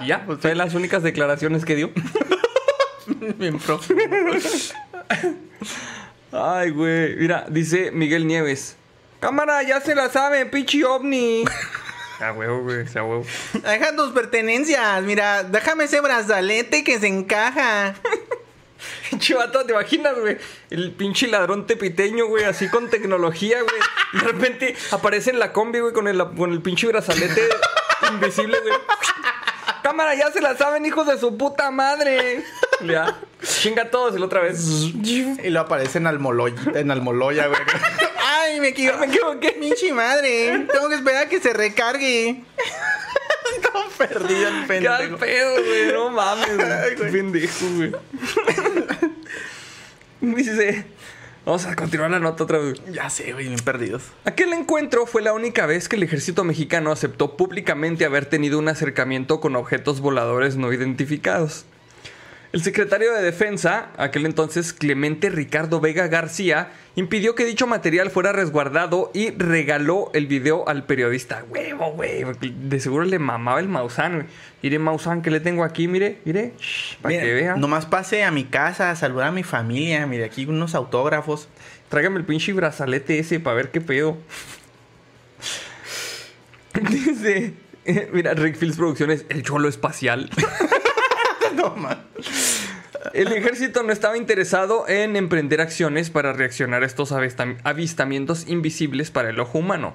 [0.00, 1.90] Y ya, pues fue las únicas declaraciones que dio.
[3.38, 4.04] bien profundo.
[6.32, 7.16] Ay, güey.
[7.16, 8.76] Mira, dice Miguel Nieves.
[9.20, 11.44] Cámara, ya se la saben, pinche ovni.
[12.20, 13.24] A huevo, güey, a huevo.
[13.54, 17.94] Deja tus pertenencias, mira, déjame ese brazalete que se encaja.
[19.18, 20.36] Chivato, ¿te imaginas, güey?
[20.68, 23.80] El pinche ladrón tepiteño, güey, así con tecnología, güey.
[24.12, 27.48] Y de repente aparece en la combi, güey, con el, con el pinche brazalete
[28.12, 28.74] invisible, güey.
[29.82, 32.44] Cámara, ya se la saben, hijos de su puta madre.
[32.86, 33.18] Ya.
[33.42, 34.60] Chinga a todos y la otra vez.
[34.64, 37.60] Y lo aparece en Almoloya, en Almoloya, güey.
[38.18, 38.98] Ay, me equivoqué.
[38.98, 39.52] Me equivoqué.
[39.52, 40.66] Pinche madre.
[40.72, 42.42] Tengo que esperar a que se recargue.
[43.72, 45.16] Todo perdido el Qué al pendejo.
[45.18, 45.92] pedo, güey.
[45.92, 47.10] No mames, güey.
[47.12, 47.92] Pendejo, güey.
[50.20, 50.84] Dice.
[51.44, 52.80] Vamos a continuar la nota otra vez.
[52.92, 54.02] Ya sé, güey, bien perdidos.
[54.24, 58.68] Aquel encuentro fue la única vez que el ejército mexicano aceptó públicamente haber tenido un
[58.68, 61.64] acercamiento con objetos voladores no identificados.
[62.52, 68.32] El secretario de Defensa, aquel entonces Clemente Ricardo Vega García, impidió que dicho material fuera
[68.32, 71.44] resguardado y regaló el video al periodista.
[71.48, 72.24] Huevo, güey.
[72.40, 74.26] De seguro le mamaba el Maussan, güey.
[74.64, 76.52] Mire, Maussan, que le tengo aquí, mire, mire.
[77.00, 77.54] Para que vea.
[77.54, 80.04] Nomás pase a mi casa a saludar a mi familia.
[80.08, 81.48] Mire, aquí unos autógrafos.
[81.88, 84.18] Tráigame el pinche brazalete ese para ver qué pedo.
[86.90, 87.54] Dice.
[87.84, 90.28] eh, Mira, Rick Fields Producciones, el cholo espacial.
[91.56, 92.02] no, man.
[93.14, 99.10] El ejército no estaba interesado en emprender acciones para reaccionar a estos avista- avistamientos invisibles
[99.10, 99.94] para el ojo humano.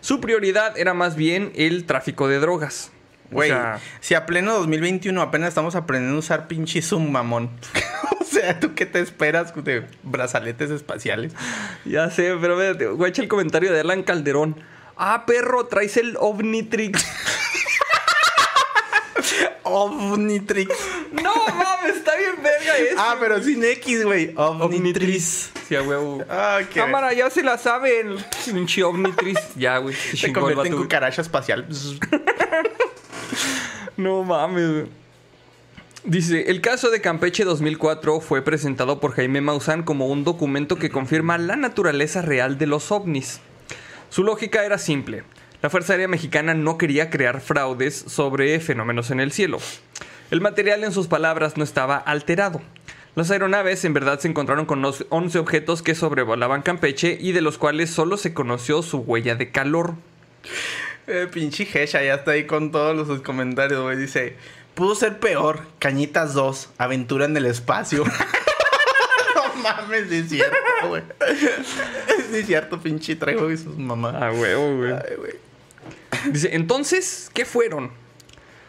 [0.00, 2.90] Su prioridad era más bien el tráfico de drogas.
[3.30, 7.48] O Güey, sea, si a pleno 2021 apenas estamos aprendiendo a usar pinche Zoom, mamón.
[8.20, 11.32] o sea, ¿tú qué te esperas de brazaletes espaciales?
[11.86, 14.56] ya sé, pero véate, guacha el comentario de Alan Calderón.
[14.96, 17.04] Ah, perro, traes el Omnitrix.
[19.62, 20.70] Omnitrix.
[21.12, 22.96] no mames, está bien verga eso.
[22.98, 24.32] ah, pero sin X, güey.
[24.36, 25.50] Omnitrix.
[25.68, 26.22] Sí, a huevo.
[26.28, 26.80] Ah, qué.
[26.80, 28.16] Cámara, ya se la saben.
[28.44, 29.54] Pinche Omnitrix.
[29.56, 29.94] Ya, güey.
[29.94, 31.66] Se convierte en cucaracha espacial.
[33.96, 34.70] No mames.
[34.72, 34.86] güey.
[36.04, 40.90] Dice, el caso de Campeche 2004 fue presentado por Jaime Maussan como un documento que
[40.90, 43.40] confirma la naturaleza real de los ovnis.
[44.10, 45.24] Su lógica era simple.
[45.64, 49.60] La Fuerza Aérea Mexicana no quería crear fraudes sobre fenómenos en el cielo.
[50.30, 52.60] El material, en sus palabras, no estaba alterado.
[53.14, 57.40] Las aeronaves en verdad se encontraron con los 11 objetos que sobrevolaban Campeche y de
[57.40, 59.94] los cuales solo se conoció su huella de calor.
[61.06, 63.96] Eh, pinche Hesha ya está ahí con todos los sus comentarios, güey.
[63.96, 64.36] Dice,
[64.74, 65.60] pudo ser peor.
[65.78, 68.04] Cañitas 2, aventura en el espacio.
[69.34, 70.58] no mames, es cierto,
[70.88, 71.02] güey.
[72.34, 74.14] Es cierto, pinche traigo y sus mamás.
[74.20, 74.92] A huevo, güey.
[74.92, 75.53] Ay, güey.
[76.30, 77.90] Dice, entonces, ¿qué fueron?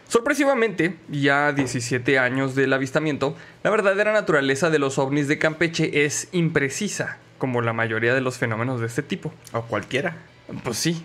[0.08, 6.28] Sorpresivamente, ya 17 años del avistamiento, la verdadera naturaleza de los ovnis de Campeche es
[6.30, 9.32] imprecisa, como la mayoría de los fenómenos de este tipo.
[9.52, 10.16] O cualquiera.
[10.62, 11.04] Pues sí.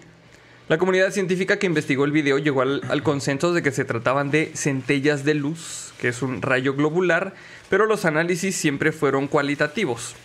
[0.69, 4.29] La comunidad científica que investigó el video llegó al, al consenso de que se trataban
[4.29, 7.33] de centellas de luz, que es un rayo globular,
[7.69, 10.15] pero los análisis siempre fueron cualitativos.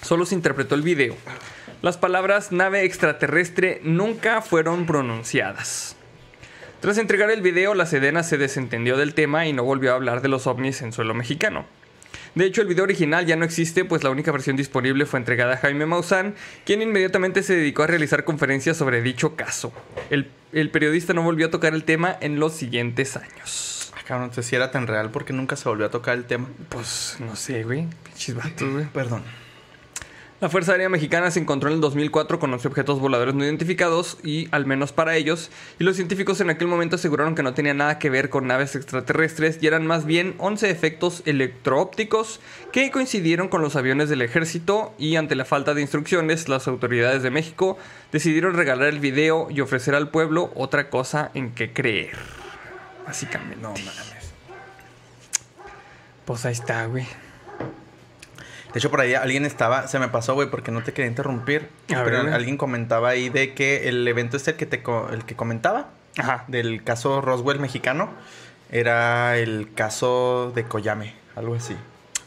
[0.00, 1.14] Solo se interpretó el video.
[1.80, 5.94] Las palabras nave extraterrestre nunca fueron pronunciadas.
[6.80, 10.20] Tras entregar el video, la Sedena se desentendió del tema y no volvió a hablar
[10.20, 11.66] de los ovnis en suelo mexicano.
[12.34, 15.54] De hecho, el video original ya no existe, pues la única versión disponible fue entregada
[15.54, 16.34] a Jaime Maussan,
[16.64, 19.72] quien inmediatamente se dedicó a realizar conferencias sobre dicho caso.
[20.10, 23.92] El, el periodista no volvió a tocar el tema en los siguientes años.
[23.96, 26.48] Ah, cabrón, entonces si era tan real porque nunca se volvió a tocar el tema.
[26.70, 27.86] Pues no sé, güey.
[28.04, 28.84] Pinches vatos, güey.
[28.86, 29.22] Perdón.
[30.40, 34.18] La Fuerza Aérea Mexicana se encontró en el 2004 con 11 objetos voladores no identificados
[34.22, 35.50] y, al menos para ellos,
[35.80, 38.76] y los científicos en aquel momento aseguraron que no tenía nada que ver con naves
[38.76, 42.38] extraterrestres y eran más bien 11 efectos electroópticos
[42.70, 47.24] que coincidieron con los aviones del ejército y ante la falta de instrucciones, las autoridades
[47.24, 47.76] de México
[48.12, 52.16] decidieron regalar el video y ofrecer al pueblo otra cosa en que creer.
[53.04, 53.56] Básicamente.
[53.60, 54.32] No mames.
[56.24, 57.06] Pues ahí está, güey.
[58.72, 61.68] De hecho, por ahí alguien estaba, se me pasó, güey, porque no te quería interrumpir.
[61.94, 62.34] A pero ver.
[62.34, 64.82] alguien comentaba ahí de que el evento este el que te
[65.12, 66.44] el que comentaba, Ajá.
[66.48, 68.10] del caso Roswell mexicano,
[68.70, 71.74] era el caso de Koyame, algo así.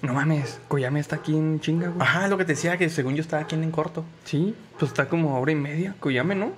[0.01, 2.01] No mames, Koyame está aquí en chinga, güey.
[2.01, 4.03] Ajá, lo que te decía, que según yo estaba aquí en, corto.
[4.25, 6.53] Sí, pues está como hora y media, Koyame, ¿no?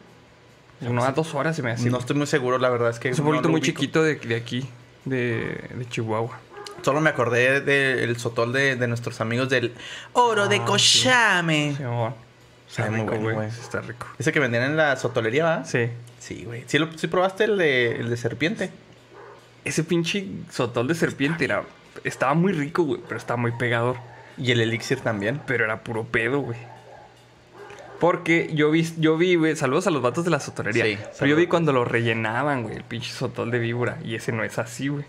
[0.79, 1.89] No, a dos horas se me hace.
[1.89, 3.09] no estoy muy seguro, la verdad es que.
[3.09, 3.79] es un pueblito muy ubico.
[3.79, 4.67] chiquito de, de aquí,
[5.05, 6.39] de, de Chihuahua.
[6.83, 9.73] Solo me acordé del sotol de, de nuestros amigos del
[10.13, 11.75] Oro de Ah, Koyame.
[11.77, 11.83] Sí.
[12.81, 13.47] Está muy bueno, güey.
[13.47, 14.07] Está rico.
[14.19, 15.63] Ese que vendían en la sotolería, ¿va?
[15.65, 15.89] Sí.
[16.19, 16.63] Sí, güey.
[16.67, 18.71] ¿Sí, lo- sí probaste el de, el de serpiente?
[19.63, 21.63] Ese pinche sotol de serpiente era,
[22.03, 23.97] estaba muy rico, güey, pero estaba muy pegador.
[24.37, 25.39] Y el elixir también.
[25.45, 26.57] Pero era puro pedo, güey.
[27.99, 30.83] Porque yo vi, yo vi, güey, saludos a los vatos de la sotolería.
[30.83, 33.97] Sí, pero yo vi cuando lo rellenaban, güey, el pinche sotol de víbora.
[34.03, 35.05] Y ese no es así, güey.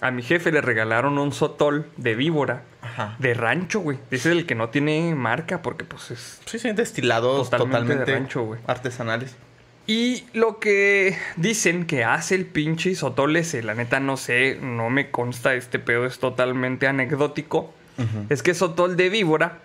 [0.00, 3.16] A mi jefe le regalaron un sotol de víbora Ajá.
[3.18, 3.98] de rancho, güey.
[4.10, 8.12] Ese es el que no tiene marca porque, pues, es Sí, sí, destilados Totalmente totalmente,
[8.12, 8.60] de rancho, güey.
[8.66, 9.34] artesanales.
[9.86, 14.90] Y lo que dicen que hace el pinche sotol ese, la neta no sé, no
[14.90, 17.72] me consta, este pedo es totalmente anecdótico.
[18.28, 19.58] Es que es sotol de víbora,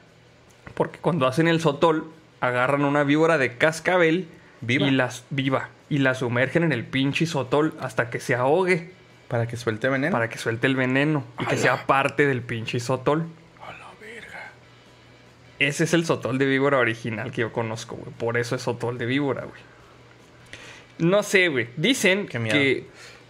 [0.73, 2.10] porque cuando hacen el sotol,
[2.41, 4.27] agarran una víbora de cascabel
[4.61, 4.88] Viva.
[4.88, 8.91] y las viva y la sumergen en el pinche sotol hasta que se ahogue,
[9.34, 10.12] Para que suelte veneno.
[10.12, 13.26] para que suelte el veneno y que sea parte del pinche sotol.
[15.58, 18.14] Ese es el sotol de víbora original que yo conozco, güey.
[18.14, 19.60] Por eso es sotol de víbora, güey.
[21.00, 21.70] No sé, güey.
[21.78, 22.86] Dicen que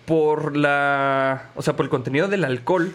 [0.06, 1.52] por la.
[1.56, 2.94] O sea, por el contenido del alcohol,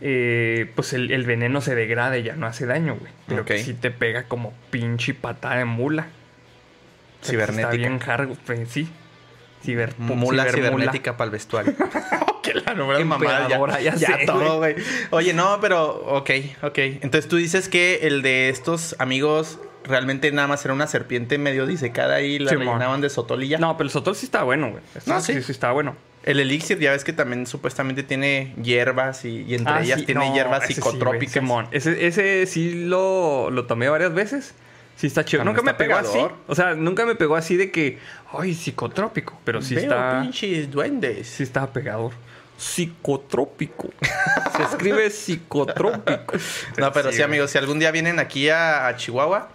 [0.00, 3.10] eh, pues el, el veneno se degrada y ya no hace daño, güey.
[3.26, 6.02] Pero que sí te pega como pinche patada de mula.
[7.22, 7.70] O sea, que Cibernética.
[7.70, 8.88] Está bien hard, pues, sí.
[9.66, 11.74] Ciber, Mula cibernética para el vestuario.
[12.42, 14.76] Que la novela Qué mamada, emperadora, ya, ya sé, todo, güey.
[15.10, 16.30] Oye, no, pero ok,
[16.62, 16.78] ok.
[16.78, 21.66] Entonces tú dices que el de estos amigos realmente nada más era una serpiente medio
[21.66, 23.58] disecada y la rellenaban de sotolilla.
[23.58, 24.82] No, pero el sotol sí está bueno, güey.
[25.06, 25.34] No, sí.
[25.34, 25.42] sí.
[25.42, 25.96] sí está bueno.
[26.22, 30.06] El elixir ya ves que también supuestamente tiene hierbas y, y entre Ah, ellas sí,
[30.06, 31.42] tiene no, hierbas ese sí, psicotrópicas.
[31.72, 34.54] Ese, ese sí lo, lo tomé varias veces.
[34.96, 35.44] Sí está chido.
[35.44, 36.30] Nunca me está pegó pegador.
[36.32, 36.34] así.
[36.46, 37.98] O sea, nunca me pegó así de que,
[38.32, 39.38] ay, psicotrópico.
[39.44, 40.20] Pero sí Veo está.
[40.22, 41.28] pinches duendes.
[41.28, 42.12] Sí estaba pegador.
[42.56, 43.90] Psicotrópico.
[44.56, 46.34] Se escribe psicotrópico.
[46.78, 49.48] No, pero sí, amigos, si algún día vienen aquí a, a Chihuahua,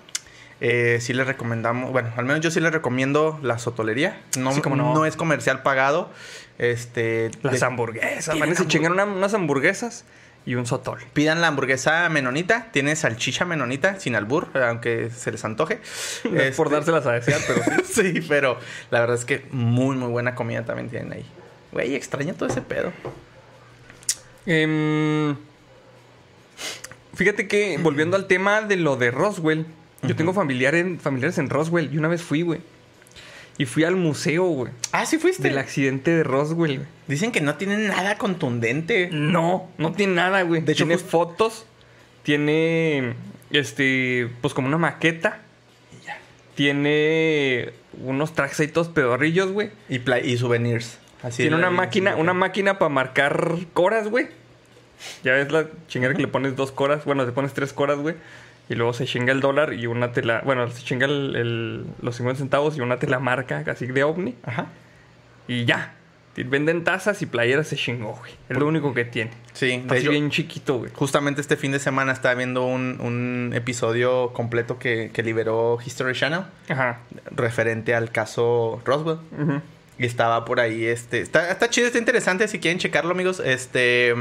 [0.60, 4.22] eh, sí les recomendamos, bueno, al menos yo sí les recomiendo la sotolería.
[4.38, 4.94] No, Sí, cómo no.
[4.94, 6.12] no es comercial pagado.
[6.58, 8.34] Este, Las de- hamburguesas.
[8.36, 10.06] Tienen Van a hamburg- chingar una- unas hamburguesas
[10.46, 11.00] y un sotol.
[11.14, 15.80] Pidan la hamburguesa menonita, tiene salchicha menonita, sin albur, aunque se les antoje.
[16.32, 18.14] No es por Este, dárselas a desear, pero sí.
[18.14, 18.58] sí, pero
[18.90, 21.26] la verdad es que muy, muy buena comida también tienen ahí.
[21.72, 22.92] Güey, extraña todo ese pedo.
[24.46, 25.36] Em,
[27.16, 29.66] fíjate que, volviendo al tema de lo de Roswell,
[30.04, 32.62] yo tengo familiar en- familiares en Roswell y una vez fui, güey.
[33.58, 34.72] Y fui al museo, güey.
[34.92, 35.44] Ah, sí fuiste.
[35.44, 36.88] Del accidente de Roswell, güey.
[37.08, 39.10] Dicen que no tiene nada contundente.
[39.12, 40.62] No, no tiene nada, güey.
[40.62, 41.66] De hecho, tiene fotos,
[42.24, 43.14] tiene,
[43.52, 45.42] este, pues como una maqueta.
[46.56, 47.72] Tiene
[48.04, 49.72] unos trajecitos pedorrillos, güey.
[49.90, 51.00] Y, y souvenirs.
[51.24, 54.28] Así Tiene una máquina, una máquina para marcar coras, güey.
[55.24, 58.16] Ya ves la chingada que le pones dos coras, bueno, te pones tres coras, güey.
[58.72, 61.86] Y luego se chinga el dólar y una te la, bueno, se chinga el- el-
[62.02, 64.36] los 50 centavos y una te la marca, así de ovni.
[64.44, 64.68] Ajá.
[65.48, 65.96] Y ya.
[66.38, 68.32] Venden tazas y playeras se chingó, güey.
[68.48, 69.32] Es lo único que tiene.
[69.52, 70.92] Sí, Está de hecho, bien chiquito, güey.
[70.96, 76.14] justamente este fin de semana estaba viendo un, un episodio completo que, que liberó History
[76.16, 77.00] Channel Ajá.
[77.32, 79.18] referente al caso Roswell.
[79.38, 79.62] Ujú.
[80.00, 81.20] Y estaba por ahí, este...
[81.20, 83.42] Está, está chido, está interesante, si quieren checarlo, amigos.
[83.44, 84.16] Este...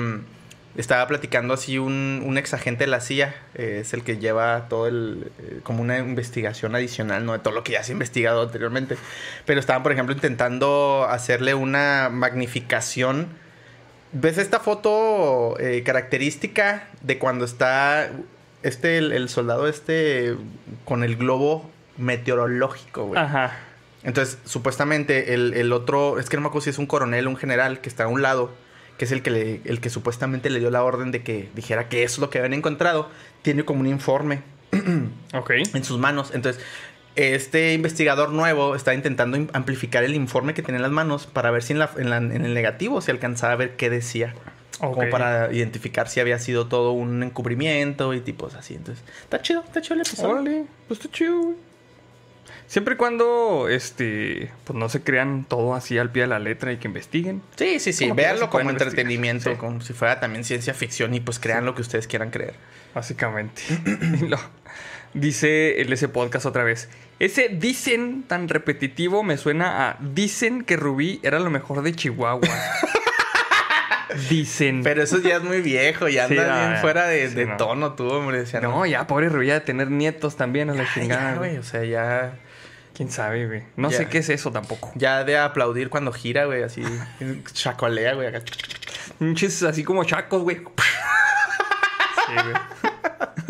[0.77, 4.69] Estaba platicando así un, un ex agente de la CIA, eh, es el que lleva
[4.69, 5.31] todo el...
[5.41, 7.33] eh, como una investigación adicional, ¿no?
[7.33, 8.97] De todo lo que ya se ha investigado anteriormente.
[9.47, 13.29] Pero estaban, por ejemplo, intentando hacerle una magnificación.
[14.13, 18.11] ¿Ves esta foto eh, característica de cuando está
[18.63, 20.37] este, el, el soldado este,
[20.85, 23.21] con el globo meteorológico, güey?
[23.21, 23.57] Ajá.
[24.03, 27.31] Entonces, supuestamente, el, el otro, es que no me acuerdo si es un coronel o
[27.31, 28.51] un general que está a un lado,
[29.01, 31.89] que es el que, le, el que supuestamente le dio la orden de que dijera
[31.89, 33.09] que eso es lo que habían encontrado,
[33.41, 34.43] tiene como un informe
[35.33, 35.53] Ok.
[35.73, 36.33] en sus manos.
[36.35, 36.63] Entonces,
[37.17, 41.63] este investigador nuevo está intentando amplificar el informe que tenía en las manos para ver
[41.63, 44.35] si en, la- en la- en el negativo se alcanzaba a ver qué decía.
[44.81, 44.95] Ok.
[44.97, 48.75] Como para identificar si había sido todo un encubrimiento y tipos así.
[48.75, 50.31] Entonces, está chido, está chido el episodio.
[50.31, 51.57] Órale, pues está chido, güey.
[52.71, 56.71] Siempre y cuando, este, pues no se crean todo así al pie de la letra
[56.73, 57.43] y que investiguen.
[57.57, 58.05] Sí, sí, sí.
[58.05, 59.57] Como Véanlo como entretenimiento, Sí.
[59.57, 62.55] como si fuera también ciencia ficción y pues crean lo que ustedes quieran creer.
[62.95, 63.63] Básicamente.
[64.29, 64.39] Lo-
[65.15, 66.89] dice el ese podcast otra vez.
[67.19, 72.41] Ese dicen tan repetitivo me suena a dicen que Rubí era lo mejor de Chihuahua.
[74.29, 74.83] dicen.
[74.85, 77.47] Pero eso ya es muy viejo, ya Sí, anda no, bien fuera de, Sí, de
[77.47, 77.57] no.
[77.57, 78.45] tono tú, hombre.
[78.63, 81.33] No, ya, pobre Rubí, ya de tener nietos también a la ya, chingada.
[81.33, 81.57] ya, güey.
[81.59, 82.35] O sea, ya,
[83.01, 83.63] ¿Quién sabe, güey?
[83.77, 83.97] No Ya.
[83.97, 84.93] sé qué es eso tampoco.
[84.95, 86.83] ya de aplaudir cuando gira, güey, así.
[87.55, 88.27] chacolea, güey.
[88.29, 88.43] acá.
[89.19, 90.59] Pinches así como chacos, güey.
[90.59, 92.55] Sí, güey.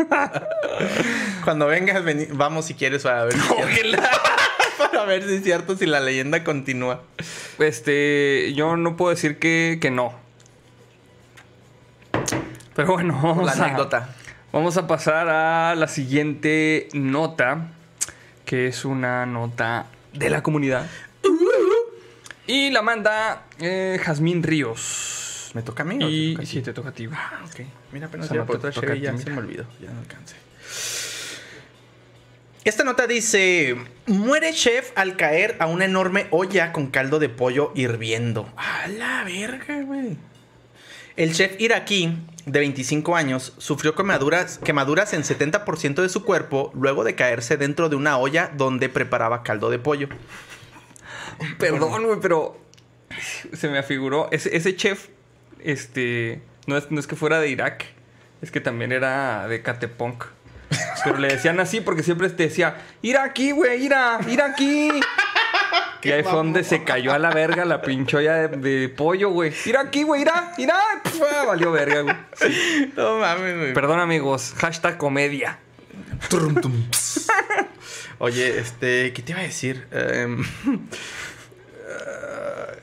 [1.42, 3.40] Cuando vengas, veni- vamos si quieres para ver si,
[4.92, 7.02] para ver si es cierto, si la leyenda continúa.
[7.58, 10.14] Este, yo no puedo decir que, que no.
[12.76, 14.14] Pero bueno, vamos La a, anécdota.
[14.52, 17.72] vamos a pasar a la siguiente nota.
[18.50, 20.84] Que es una nota de la comunidad.
[22.48, 25.52] Y la manda eh, Jazmín Ríos.
[25.54, 26.02] ¿Me toca a mí?
[26.02, 26.46] o Y te toca a ti?
[26.50, 27.08] sí, te toca a ti.
[27.12, 27.60] Ah, ok.
[27.92, 29.36] Mira, apenas Esa iba nota por otra chévere ya ti, se mira.
[29.36, 29.66] me olvidó.
[29.80, 30.34] Ya no alcancé.
[32.64, 37.70] Esta nota dice: Muere chef al caer a una enorme olla con caldo de pollo
[37.76, 38.52] hirviendo.
[38.56, 40.16] A la verga, güey.
[41.20, 42.16] El chef iraquí,
[42.46, 44.58] de 25 años, sufrió quemaduras,
[45.12, 49.68] en 70% de su cuerpo luego de caerse dentro de una olla donde preparaba caldo
[49.68, 50.08] de pollo.
[51.58, 52.58] Perdón, güey, pero
[53.52, 54.30] se me afiguró.
[54.32, 55.08] Ese, chef,
[55.62, 57.84] este, no es, no es que fuera de Irak,
[58.40, 60.24] es que también era de Catepunk.
[61.04, 63.18] Pero le decían así porque siempre te decía, ir
[63.52, 64.88] güey, ir a, aquí.
[66.02, 69.52] Y ahí fue donde se cayó a la verga la pincholla de, de pollo, güey.
[69.66, 70.78] Ir aquí, güey, irá, irá.
[71.46, 72.16] Valió verga, güey.
[72.96, 73.74] No mames, güey.
[73.74, 74.54] Perdón, amigos.
[74.56, 75.58] Hashtag comedia.
[78.18, 79.86] Oye, este, ¿qué te iba a decir?
[79.92, 80.44] Em,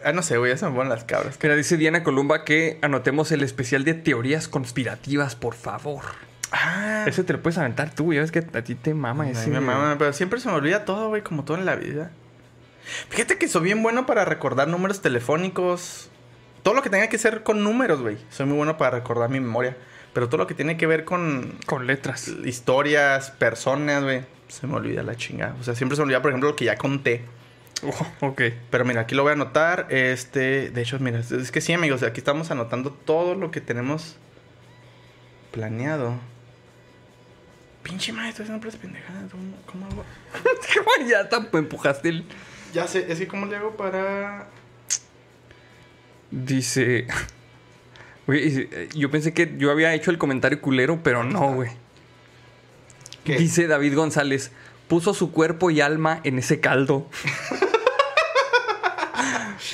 [0.04, 1.38] ah, no sé, güey, ya se me ponen las cabras.
[1.40, 6.04] Pero dice Diana Columba que anotemos el especial de teorías conspirativas, por favor.
[6.52, 9.48] Ah, Ese te lo puedes aventar tú, ya ves que a ti te mama ese.
[9.50, 12.12] mi mamá, pero siempre se me olvida todo, güey, como todo en la vida.
[13.10, 16.10] Fíjate que soy bien bueno para recordar números telefónicos.
[16.64, 18.18] Todo lo que tenga que ser con números, güey.
[18.30, 19.78] Soy muy bueno para recordar mi memoria.
[20.14, 22.28] Pero todo lo que tiene que ver con Con letras.
[22.28, 25.56] historias, personas, güey, se me olvida la chingada.
[25.60, 27.24] O sea, siempre se me olvida, por ejemplo, lo que ya conté.
[27.84, 28.42] Oh, ok.
[28.72, 29.88] Pero mira, aquí lo voy a anotar.
[29.90, 34.18] Este, de hecho, mira, es que sí, amigos, aquí estamos anotando todo lo que tenemos
[35.52, 36.16] planeado.
[37.84, 39.32] Pinche madre, estoy haciendo puras pendejadas.
[39.66, 40.04] ¿Cómo, hago?
[41.08, 42.26] ya te empujaste el...
[42.74, 44.48] Ya sé, es que cómo le hago para.
[46.32, 47.08] Dice...
[48.26, 51.70] Güey, eh, yo pensé que yo había hecho el comentario culero, pero no, güey.
[53.24, 53.38] ¿Qué?
[53.38, 54.52] Dice David González,
[54.90, 57.10] puso su cuerpo y alma en ese caldo.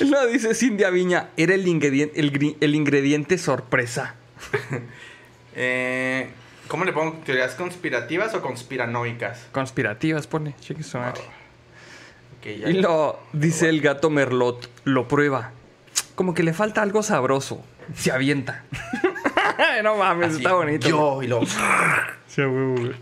[0.06, 4.14] no, dice Cindy Viña, era el ingrediente, el, ingrediente sorpresa.
[5.56, 6.30] Eh,
[6.66, 7.20] ¿Cómo le pongo?
[7.24, 9.46] ¿Teorías conspirativas o conspiranoicas?
[9.52, 10.56] Conspirativas, pone.
[10.60, 11.20] Cheque su madre.
[12.44, 12.68] Ya.
[12.68, 15.52] Y lo dice el gato Merlot, lo prueba.
[16.14, 17.64] Como que le falta algo sabroso.
[17.94, 18.64] Se avienta.
[19.82, 20.88] no mames, Así, está bonito.
[20.88, 21.28] Yo y.
[22.28, 22.94] Sí, güey.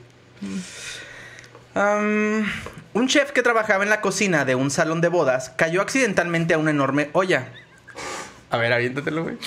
[1.74, 2.47] Am,
[2.93, 6.59] un chef que trabajaba en la cocina de un salón de bodas cayó accidentalmente a
[6.59, 7.48] una enorme olla.
[8.51, 9.39] A ver, aviéntatelo, güey.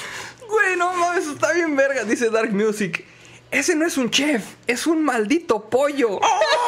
[0.50, 3.06] Güey, no mames, está bien verga, dice Dark Music.
[3.52, 6.20] Ese no es un chef, es un maldito pollo.
[6.20, 6.65] Pinche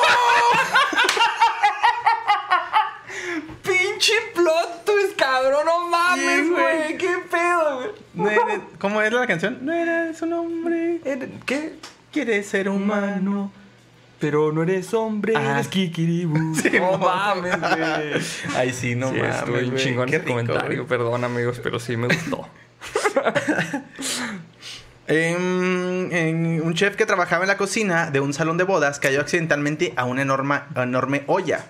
[4.47, 6.97] plot twist, cabrón, no mames, güey.
[6.97, 8.39] ¿Qué pedo, güey?
[8.79, 9.59] ¿Cómo es la canción?
[9.61, 11.01] No eres un hombre,
[11.45, 11.73] ¿Qué?
[12.11, 13.51] quieres ser humano.
[14.19, 15.51] Pero no eres hombre, Ah.
[15.55, 16.55] eres kikiribu.
[16.61, 18.21] Sí, no mames, güey.
[18.55, 19.69] Ay, sí, no sí, estuvo mames.
[19.69, 19.83] güey.
[19.83, 20.87] chingón Qué rico, comentario.
[20.87, 22.47] Perdón, amigos, pero sí me gustó.
[25.09, 29.21] Em, en- un chef que trabajaba en la cocina de un salón de bodas cayó
[29.21, 31.63] accidentalmente a una enorme, enorme olla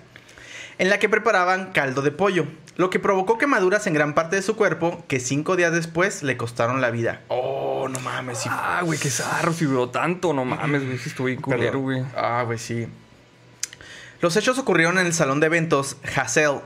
[0.80, 2.48] en la que preparaban caldo de pollo,
[2.78, 6.38] lo que provocó quemaduras en gran parte de su cuerpo que cinco días después le
[6.38, 7.22] costaron la vida.
[7.28, 8.50] Oh, no mames, sí.
[8.52, 10.32] Ah, güey, qué zarro, si duró tanto.
[10.32, 12.06] No mames, güey, sí estuvo bien culero, güey.
[12.16, 12.88] Ah, güey, sí.
[14.22, 16.60] Los hechos ocurrieron en el salón de eventos Hassel.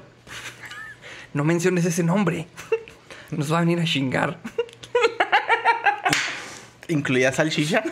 [1.33, 2.47] No menciones ese nombre.
[3.31, 4.37] Nos va a venir a chingar.
[6.89, 7.83] ¿Incluía salchicha?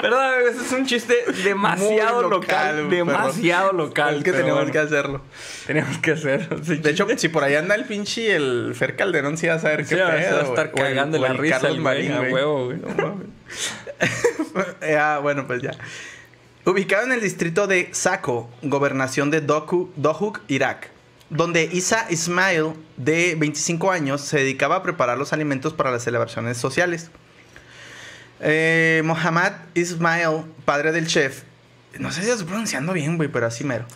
[0.00, 2.90] Perdón, es un chiste demasiado Muy local.
[2.90, 4.16] demasiado local.
[4.18, 5.22] Es que bueno, que hacerlo.
[5.66, 6.58] Teníamos que hacerlo.
[6.62, 6.76] sí.
[6.76, 9.84] De hecho, si por ahí anda el pinche el Fer Calderón, sí va a saber
[9.86, 10.40] Sí, qué se va a pedo.
[10.42, 12.32] estar cagando la risa Carlos el Marín, güey.
[12.32, 12.78] huevo, güey.
[14.80, 15.72] Eh, ah, bueno, pues ya.
[16.64, 20.88] Ubicado en el distrito de Saco, gobernación de Doku- Dohuk, Irak,
[21.30, 26.56] donde Isa Ismail, de 25 años, se dedicaba a preparar los alimentos para las celebraciones
[26.56, 27.10] sociales.
[28.40, 31.42] Eh, Mohammad Ismail, padre del chef,
[31.98, 33.86] no sé si lo estoy pronunciando bien, güey, pero así mero.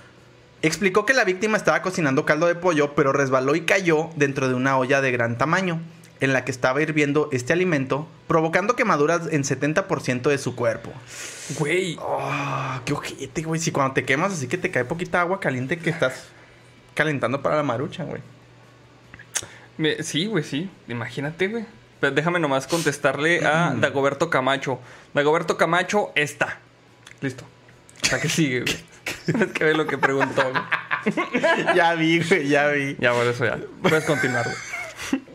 [0.62, 4.54] Explicó que la víctima estaba cocinando caldo de pollo, pero resbaló y cayó dentro de
[4.54, 5.80] una olla de gran tamaño,
[6.20, 10.92] en la que estaba hirviendo este alimento, provocando quemaduras en 70% de su cuerpo.
[11.58, 11.96] Güey.
[12.00, 13.58] Oh, qué ojete, güey.
[13.58, 16.28] Si cuando te quemas así que te cae poquita agua caliente que estás
[16.94, 18.20] calentando para la marucha, güey.
[20.02, 20.70] Sí, güey, sí.
[20.88, 21.64] Imagínate, güey.
[22.00, 23.74] Déjame nomás contestarle a.
[23.80, 24.80] Dagoberto Camacho.
[25.14, 26.58] Dagoberto Camacho está.
[27.20, 27.44] Listo.
[28.02, 28.76] Sea, que sigue, güey.
[29.46, 31.14] es que ve lo que preguntó, güey.
[31.76, 32.96] ya vi, güey, ya vi.
[32.98, 33.58] Ya, por eso ya.
[33.82, 34.56] Puedes continuar, güey.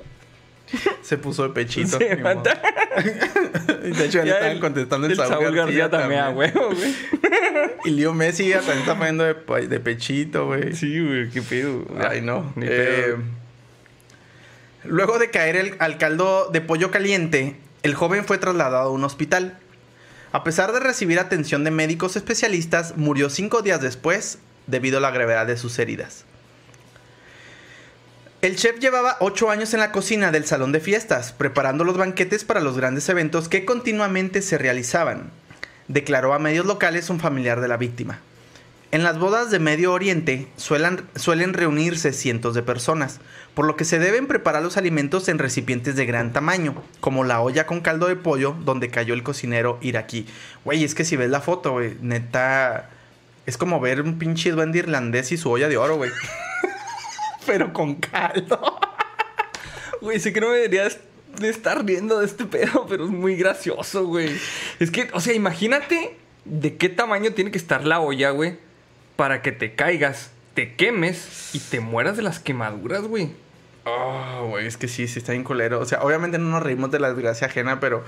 [1.04, 1.98] Se puso de pechito.
[2.02, 6.70] Y de hecho, ya le estaban el- contestando el, el Saúl García también, a huevo,
[6.74, 6.96] güey.
[7.86, 10.74] Y Leo Messi ya también está poniendo de, pe- de pechito, güey.
[10.76, 11.86] Sí, güey, qué pedo.
[12.10, 12.52] Ay, no.
[12.56, 13.18] Ni Eh, pedo.
[14.88, 19.04] Luego de caer el, al caldo de pollo caliente, el joven fue trasladado a un
[19.04, 19.60] hospital.
[20.32, 25.12] A pesar de recibir atención de médicos especialistas, murió cinco días después debido a la
[25.12, 26.26] gravedad de sus heridas.
[28.42, 32.44] El chef llevaba ocho años en la cocina del salón de fiestas, preparando los banquetes
[32.44, 35.32] para los grandes eventos que continuamente se realizaban,
[35.88, 38.20] declaró a medios locales un familiar de la víctima.
[38.96, 43.20] En las bodas de Medio Oriente suelen, suelen reunirse cientos de personas,
[43.54, 47.42] por lo que se deben preparar los alimentos en recipientes de gran tamaño, como la
[47.42, 50.28] olla con caldo de pollo donde cayó el cocinero iraquí.
[50.64, 52.90] Güey, es que si ves la foto, güey, neta,
[53.46, 56.12] es como ver un pinche duende irlandés y su olla de oro, güey.
[57.46, 58.80] Pero con caldo.
[60.00, 61.00] Güey, sé que no me deberías
[61.38, 64.30] de estar riendo de este pedo, pero es muy gracioso, güey.
[64.80, 66.16] Es que, o sea, imagínate
[66.46, 68.60] de qué tamaño tiene que estar la olla, güey,
[69.16, 73.30] para que te caigas, te quemes y te mueras de las quemaduras, güey.
[73.86, 75.80] Oh, güey, es que sí, sí está bien culero.
[75.80, 78.04] O sea, obviamente no nos reímos de la desgracia ajena, pero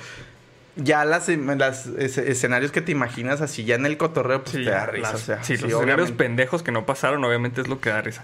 [0.76, 4.64] ya las, las es- escenarios que te imaginas así ya en el cotorreo, pues te
[4.64, 5.12] da risa.
[5.14, 5.84] las- o sea, sí, los obviamente.
[5.92, 8.24] escenarios pendejos que no pasaron, obviamente es lo que da risa.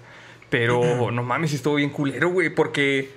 [0.49, 0.81] Pero
[1.11, 3.09] no mames, sí estuvo bien culero, güey, porque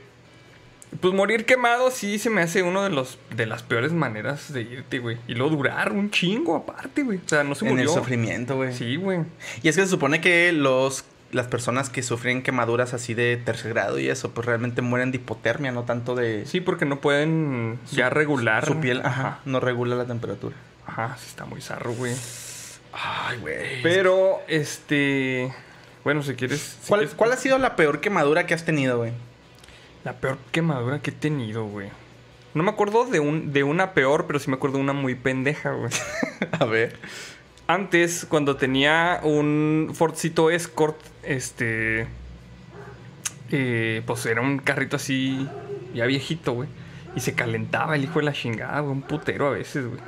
[1.01, 4.63] pues morir quemado sí se me hace uno de los de las peores maneras de
[4.63, 5.19] irte, güey.
[5.29, 7.19] Y luego durar un chingo aparte, güey.
[7.25, 7.93] O sea, no se En el murió.
[7.93, 8.73] sufrimiento, güey.
[8.75, 9.21] Sí, güey.
[9.63, 13.73] Y es que se supone que los las personas que sufren quemaduras así de tercer
[13.75, 16.47] grado y eso, pues realmente mueren de hipotermia, no tanto de...
[16.47, 18.65] Sí, porque no pueden ya regular.
[18.65, 20.55] Su piel, ajá, no regula la temperatura.
[20.87, 22.15] Ajá, sí está muy zarro, güey.
[22.93, 23.83] Ay, güey.
[23.83, 25.53] Pero, este...
[26.05, 26.61] Bueno, si quieres...
[26.81, 29.13] si ¿Cuál, quieres- ¿Cuál ha sido la peor quemadura que has tenido, güey?
[30.07, 31.89] La peor quemadura que he tenido, güey.
[32.55, 35.17] No me acuerdo de, un, de una peor, pero sí me acuerdo de una muy
[35.17, 35.91] pendeja, güey.
[36.61, 36.97] A ver.
[37.67, 42.07] Antes, cuando tenía un Fordcito Escort, este...
[43.51, 45.49] eh, pues era un carrito así,
[45.93, 46.69] ya viejito, güey.
[47.17, 48.93] Y se calentaba el hijo de la chingada, güey.
[48.93, 50.01] Un putero a veces, güey.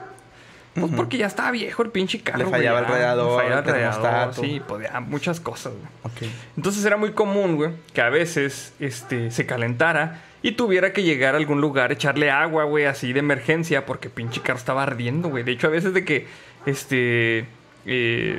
[0.80, 2.90] Pues porque ya estaba viejo el pinche carro, Le güey, fallaba el ya.
[2.92, 5.86] radiador, Le fallaba el radiador, sí, podía muchas cosas, güey.
[6.04, 6.32] Ok.
[6.56, 11.34] Entonces era muy común, güey, que a veces este, se calentara y tuviera que llegar
[11.34, 15.42] a algún lugar, echarle agua, güey, así de emergencia, porque pinche carro estaba ardiendo, güey.
[15.42, 16.26] De hecho, a veces de que,
[16.64, 17.46] este,
[17.86, 18.38] eh,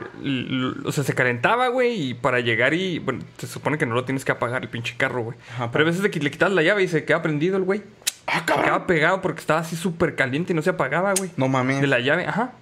[0.85, 4.05] o sea, se calentaba, güey, y para llegar y, bueno, se supone que no lo
[4.05, 5.37] tienes que apagar el pinche carro, güey.
[5.71, 7.81] Pero a veces de que le quitas la llave y se queda prendido el güey.
[8.27, 8.65] ¡Ah, cabrón!
[8.65, 11.31] quedaba pegado porque estaba así súper caliente y no se apagaba, güey.
[11.37, 11.81] No mames.
[11.81, 12.53] De la llave, ajá.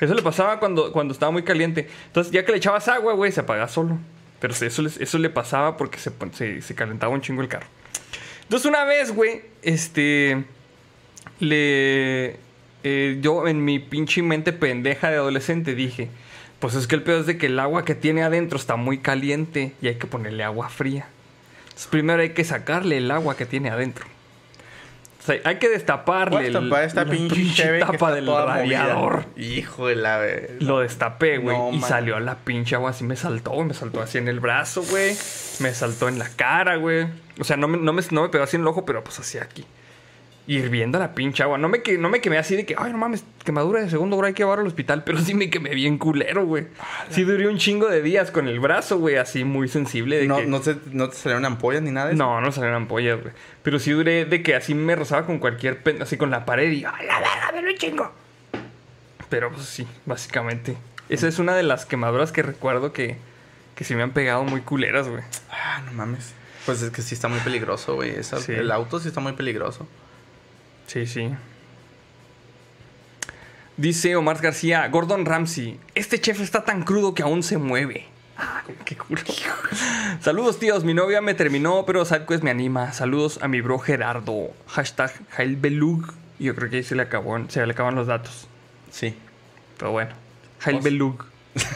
[0.00, 1.88] Eso le pasaba cuando, cuando estaba muy caliente.
[2.06, 3.98] Entonces, ya que le echabas agua, güey, se apagaba solo.
[4.40, 7.66] Pero eso, eso le pasaba porque se, se, se calentaba un chingo el carro.
[8.42, 10.44] Entonces, una vez, güey, este.
[11.38, 12.36] Le.
[12.82, 16.08] eh, yo, en mi pinche mente pendeja de adolescente, dije:
[16.58, 18.98] Pues es que el peor es de que el agua que tiene adentro está muy
[18.98, 21.06] caliente y hay que ponerle agua fría.
[21.64, 24.06] Entonces, primero hay que sacarle el agua que tiene adentro.
[25.20, 29.26] Sea, hay que destaparle Voy a destapar esta la pinche tapa del radiador.
[29.36, 30.20] Hijo de la...
[30.60, 31.56] Lo destapé, güey.
[31.56, 31.88] No, y man.
[31.88, 33.04] salió la pinche agua así.
[33.04, 33.66] Me saltó, güey.
[33.66, 35.14] Me saltó así en el brazo, güey.
[35.60, 37.06] Me saltó en la cara, güey.
[37.38, 39.18] O sea, no me, no, me, no me pegó así en el ojo, pero pues
[39.18, 39.66] así aquí.
[40.52, 41.58] Hirviendo la pinche agua.
[41.58, 44.16] No me, que- no me quemé así de que, ay, no mames, quemadura de segundo
[44.16, 45.04] grado hay que llevar al hospital.
[45.04, 46.66] Pero sí me quemé bien culero, güey.
[47.10, 50.18] Sí duré un chingo de días con el brazo, güey, así muy sensible.
[50.18, 50.46] De No, que...
[50.46, 52.22] no, se- no te salieron ampollas ni nada de eso.
[52.24, 53.32] No, no salieron ampollas, güey.
[53.62, 56.70] Pero sí duré de que así me rozaba con cualquier pen, así con la pared
[56.72, 58.10] y ¡ay, la verga, me lo chingo!
[59.28, 60.76] Pero pues sí, básicamente.
[61.08, 63.16] Esa es una de las quemaduras que recuerdo que,
[63.76, 65.22] que sí me han pegado muy culeras, güey.
[65.50, 66.32] Ah, no mames.
[66.66, 68.14] Pues es que sí está muy peligroso, güey.
[68.22, 68.52] Sí.
[68.52, 69.86] El auto sí está muy peligroso.
[70.90, 71.30] Sí, sí.
[73.76, 78.08] Dice Omar García, Gordon Ramsay, este chef está tan crudo que aún se mueve.
[78.36, 79.22] Ah, qué culo.
[80.20, 80.82] Saludos, tíos.
[80.82, 82.92] Mi novia me terminó, pero Sidequest me anima.
[82.92, 84.50] Saludos a mi bro Gerardo.
[84.66, 86.12] Hashtag Heilbelug.
[86.40, 88.48] Yo creo que ahí se le, acabó, se le acaban los datos.
[88.90, 89.14] Sí.
[89.78, 90.10] Pero bueno.
[90.66, 91.24] Heilbelug.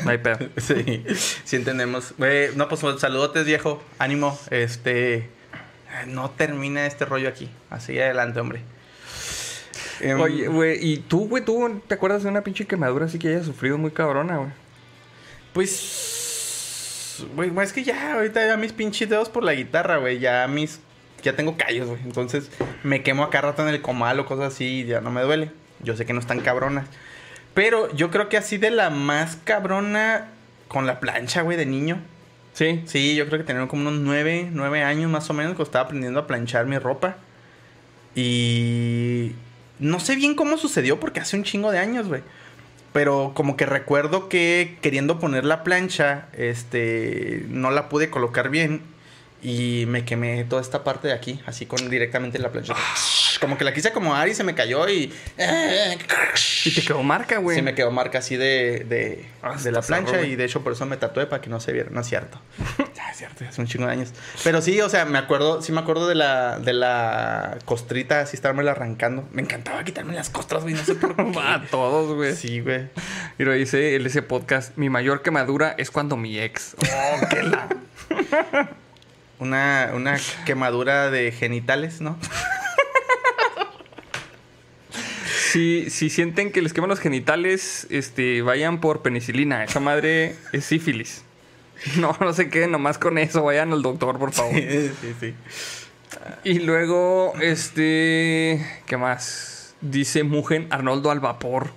[0.05, 0.39] No hay pedo.
[0.57, 1.05] Sí,
[1.45, 2.15] sí entendemos.
[2.57, 3.81] No, pues saludotes, viejo.
[4.01, 4.37] Ánimo.
[4.51, 5.31] Este.
[6.09, 7.49] No termina este rollo aquí.
[7.71, 8.74] Así adelante, hombre.
[10.01, 13.29] Em, Oye, güey, ¿y tú, güey, tú te acuerdas de una pinche quemadura así que
[13.29, 14.51] hayas sufrido muy cabrona, güey?
[15.53, 17.25] Pues.
[17.35, 20.19] Güey, es que ya, ahorita ya mis pinches dedos por la guitarra, güey.
[20.19, 20.81] Ya mis.
[21.23, 22.01] Ya tengo callos, güey.
[22.05, 22.51] Entonces
[22.83, 25.51] me quemo acá rato en el comal o cosas así y ya no me duele.
[25.81, 26.87] Yo sé que no están cabronas.
[27.55, 30.29] Pero yo creo que así de la más cabrona
[30.69, 32.01] con la plancha, güey, de niño.
[32.53, 32.83] Sí.
[32.87, 35.85] Sí, yo creo que tenía como unos nueve, nueve años más o menos cuando estaba
[35.85, 37.17] aprendiendo a planchar mi ropa.
[38.15, 39.33] Y
[39.85, 42.23] no sé bien cómo sucedió porque hace un chingo de años, güey.
[42.95, 48.81] Pero como que recuerdo que queriendo poner la plancha, este, no la pude colocar bien
[49.43, 52.75] y me quemé toda esta parte de aquí, así con directamente la plancha.
[53.45, 55.13] Como que la quise acomodar y se me cayó y...
[56.65, 57.57] Y te quedó marca, güey.
[57.57, 60.63] Sí, me quedó marca así de, de, Ah, de la plancha zarro, y de hecho
[60.65, 61.91] por eso me tatué para que no se viera.
[61.91, 62.41] No es cierto.
[62.97, 64.15] ya es cierto, ya hace un chingo de años.
[64.43, 68.37] Pero sí, o sea, me acuerdo, sí me acuerdo de la, de la costrita, así
[68.37, 69.29] estármela arrancando.
[69.33, 71.39] Me encantaba quitarme las costras, güey, no sé por qué.
[71.39, 72.35] A todos, güey.
[72.35, 72.89] sí, güey.
[73.39, 76.75] Y lo dice él ese podcast, mi mayor quemadura es cuando mi ex.
[76.95, 77.69] Oh, qué la...
[79.41, 80.17] Una, una
[80.47, 82.19] quemadura de genitales, ¿no?
[85.55, 89.63] Si, si sienten que les queman los genitales, este, vayan por penicilina.
[89.63, 91.23] Esa madre es sífilis.
[91.99, 93.45] No, no se queden nomás con eso.
[93.45, 94.55] Vayan al doctor, por favor.
[94.55, 95.35] sí, sí, sí.
[96.43, 98.67] Y luego, este...
[98.87, 99.77] ¿Qué más?
[99.81, 101.69] Dice Mugen Arnoldo al vapor.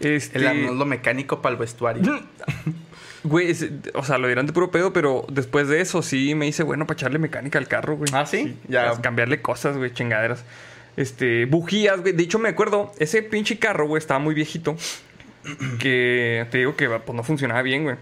[0.00, 2.02] Este, El Arnoldo mecánico para el vestuario.
[3.24, 3.56] Güey,
[3.94, 6.86] o sea, lo dirán de puro pedo, pero después de eso sí me hice bueno
[6.88, 8.10] para echarle mecánica al carro, güey.
[8.12, 8.58] ¿Ah, sí?
[8.68, 8.90] Ya.
[8.90, 10.44] Para cambiarle cosas, güey, chingaderas.
[10.96, 12.12] Este, bujías, güey.
[12.12, 14.76] De hecho, me acuerdo, ese pinche carro, güey, estaba muy viejito.
[15.80, 17.96] Que te digo que pues, no funcionaba bien, güey.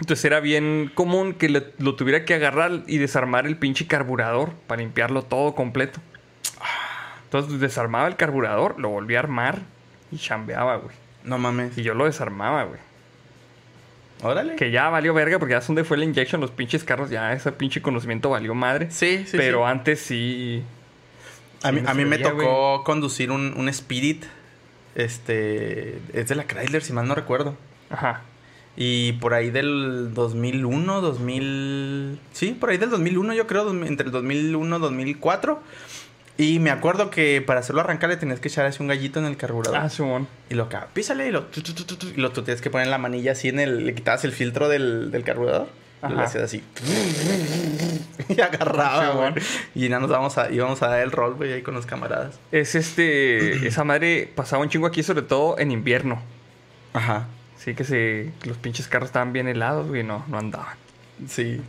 [0.00, 4.50] Entonces era bien común que le- lo tuviera que agarrar y desarmar el pinche carburador
[4.66, 6.00] para limpiarlo todo completo.
[7.24, 9.60] Entonces desarmaba el carburador, lo volvía a armar
[10.10, 10.94] y chambeaba, güey.
[11.24, 11.76] No mames.
[11.78, 12.80] Y yo lo desarmaba, güey.
[14.22, 14.56] Órale.
[14.56, 17.32] Que ya valió verga porque ya son donde fue la injection, los pinches carros, ya
[17.32, 18.90] ese pinche conocimiento valió madre.
[18.90, 19.64] Sí, sí, pero sí.
[19.70, 20.62] antes sí.
[21.62, 24.24] A mí, a mí me tocó conducir un, un Spirit.
[24.94, 25.98] Este.
[26.12, 27.56] Es de la Chrysler, si mal no recuerdo.
[27.90, 28.22] Ajá.
[28.76, 32.18] Y por ahí del 2001, 2000.
[32.32, 35.60] Sí, por ahí del 2001, yo creo, entre el 2001 y 2004.
[36.38, 39.26] Y me acuerdo que para hacerlo arrancar le tenías que echar así un gallito en
[39.26, 39.78] el carburador.
[39.78, 40.26] Ah, Simón.
[40.48, 43.32] Y lo acá, písale y lo, tu, y lo tú tienes que poner la manilla
[43.32, 43.84] así en el.
[43.84, 45.68] Le quitabas el filtro del, del carburador.
[46.02, 46.22] Ajá.
[46.24, 46.62] hacías así.
[48.28, 49.36] y agarraba, Sí, bueno.
[49.74, 52.38] Y ya nos vamos a, íbamos a dar el rol, güey, ahí con los camaradas.
[52.52, 53.66] Es este.
[53.66, 56.22] esa madre pasaba un chingo aquí, sobre todo en invierno.
[56.92, 57.26] Ajá.
[57.58, 58.30] Sí, que se.
[58.44, 60.76] los pinches carros estaban bien helados, güey, no, no andaban.
[61.28, 61.60] Sí.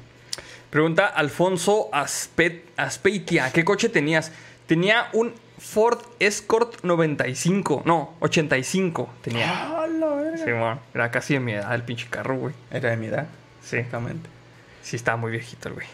[0.69, 4.31] Pregunta Alfonso Aspet, Aspeitia, ¿qué coche tenías?
[4.67, 9.47] Tenía un Ford Escort 95, no, 85 tenía.
[9.51, 10.37] ¡Ah, la verga!
[10.37, 12.55] Simón, era casi de mi edad el pinche carro, güey.
[12.71, 13.27] Era de mi edad.
[13.71, 13.77] Sí.
[13.77, 14.29] Exactamente.
[14.83, 15.87] Sí, estaba muy viejito el güey.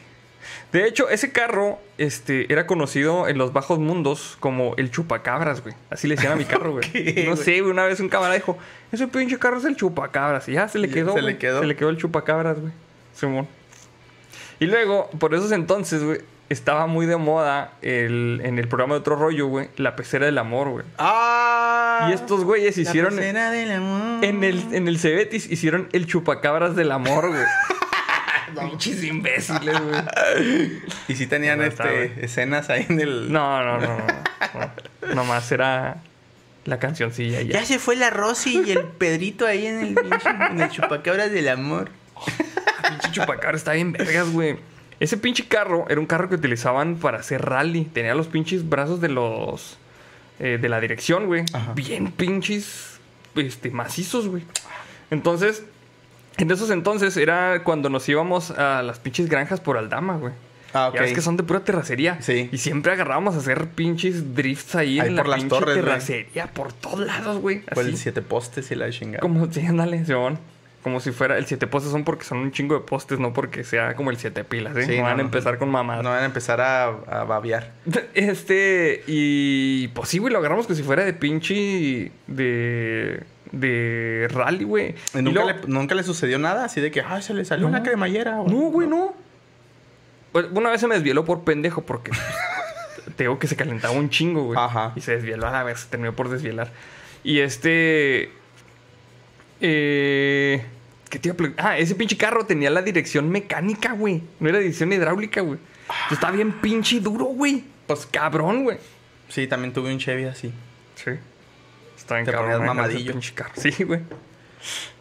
[0.72, 5.76] De hecho, ese carro este, era conocido en los bajos mundos como el chupacabras, güey.
[5.90, 6.90] Así le decían a mi carro, güey.
[6.92, 8.58] ¿Qué, no sé, güey, una vez un camarada dijo,
[8.92, 10.48] ese pinche carro es el chupacabras.
[10.50, 11.60] Y ya se le quedó, se le quedó.
[11.62, 12.74] Se le quedó el chupacabras, güey.
[13.14, 13.48] Simón.
[14.60, 19.02] Y luego, por esos entonces, güey, estaba muy de moda el, en el programa de
[19.02, 20.86] otro rollo, güey, la pecera del amor, güey.
[20.98, 22.08] ¡Ah!
[22.10, 23.16] Y estos güeyes La hicieron...
[23.16, 24.24] pecera del amor.
[24.24, 27.44] En el, en el Cebetis hicieron el chupacabras del amor, güey.
[28.70, 30.82] Pinches imbéciles, güey.
[31.08, 33.32] Y sí tenían No, este, escenas ahí en el.
[33.32, 34.06] No, no, no, no.
[35.08, 35.16] no.
[35.16, 35.98] Nomás era
[36.66, 37.60] la cancioncilla ya.
[37.60, 39.98] Ya se fue la Rosy y el Pedrito ahí en el,
[40.52, 41.92] en el chupacabras del amor.
[42.90, 44.58] Pinche chupacabra está bien vergas, güey.
[45.00, 47.86] Ese pinche carro era un carro que utilizaban para hacer rally.
[47.86, 49.78] Tenía los pinches brazos de los...
[50.40, 51.44] eh, de la dirección, güey.
[51.76, 53.00] Bien pinches...
[53.36, 54.44] Este, macizos, güey.
[55.12, 55.64] Entonces...
[56.38, 60.34] En esos entonces era cuando nos íbamos a las pinches granjas por Aldama, güey.
[60.72, 60.96] Ah, ok.
[60.96, 62.22] Ya ves que son de pura terracería.
[62.22, 62.50] Sí.
[62.52, 65.76] Y siempre agarrábamos a hacer pinches drifts ahí, Ahí en por la las pinche torres,
[65.76, 66.48] terracería.
[66.54, 67.62] Por todos lados, güey.
[67.62, 69.22] Por el siete postes y la chingada.
[69.22, 70.38] Como, sí, ándale, Simón.
[70.84, 71.38] Como si fuera...
[71.38, 74.18] El siete postes son porque son un chingo de postes, no porque sea como el
[74.18, 74.84] siete pilas, ¿eh?
[74.86, 75.22] Sí, no, van no, a no.
[75.24, 76.04] empezar con mamadas.
[76.04, 77.74] No van a empezar a, a babear.
[78.14, 79.04] Este...
[79.08, 79.90] Y...
[79.90, 82.12] Pues sí, güey, lo agarramos como si fuera de pinche...
[82.28, 83.24] De...
[83.52, 84.96] De rally, güey.
[85.14, 86.66] ¿Y Y nunca, luego- le, nunca le sucedió nada?
[86.66, 88.42] Así de que, ay, se le salió una cremallera.
[88.42, 89.14] o- No, güey, no.
[90.34, 92.12] Pues, una vez se me desvieló por pendejo porque
[93.16, 94.60] te digo que se calentaba un chingo, güey.
[94.60, 94.92] Ajá.
[94.98, 96.72] Y se desvieló a la vez, se terminó por desvielar.
[97.24, 98.32] Y este.
[99.62, 100.64] Eh.
[101.10, 101.66] ¿Qué te iba a preguntar?
[101.66, 104.22] Ah, ese pinche carro tenía la dirección mecánica, güey.
[104.40, 105.60] No era dirección hidráulica, güey.
[106.12, 107.64] Está bien pinche duro, güey.
[107.88, 108.78] Pues cabrón, güey.
[109.30, 110.52] Sí, también tuve un Chevy así.
[110.96, 111.12] Sí.
[111.98, 112.52] Está bien Te cabrón.
[112.56, 113.12] ese mamadillo.
[113.14, 113.54] pinche carro.
[113.56, 114.02] Sí, güey.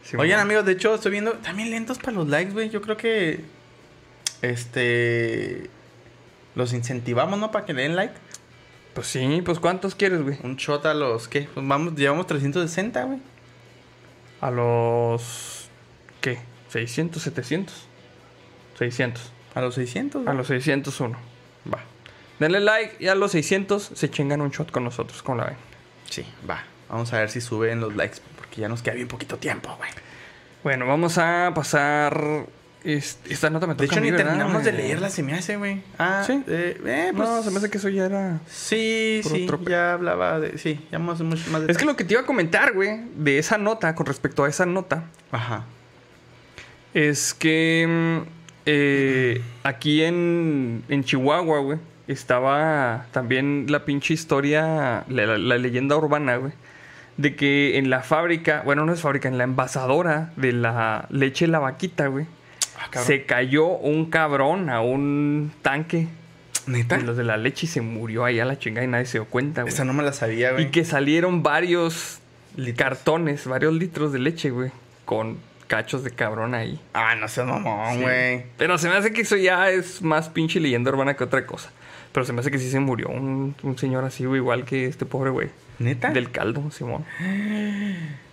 [0.05, 2.70] Sí, Oigan, amigos, de hecho, estoy viendo también lentos para los likes, güey.
[2.70, 3.41] Yo creo que.
[4.43, 5.69] Este.
[6.55, 7.51] Los incentivamos, ¿no?
[7.51, 8.15] Para que le den like.
[8.95, 10.39] Pues sí, pues ¿cuántos quieres, güey?
[10.43, 11.28] Un shot a los.
[11.28, 11.49] ¿Qué?
[11.53, 13.19] Pues vamos, llevamos 360, güey.
[14.41, 15.69] A los.
[16.21, 16.39] ¿Qué?
[16.73, 17.87] ¿600, 700?
[18.79, 19.33] 600.
[19.55, 20.27] A los 600.
[20.27, 21.19] A los 601.
[21.73, 21.81] Va.
[22.39, 25.57] Denle like y a los 600 se chingan un shot con nosotros, como la ven.
[26.11, 26.63] Sí, va.
[26.89, 29.91] Vamos a ver si suben los likes, porque ya nos queda bien poquito tiempo, güey.
[30.63, 32.47] Bueno, vamos a pasar.
[32.95, 34.27] Est- Esta nota me toca De hecho, ni ¿verdad?
[34.27, 35.83] terminamos de leerla, se me hace, güey.
[35.99, 36.43] Ah, ¿Sí?
[36.47, 38.41] eh, eh, pues, No, se me hace que eso ya era.
[38.49, 40.59] Sí, sí, ya hablaba de...
[40.59, 43.39] Sí, ya más, mucho más Es que lo que te iba a comentar, güey, de
[43.39, 45.65] esa nota, con respecto a esa nota, Ajá.
[46.95, 48.29] es que mm,
[48.67, 55.97] eh, aquí en, en Chihuahua, güey, estaba también la pinche historia, la, la- la leyenda
[55.97, 56.53] urbana, güey,
[57.17, 61.47] de que en la fábrica, bueno, no es fábrica, en la envasadora de la leche
[61.47, 62.27] La Vaquita, güey,
[62.95, 66.09] Ah, se cayó un cabrón a un tanque
[66.67, 66.97] ¿Neta?
[66.99, 69.19] de los de la leche y se murió ahí a la chingada y nadie se
[69.19, 69.73] dio cuenta, güey.
[69.73, 70.65] Esa no me la sabía, güey.
[70.67, 72.19] Y que salieron varios
[72.57, 72.79] Litros.
[72.89, 74.71] cartones, varios litros de leche, güey,
[75.05, 76.81] con cachos de cabrón ahí.
[76.95, 78.03] Ah, no seas mamón, Sí.
[78.03, 78.45] güey.
[78.57, 81.71] Pero se me hace que eso ya es más pinche leyenda urbana que otra cosa.
[82.13, 84.87] Pero se me hace que sí se murió un, un señor así, güey, igual que
[84.87, 85.51] este pobre güey.
[85.79, 86.11] ¿Neta?
[86.11, 87.05] Del caldo, Simón.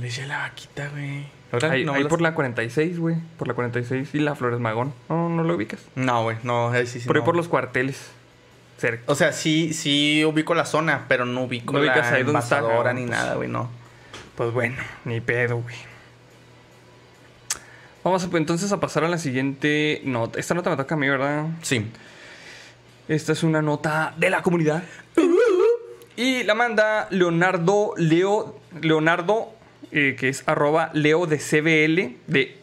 [0.00, 1.26] Leche de la vaquita, güey.
[1.52, 3.16] Ahora Ahí, no ahí las- por la 46, güey.
[3.38, 4.92] Por la 46 y la Flores Magón.
[5.08, 5.80] No, no lo ubicas.
[5.94, 7.06] No, güey, no, ahí sí, sí.
[7.06, 7.24] por ahí no.
[7.24, 8.10] por los cuarteles.
[8.76, 9.02] Cerca.
[9.06, 12.38] O sea, sí, sí ubico la zona, pero no ubico No ubicas la ahí donde
[12.38, 13.18] está, envasadora no, ni pues.
[13.18, 13.70] nada, güey, no.
[14.36, 15.74] Pues bueno, ni pedo, güey.
[18.04, 20.38] Vamos a, entonces a pasar a la siguiente nota.
[20.38, 21.46] Esta nota me toca a mí, ¿verdad?
[21.62, 21.90] Sí.
[23.08, 24.82] Esta es una nota de la comunidad.
[26.16, 28.60] Y la manda Leonardo Leo.
[28.80, 29.52] Leonardo,
[29.92, 32.16] eh, que es arroba Leo de CBL.
[32.26, 32.56] De.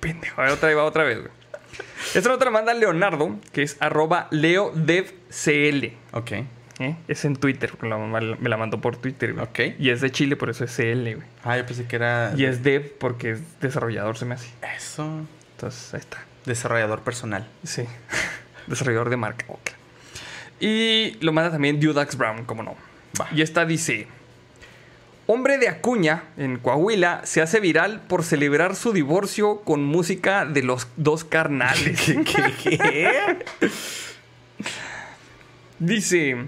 [0.00, 0.40] Pendejo.
[0.40, 1.30] A ver, otra, va otra vez, güey.
[2.14, 5.92] Esta nota la manda Leonardo, que es arroba Leo Dev CL.
[6.12, 6.32] Ok.
[6.78, 6.96] ¿eh?
[7.08, 9.44] Es en Twitter, porque la mamá me la mandó por Twitter, güey.
[9.44, 9.76] Ok.
[9.78, 11.26] Y es de Chile, por eso es CL, güey.
[11.42, 12.32] Ah, yo pensé que era.
[12.36, 14.48] Y es dev porque es desarrollador, se me hace.
[14.76, 15.26] Eso.
[15.52, 16.18] Entonces, ahí está.
[16.44, 17.48] Desarrollador personal.
[17.64, 17.84] Sí.
[18.66, 19.46] desarrollador de marca.
[19.48, 19.70] ok.
[20.60, 22.76] Y lo manda también Dudax Brown, como no.
[23.20, 23.28] Va.
[23.34, 24.06] Y esta dice:
[25.26, 30.62] Hombre de Acuña, en Coahuila, se hace viral por celebrar su divorcio con música de
[30.62, 32.00] los dos carnales.
[32.04, 32.22] ¿Qué?
[32.62, 32.78] ¿Qué?
[32.78, 33.38] qué?
[35.78, 36.46] Dice,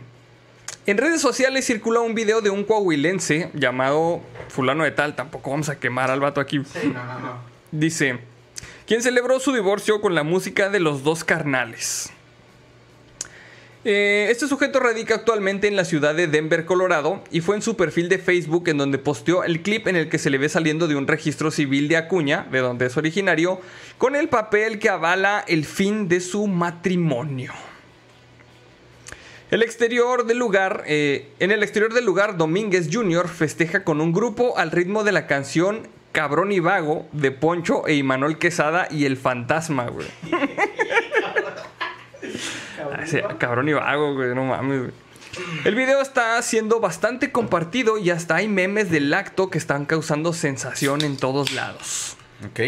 [0.86, 5.70] en redes sociales circula un video de un coahuilense llamado fulano de tal, tampoco vamos
[5.70, 6.62] a quemar al vato aquí.
[6.64, 7.38] Sí, no, no, no.
[7.72, 8.18] Dice,
[8.86, 12.12] quien celebró su divorcio con la música de los dos carnales.
[13.88, 17.76] Eh, este sujeto radica actualmente en la ciudad de Denver, Colorado, y fue en su
[17.76, 20.88] perfil de Facebook en donde posteó el clip en el que se le ve saliendo
[20.88, 23.60] de un registro civil de Acuña, de donde es originario,
[23.96, 27.52] con el papel que avala el fin de su matrimonio.
[29.52, 33.28] El exterior del lugar, eh, en el exterior del lugar, Domínguez Jr.
[33.28, 37.94] festeja con un grupo al ritmo de la canción Cabrón y Vago de Poncho e
[37.94, 40.08] Imanol Quesada y El Fantasma, güey.
[42.92, 44.92] Ah, sí, cabrón y vago, güey, no mames, güey.
[45.64, 50.32] El video está siendo bastante compartido y hasta hay memes del acto que están causando
[50.32, 52.16] sensación en todos lados.
[52.48, 52.60] Ok.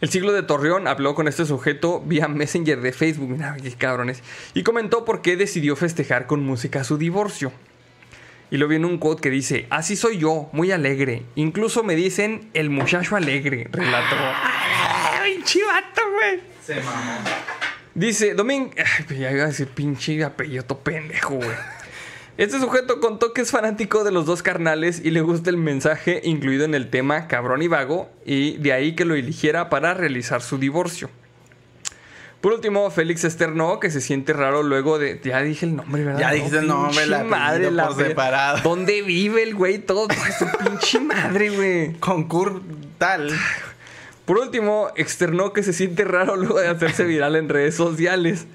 [0.00, 4.22] El siglo de Torreón habló con este sujeto vía Messenger de Facebook, mira qué cabrones,
[4.54, 7.52] y comentó por qué decidió festejar con música su divorcio.
[8.50, 11.24] Y lo vi en un quote que dice, así soy yo, muy alegre.
[11.34, 14.16] Incluso me dicen el muchacho alegre, relató.
[15.20, 16.40] ¡Ay, chivato, güey!
[16.64, 17.18] Se mamó.
[17.98, 18.70] Dice, Domingo.
[19.10, 21.48] Ya iba a decir pinche apellido pendejo, güey.
[22.38, 26.20] Este sujeto contó que es fanático de los dos carnales y le gusta el mensaje
[26.22, 30.40] incluido en el tema cabrón y vago, y de ahí que lo eligiera para realizar
[30.40, 31.10] su divorcio.
[32.40, 35.20] Por último, Félix externó que se siente raro luego de.
[35.24, 36.20] Ya dije el nombre, ¿verdad?
[36.20, 38.58] Ya dijiste el nombre, por ver- separado.
[38.62, 39.78] ¿Dónde vive el güey?
[39.78, 40.06] Todo,
[40.38, 41.94] su pinche madre, güey.
[41.94, 42.62] Concur
[42.98, 43.32] tal.
[44.28, 48.46] Por último, externó que se siente raro luego de hacerse viral en redes sociales.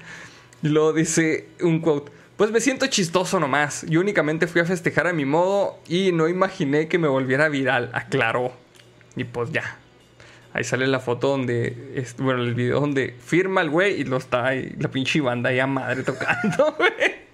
[0.62, 2.12] Y luego dice un quote.
[2.36, 3.84] Pues me siento chistoso nomás.
[3.88, 7.90] Yo únicamente fui a festejar a mi modo y no imaginé que me volviera viral,
[7.92, 8.52] aclaró.
[9.16, 9.78] Y pues ya.
[10.52, 14.16] Ahí sale la foto donde, es- bueno, el video donde firma el güey y lo
[14.18, 17.24] está ahí, la pinche banda ahí a madre tocando, güey.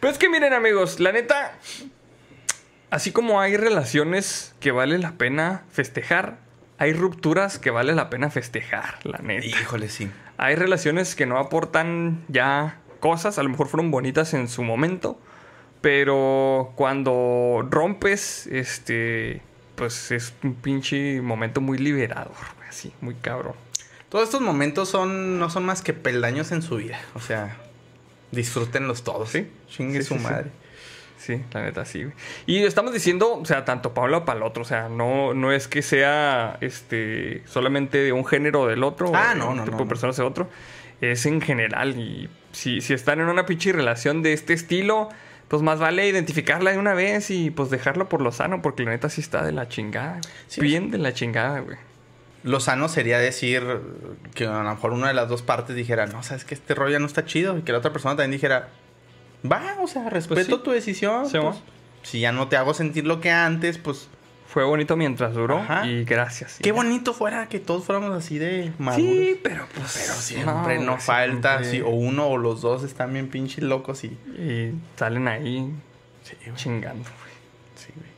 [0.00, 1.58] Pero es que miren amigos, la neta,
[2.96, 6.38] Así como hay relaciones que vale la pena festejar,
[6.78, 9.44] hay rupturas que vale la pena festejar, la neta.
[9.44, 10.10] Híjole, sí.
[10.38, 15.20] Hay relaciones que no aportan ya cosas, a lo mejor fueron bonitas en su momento,
[15.82, 19.42] pero cuando rompes, este,
[19.74, 22.32] pues es un pinche momento muy liberador,
[22.66, 23.56] así, muy cabrón.
[24.08, 26.98] Todos estos momentos son no son más que peldaños en su vida.
[27.14, 27.58] O sea,
[28.32, 29.28] disfrútenlos todos.
[29.28, 29.50] Sí.
[29.68, 30.20] Chingue Sí, su sí.
[30.20, 30.44] madre.
[30.44, 30.65] Sí,
[31.52, 32.14] la neta sí, güey.
[32.46, 34.62] Y estamos diciendo, o sea, tanto para uno para el otro.
[34.62, 39.12] O sea, no, no es que sea este solamente de un género o del otro.
[39.14, 40.48] Ah, o no, un no, tipo no, de personas de otro.
[41.00, 41.98] Es en general.
[41.98, 45.08] Y si, si están en una pinche relación de este estilo,
[45.48, 48.90] pues más vale identificarla de una vez y pues dejarla por lo sano, porque la
[48.90, 50.20] neta sí está de la chingada.
[50.48, 51.76] Sí, Bien de la chingada, güey.
[52.42, 53.64] Lo sano sería decir
[54.34, 56.92] que a lo mejor una de las dos partes dijera, no, sabes que este rollo
[56.92, 57.58] ya no está chido.
[57.58, 58.68] Y que la otra persona también dijera,
[59.50, 60.62] va, o sea, respeto Pues sí.
[60.64, 61.26] tu decisión.
[61.26, 61.76] Sí, pues, ¿no?
[62.02, 64.08] si ya no te hago sentir lo que antes, pues
[64.48, 65.86] Fue bonito mientras duró Ajá.
[65.86, 66.58] y gracias.
[66.62, 69.04] qué bonito fuera que todos fuéramos así de maduros.
[69.04, 69.92] Sí, pero pues.
[70.00, 73.64] Pero siempre no, güey, falta, siempre- sí, o uno o los dos están bien pinches
[73.64, 74.06] locos y...
[74.08, 75.72] Y salen ahí
[76.22, 76.56] Sí, güey.
[76.56, 77.34] chingando, güey.
[77.74, 78.08] Sí, güey.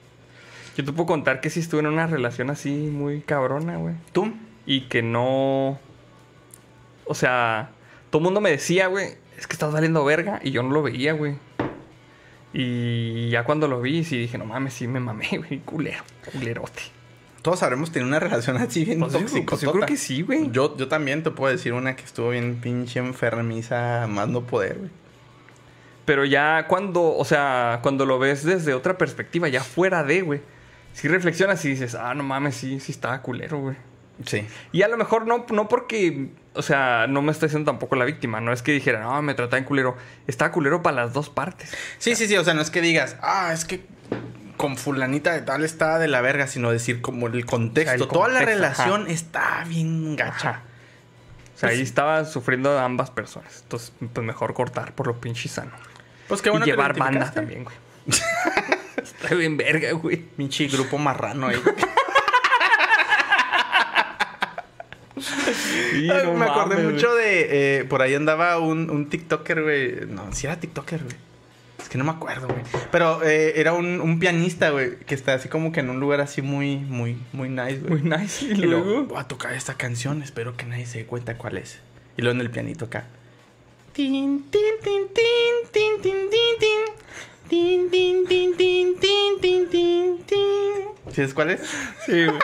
[0.76, 3.94] Yo te puedo contar que sí estuve en una relación así muy cabrona, güey.
[4.12, 4.32] ¿Tú?
[4.66, 5.80] Y que no.
[7.06, 7.70] O sea,
[8.10, 10.40] todo el mundo me decía, güey, es que estás valiendo verga.
[10.42, 11.36] Y yo no lo veía, güey.
[12.52, 16.02] Y ya cuando lo vi, sí dije, no mames, sí me mamé, güey, culero,
[16.32, 16.82] culerote.
[17.42, 19.46] Todos habremos tenido una relación así bien Pues yo- tóxica.
[19.50, 20.50] pues yo creo que sí, güey.
[20.50, 24.78] Yo, yo también te puedo decir una que estuvo bien pinche enfermiza, más no poder,
[24.78, 24.90] güey.
[26.04, 30.40] Pero ya cuando, o sea, cuando lo ves desde otra perspectiva, ya fuera de, güey.
[30.94, 33.76] Si reflexionas y dices, ah, no mames, sí, sí estaba culero, güey.
[34.24, 34.44] Sí.
[34.72, 38.04] Y a lo mejor no, no porque, o sea, no me estoy haciendo tampoco la
[38.04, 38.40] víctima.
[38.40, 39.96] No es que dijera, no, me trataban culero.
[40.26, 41.72] Estaba culero para las dos partes.
[41.98, 42.36] Sí, sí, sí.
[42.36, 43.86] O sea, no es que digas, ah, es que
[44.56, 47.94] con fulanita de tal está de la verga, sino decir como el contexto.
[47.94, 49.10] O sea, el Toda la relación ajá.
[49.12, 50.50] está bien gacha.
[50.50, 50.62] Ajá.
[51.54, 53.60] O sea, ahí Pues- estaba sufriendo ambas personas.
[53.62, 55.72] Entonces, pues mejor cortar por lo pinche sano.
[56.28, 57.40] Pues qué bueno y que llevar banda identificaste.
[57.40, 57.76] también, güey.
[59.02, 60.16] Está bien verga, güey.
[60.16, 61.60] Pinche grupo marrano ahí.
[65.20, 67.78] Sí, Ay, no me acordé mames, mucho de.
[67.80, 70.06] eh, por ahí andaba un, un TikToker, güey.
[70.06, 71.16] No, si era TikToker, güey.
[71.80, 72.60] Es que no me acuerdo, güey.
[72.90, 76.20] Pero eh, era un, un pianista, güey, que está así como que en un lugar
[76.20, 78.02] así muy, muy, muy nice, güey.
[78.02, 78.44] Muy nice.
[78.44, 79.04] Y Y luego luego.
[79.04, 81.78] voy a tocar esta canción, espero que nadie se dé cuenta cuál es.
[82.16, 83.04] Y luego en el pianito acá.
[83.92, 87.08] Tin, tin, tin, tin, tin, tin, tin, tin.
[87.48, 91.14] Tin, tin, tin, tin, tin, tin, tin, tin.
[91.14, 91.60] ¿Sí es cuál es?
[92.04, 92.38] Sí, güey.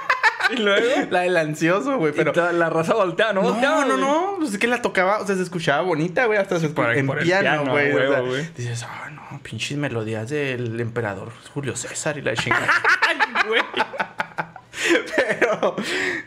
[0.51, 0.87] Y luego.
[1.11, 3.43] La del ansioso, güey, Pero la raza voltea, ¿no?
[3.43, 4.01] No, volteaba, no, güey.
[4.01, 6.91] no, pues es que la tocaba, o sea, se escuchaba bonita, güey, hasta se por
[6.91, 7.93] escuchaba en piano, güey.
[7.93, 8.49] o sea, güey.
[8.57, 12.69] dices, ah, no, pinches melodías del emperador Julio César y la chingada.
[13.09, 13.17] Ay,
[13.49, 13.63] güey.
[15.17, 15.77] pero,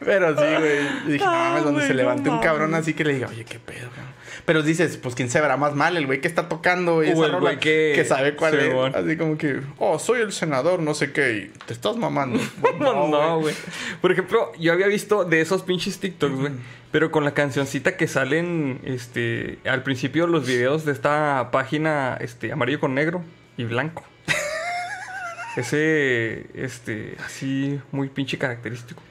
[0.04, 1.12] pero sí, güey.
[1.12, 3.46] Dije, no mames, donde güey, se no levante un cabrón así que le diga, oye,
[3.46, 4.07] qué pedo, cabrón.
[4.48, 7.26] Pero dices, pues quién se verá más mal, el güey que está tocando, O esa
[7.26, 8.96] el rola, que- sabe cuál es.
[8.96, 12.40] Así como que, oh, soy el senador, no sé qué, y te estás mamando.
[12.62, 13.54] Pues, No, güey.
[14.00, 16.54] Por ejemplo, yo había visto de esos pinches TikToks, güey.
[16.94, 22.54] Pero con la cancioncita que salen este, al principio los videos de esta página este,
[22.54, 23.24] amarillo con negro
[23.58, 24.06] y blanco.
[25.58, 29.02] Ese, este, así muy pinche característico.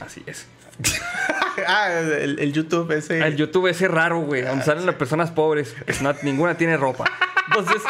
[0.00, 0.48] Así es.
[1.66, 1.90] ah,
[2.20, 3.18] el, el YouTube ese.
[3.26, 7.04] El YouTube ese raro, güey, donde salen las personas pobres, no- ninguna tiene ropa.
[7.48, 7.82] Entonces,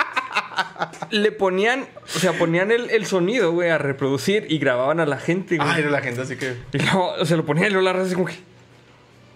[1.11, 5.19] le ponían, o sea, ponían el, el sonido, güey, a reproducir y grababan a la
[5.19, 5.69] gente, güey.
[5.69, 6.55] Ay, la gente así que.
[6.73, 8.36] Y luego se lo ponía y luego la raza así como que.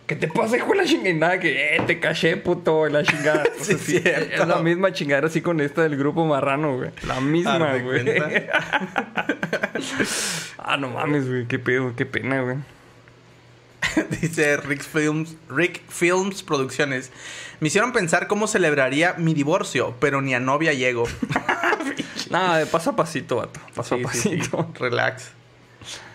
[0.07, 1.11] ¿Qué te pasa, hijo de la chingada?
[1.11, 3.45] Y nada, que eh, te caché, puto, la chingada.
[3.61, 4.03] O sea, Sí.
[4.05, 6.91] Es la misma chingada así con esta del grupo marrano, güey.
[7.07, 8.05] La misma, güey.
[10.59, 11.47] ah, no mames, güey.
[11.47, 12.57] Qué pedo, qué pena, güey.
[14.21, 17.11] Dice Rick Films, Rick Films Producciones.
[17.61, 21.05] Me hicieron pensar cómo celebraría mi divorcio, pero ni a novia llego.
[22.31, 23.61] Nada, de paso a pasito, vato.
[23.75, 24.29] Paso Sí, a sí, sí.
[24.37, 24.71] pasito.
[24.79, 25.31] Relax.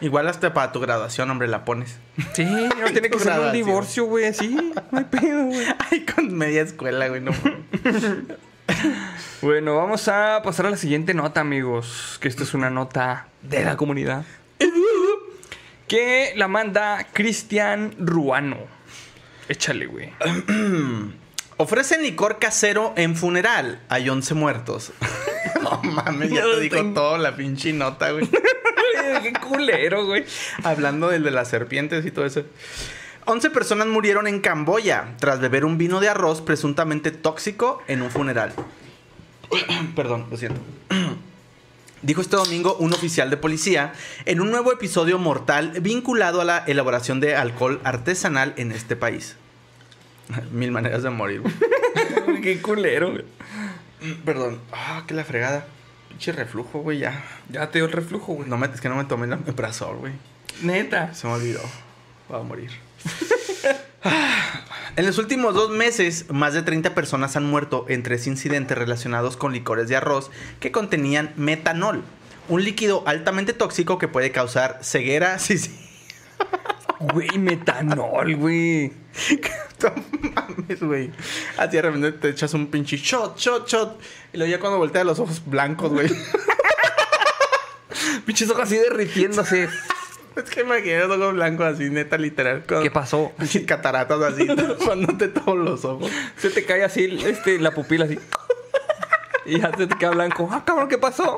[0.01, 1.97] Igual hasta para tu graduación, hombre, la pones.
[2.33, 4.33] Sí, no tiene que ser un divorcio, güey.
[4.33, 4.55] Sí,
[4.91, 5.65] no hay pedo, güey.
[5.91, 7.31] Ay, con media escuela, güey, no.
[9.41, 12.17] Bueno, vamos a pasar a la siguiente nota, amigos.
[12.21, 14.23] Que esta es una nota de la comunidad.
[15.87, 18.57] Que la manda Cristian Ruano.
[19.47, 20.11] Échale, güey.
[21.57, 23.81] Ofrecen licor casero en funeral.
[23.89, 24.91] Hay 11 muertos.
[25.61, 26.93] no mames, ya te tengo.
[26.93, 28.27] todo la pinche nota, güey.
[29.23, 30.25] Qué culero, güey.
[30.63, 32.43] Hablando del de las serpientes y todo eso.
[33.25, 38.11] 11 personas murieron en Camboya tras beber un vino de arroz presuntamente tóxico en un
[38.11, 38.53] funeral.
[39.95, 40.59] Perdón, lo siento.
[42.07, 43.91] Dijo este domingo un oficial de policía
[44.23, 49.35] en un nuevo episodio mortal vinculado a la elaboración de alcohol artesanal en este país.
[50.53, 51.41] Mil maneras de morir.
[51.41, 52.41] güey.
[52.41, 53.25] Qué culero, güey.
[54.23, 54.61] Perdón.
[54.71, 55.67] Ah, qué la fregada.
[56.07, 57.25] Pinche reflujo, güey, ya.
[57.49, 58.47] Ya te dio el reflujo, güey.
[58.47, 60.13] No me, es que no me tomé el omeprazol, güey.
[60.61, 61.13] Neta.
[61.13, 61.59] Se me olvidó.
[62.29, 62.71] Voy a morir.
[64.97, 69.37] En los últimos dos meses, más de 30 personas han muerto en tres incidentes relacionados
[69.37, 72.03] con licores de arroz que contenían metanol,
[72.49, 75.37] un líquido altamente tóxico que puede causar ceguera.
[75.39, 75.69] Sí, sí.
[76.99, 78.91] Güey, metanol, güey.
[79.83, 79.93] No
[80.33, 81.11] mames, güey.
[81.57, 84.01] Así de repente te echas un pinche shot, shot, shot.
[84.33, 86.09] Y luego ya cuando volteas los ojos blancos, güey.
[88.25, 89.69] Pinches ojos así derritiéndose.
[90.43, 92.63] Es que imaginé los ojos blancos así, neta, literal.
[92.67, 93.31] Cuando- ¿Qué pasó?
[93.39, 96.11] Pinches cataratas así, tapándote todos los ojos.
[96.37, 98.19] Se te cae así este, la pupila así.
[99.45, 100.49] Y ya se te queda blanco.
[100.51, 101.37] Ah, cabrón, ¿qué pasó?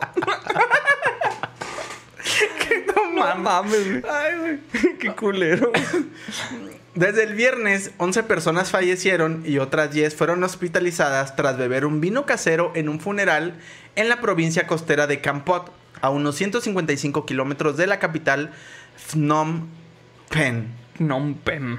[3.14, 4.04] No mames.
[4.10, 4.98] Ay, güey.
[4.98, 5.72] Qué culero.
[6.96, 12.26] Desde el viernes, 11 personas fallecieron y otras 10 fueron hospitalizadas tras beber un vino
[12.26, 13.56] casero en un funeral
[13.96, 15.72] en la provincia costera de Kampot,
[16.02, 18.52] a unos 155 kilómetros de la capital
[19.08, 19.68] Phnom
[20.30, 20.80] Penh.
[21.00, 21.78] Nompem.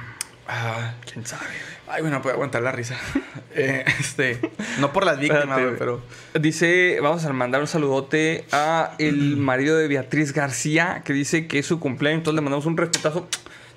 [0.49, 1.45] Ah, ¿Quién sabe,
[1.87, 2.97] ay, bueno, puedo aguantar la risa.
[3.53, 4.39] Eh, este,
[4.79, 6.01] no por las víctimas, güey, pero...
[6.41, 11.59] Dice, vamos a mandar un saludote a el marido de Beatriz García, que dice que
[11.59, 12.19] es su cumpleaños.
[12.21, 13.29] Entonces le mandamos un respetazo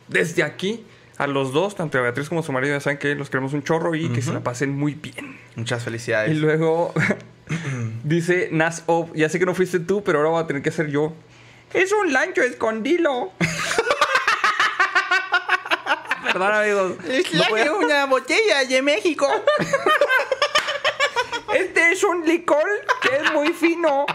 [0.10, 0.86] desde aquí
[1.18, 2.76] a los dos, tanto a Beatriz como a su marido.
[2.76, 5.38] Ya saben que los queremos un chorro y que se la pasen muy bien.
[5.56, 6.38] Muchas Y felicidades.
[6.38, 6.94] luego
[8.03, 10.70] dice Nas Ob, ya sé que no fuiste tú, pero ahora voy a tener que
[10.70, 11.14] hacer yo.
[11.74, 13.32] Es un lancho escondilo.
[16.24, 16.94] Perdón, amigos.
[17.34, 19.28] No a- una botella de México.
[21.54, 22.66] Este es un licor
[23.02, 24.06] que es muy fino.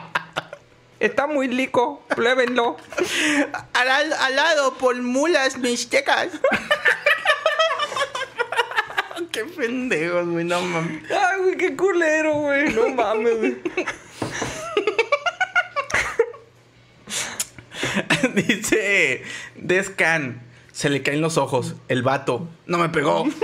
[0.98, 2.02] Está muy lico.
[2.08, 2.76] Pruébenlo.
[3.72, 6.28] al, al lado por mulas mixtecas.
[9.30, 11.02] Qué pendejos, güey, no mames.
[11.10, 12.72] Ay, güey, qué culero, güey.
[12.72, 13.56] No mames, güey.
[18.34, 19.22] Dice
[19.56, 20.42] Descan.
[20.72, 21.74] Se le caen los ojos.
[21.88, 22.48] El vato.
[22.66, 23.26] No me pegó.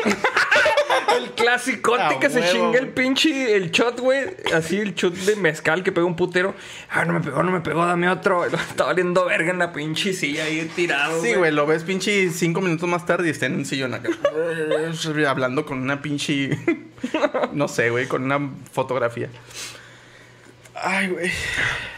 [1.17, 4.37] El clasicote que se chinga el pinche, el shot, güey.
[4.53, 6.55] Así el shot de mezcal que pega un putero.
[6.91, 8.45] Ah, no me pegó, no me pegó, dame otro.
[8.45, 11.23] Está valiendo verga en la pinche silla ahí tirado.
[11.23, 14.11] Sí, güey, lo ves pinche cinco minutos más tarde y está en un sillón acá.
[15.29, 16.59] hablando con una pinche.
[17.53, 19.29] No sé, güey, con una fotografía.
[20.75, 21.31] Ay, güey.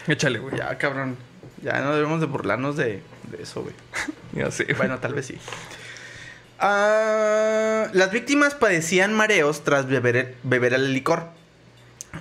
[0.06, 0.56] Échale, güey.
[0.56, 1.16] Ya, cabrón.
[1.62, 3.74] Ya no debemos de burlarnos de, de eso, güey.
[4.32, 4.66] Ya sé.
[4.76, 5.38] Bueno, tal vez sí.
[6.58, 11.28] Ah, las víctimas padecían mareos tras beber, beber el licor,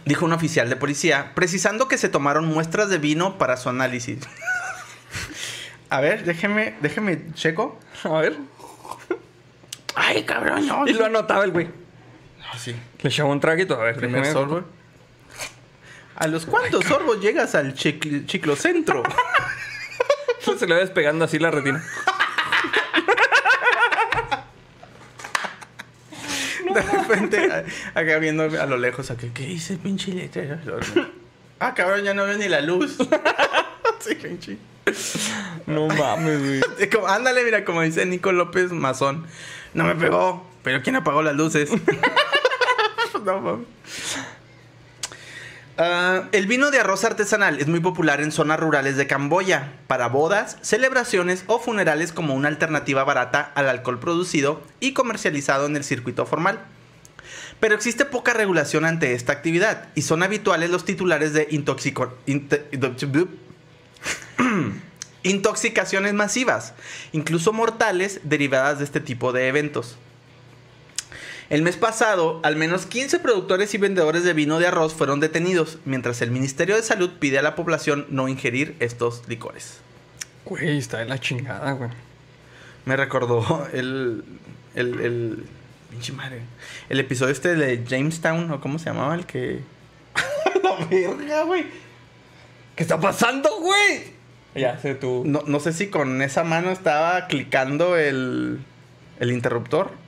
[0.05, 4.19] dijo un oficial de policía, precisando que se tomaron muestras de vino para su análisis.
[5.89, 7.79] A ver, déjeme, déjeme checo.
[8.03, 8.35] A ver.
[9.95, 10.85] Ay, cabrón, no.
[10.87, 11.65] Y lo anotaba el güey.
[11.67, 12.75] No, sí.
[13.01, 13.79] Le echaba un traguito.
[13.79, 14.63] A ver, Primer déjame- sorbo.
[16.15, 19.03] ¿A los cuántos sorbos llegas al chic- chiclocentro?
[20.57, 21.83] Se le va despegando así la retina.
[26.73, 30.57] De repente, acá viendo a lo lejos, acá, ¿qué dice pinche letrero?
[31.59, 32.97] Ah, cabrón, ya no veo ni la luz.
[33.99, 34.57] sí, pinche.
[35.67, 36.89] No mames, güey.
[36.91, 39.25] Como- ándale, mira, como dice Nico López Mazón.
[39.73, 41.69] No me pegó, pero ¿quién apagó las luces?
[43.23, 43.67] no mames.
[45.77, 50.07] Ah, el vino de arroz artesanal es muy popular en zonas rurales de Camboya para
[50.07, 55.83] bodas, celebraciones o funerales como una alternativa barata al alcohol producido y comercializado en el
[55.83, 56.61] circuito formal.
[57.59, 61.49] Pero existe poca regulación ante esta actividad y son habituales los titulares de
[65.23, 66.73] intoxicaciones masivas,
[67.11, 69.97] incluso mortales, derivadas de este tipo de eventos.
[71.49, 75.77] El mes pasado, al menos 15 productores y vendedores de vino de arroz fueron detenidos,
[75.85, 79.79] mientras el Ministerio de Salud pide a la población no ingerir estos licores.
[80.45, 81.89] Güey, está de la chingada, güey.
[82.85, 84.23] Me recordó el.
[84.73, 84.99] el.
[85.01, 85.45] el.
[85.91, 86.41] pinche madre.
[86.89, 89.61] El episodio este de Jamestown, o cómo se llamaba, el que.
[90.63, 91.65] la verga, güey.
[92.75, 94.15] ¿Qué está pasando, güey?
[94.55, 95.23] Ya sé tú.
[95.25, 98.59] No, no sé si con esa mano estaba clicando el.
[99.19, 100.04] el interruptor.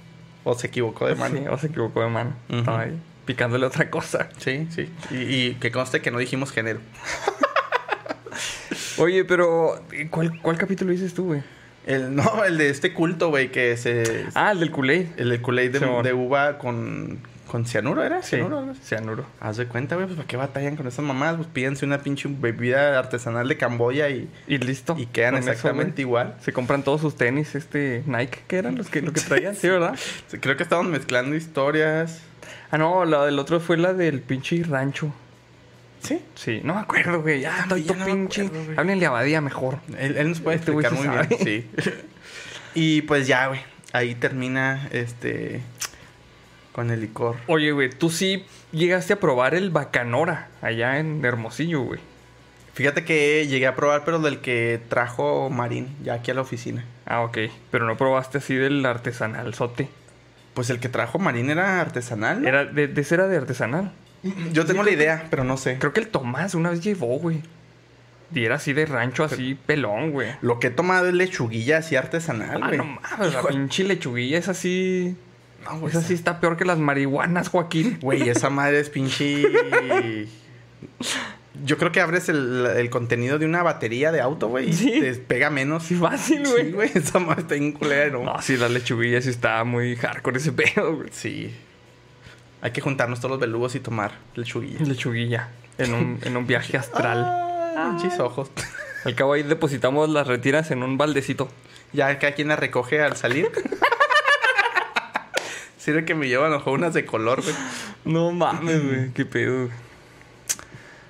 [0.50, 1.40] O se equivocó de mano.
[1.52, 2.34] O se equivocó de mano.
[2.50, 4.30] Estaba ahí picándole otra cosa.
[4.38, 4.90] Sí, sí.
[5.12, 6.80] Y, y que conste que no dijimos género.
[8.98, 11.44] Oye, pero ¿cuál, cuál capítulo dices tú, güey?
[11.86, 14.26] El, no, el de este culto, güey, que se.
[14.34, 15.06] Ah, el del Kool-Aid.
[15.18, 17.20] El de Kool-Aid de, de uva con.
[17.48, 18.22] Con cianuro, ¿era?
[18.22, 18.60] Sí, ¿Cianuro?
[18.72, 18.82] así?
[18.84, 19.26] cianuro.
[19.40, 21.38] Haz de cuenta, güey, pues ¿para qué batallan con esas mamadas?
[21.38, 24.96] Pues pídense una pinche bebida artesanal de Camboya y, Y listo.
[24.98, 26.36] y quedan Con exactamente igual.
[26.42, 29.68] Se compran todos sus tenis, este Nike, que eran los que, lo que traían, sí,
[29.70, 29.96] ¿verdad?
[30.28, 32.22] Sí, Creo que estaban mezclando historias.
[32.70, 35.14] Ah, no, la del otro fue la del pinche rancho.
[36.04, 36.22] Sí.
[36.36, 37.42] Sí, no me acuerdo, güey.
[37.42, 38.46] Ya, estoy ya todo no me pinche.
[38.46, 38.74] acuerdo.
[38.80, 39.80] Háblenle a Badía mejor.
[39.98, 41.40] Él, él nos puede Este explicar sí muy bien.
[41.44, 41.70] Sí.
[42.76, 43.62] y pues ya, güey.
[43.94, 45.62] Ahí termina este.
[46.78, 47.38] Con el licor.
[47.48, 52.00] Oye, güey, tú sí llegaste a probar el Bacanora allá en Hermosillo, güey.
[52.76, 56.86] Fíjate que llegué a probar, pero del que trajo Marín, ya aquí a la oficina.
[57.08, 57.40] Ah, ok.
[57.72, 59.90] Pero no probaste así del artesanal sote.
[60.54, 62.44] Pues el que trajo Marín era artesanal.
[62.44, 62.48] ¿no?
[62.48, 63.92] Era de, de ese era de artesanal.
[64.54, 65.80] Yo tengo la idea, pero no sé.
[65.80, 67.42] Creo que el Tomás una vez llevó, güey.
[68.36, 70.30] Y era así de rancho, así pelón, güey.
[70.42, 72.78] Lo que he tomado es lechuguilla así artesanal, Ah, güey.
[72.78, 75.16] no mames, la pinche lechuguilla es así.
[75.70, 77.98] No, güey, Esa sí está peor que las marihuanas, Joaquín.
[78.02, 79.44] Güey, esa madre es pinche.
[81.66, 85.00] Yo creo que abres el, el contenido de una batería de auto, güey, y Sí.
[85.00, 85.84] te pega menos.
[85.84, 86.66] Sí, fácil, güey.
[86.68, 88.40] Sí, güey, esa madre está bien culera, ¿no?
[88.42, 91.10] Sí, la lechuguilla sí está muy hardcore ese pedo, güey.
[91.12, 91.54] Sí.
[92.62, 94.80] Hay que juntarnos todos los belugos y tomar lechuguilla.
[94.86, 95.50] Lechuguilla.
[95.80, 97.24] En un, en un viaje astral.
[97.26, 98.52] Ah, pinches ojos.
[99.04, 101.50] Al cabo ahí depositamos las retiras en un baldecito.
[101.94, 103.50] Ya cada quien la recoge al salir.
[105.88, 107.56] Sirve que me llevan a lo mejor unas de color, güey.
[108.04, 109.10] No mames, güey.
[109.14, 109.68] Qué pedo.
[109.68, 109.78] güey.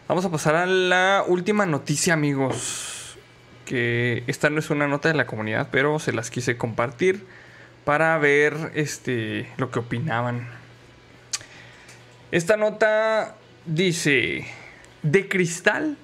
[0.08, 3.18] Vamos a pasar a la última noticia, amigos.
[3.66, 7.26] Que esta no es una nota de la comunidad, pero se las quise compartir
[7.86, 10.48] para ver este lo que opinaban.
[12.32, 13.36] Esta nota
[13.66, 14.46] dice:
[15.02, 15.98] De cristal.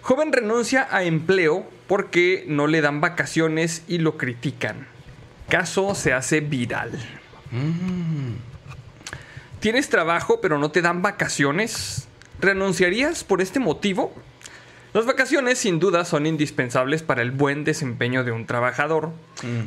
[0.00, 4.86] Joven renuncia a empleo porque no le dan vacaciones y lo critican.
[5.48, 6.92] Caso se hace viral.
[9.60, 12.08] ¿Tienes trabajo pero no te dan vacaciones?
[12.40, 14.14] ¿Renunciarías por este motivo?
[14.92, 19.10] Las vacaciones sin duda son indispensables para el buen desempeño de un trabajador.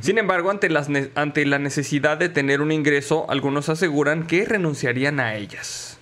[0.01, 4.43] Sin embargo, ante, las ne- ante la necesidad de tener un ingreso, algunos aseguran que
[4.45, 5.97] renunciarían a ellas.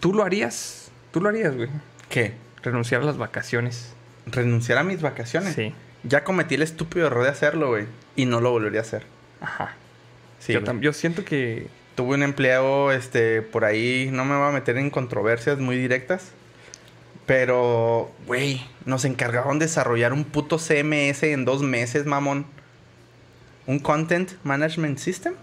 [0.00, 0.90] ¿Tú lo harías?
[1.12, 1.70] ¿Tú lo harías, güey?
[2.10, 2.34] ¿Qué?
[2.62, 3.94] Renunciar a las vacaciones.
[4.26, 5.54] ¿Renunciar a mis vacaciones?
[5.54, 5.72] Sí.
[6.04, 7.86] Ya cometí el estúpido error de hacerlo, güey.
[8.16, 9.04] Y no lo volvería a hacer.
[9.40, 9.76] Ajá.
[10.42, 11.68] Sí, yo, yo siento que...
[11.94, 16.32] Tuve un empleo, este, por ahí, no me voy a meter en controversias muy directas.
[17.26, 22.46] Pero, güey, nos encargaron de desarrollar un puto CMS en dos meses, mamón.
[23.66, 25.34] Un Content Management System.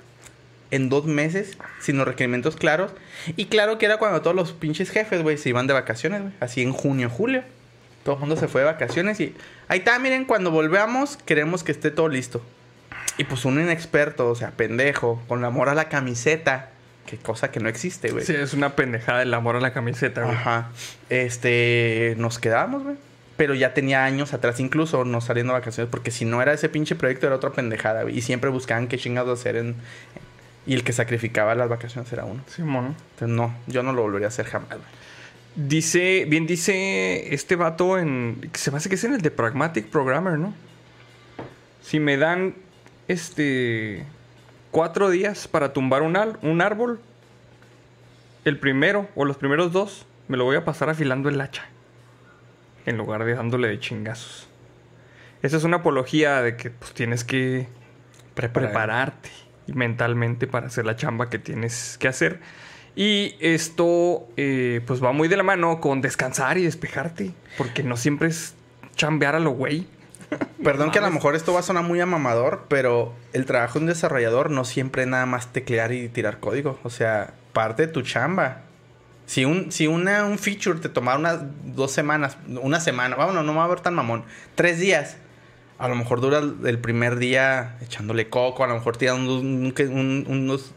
[0.71, 2.91] En dos meses, sin los requerimientos claros.
[3.37, 6.33] Y claro que era cuando todos los pinches jefes, güey, se iban de vacaciones, güey.
[6.39, 7.43] Así en junio, julio.
[8.03, 9.35] Todo el mundo se fue de vacaciones y...
[9.67, 12.43] Ahí está, miren, cuando volvamos, queremos que esté todo listo.
[13.19, 16.69] Y pues un inexperto, o sea, pendejo, con amor a la camiseta.
[17.05, 18.23] Que cosa que no existe, güey.
[18.23, 20.37] Sí, es una pendejada el amor a la camiseta, güey.
[20.37, 20.71] Ajá.
[21.09, 22.95] Este, nos quedamos, güey.
[23.35, 25.91] Pero ya tenía años atrás incluso no saliendo de vacaciones.
[25.91, 28.17] Porque si no era ese pinche proyecto, era otra pendejada, güey.
[28.17, 29.75] Y siempre buscaban qué chingados hacer en...
[30.65, 32.41] Y el que sacrificaba las vacaciones era uno.
[32.47, 32.95] Simón.
[33.15, 34.81] Entonces, no, yo no lo volvería a hacer jamás, güey.
[35.55, 38.49] Dice, bien dice este vato en...
[38.53, 40.53] Se me hace que es en el de Pragmatic Programmer, ¿no?
[41.81, 42.55] Si me dan,
[43.09, 44.05] este...
[44.71, 46.99] Cuatro días para tumbar un, al- un árbol,
[48.45, 51.65] el primero o los primeros dos, me lo voy a pasar afilando el hacha.
[52.85, 54.47] En lugar de dándole de chingazos.
[55.41, 57.67] Esa es una apología de que pues, tienes que
[58.35, 59.31] prepararte
[59.65, 62.39] mentalmente para hacer la chamba que tienes que hacer.
[62.95, 67.97] Y esto eh, pues va muy de la mano con descansar y despejarte, porque no
[67.97, 68.53] siempre es
[68.95, 69.87] chambear a lo güey.
[70.63, 73.85] Perdón que a lo mejor esto va a sonar muy amamador, pero el trabajo de
[73.85, 76.79] un desarrollador no siempre es nada más teclear y tirar código.
[76.83, 78.61] O sea, parte de tu chamba.
[79.25, 83.53] Si un, si una, un feature te tomara unas dos semanas, una semana, bueno, no
[83.53, 84.23] me va a ver tan mamón,
[84.55, 85.17] tres días.
[85.77, 90.25] A lo mejor dura el primer día echándole coco, a lo mejor tirando un- un-
[90.27, 90.73] unos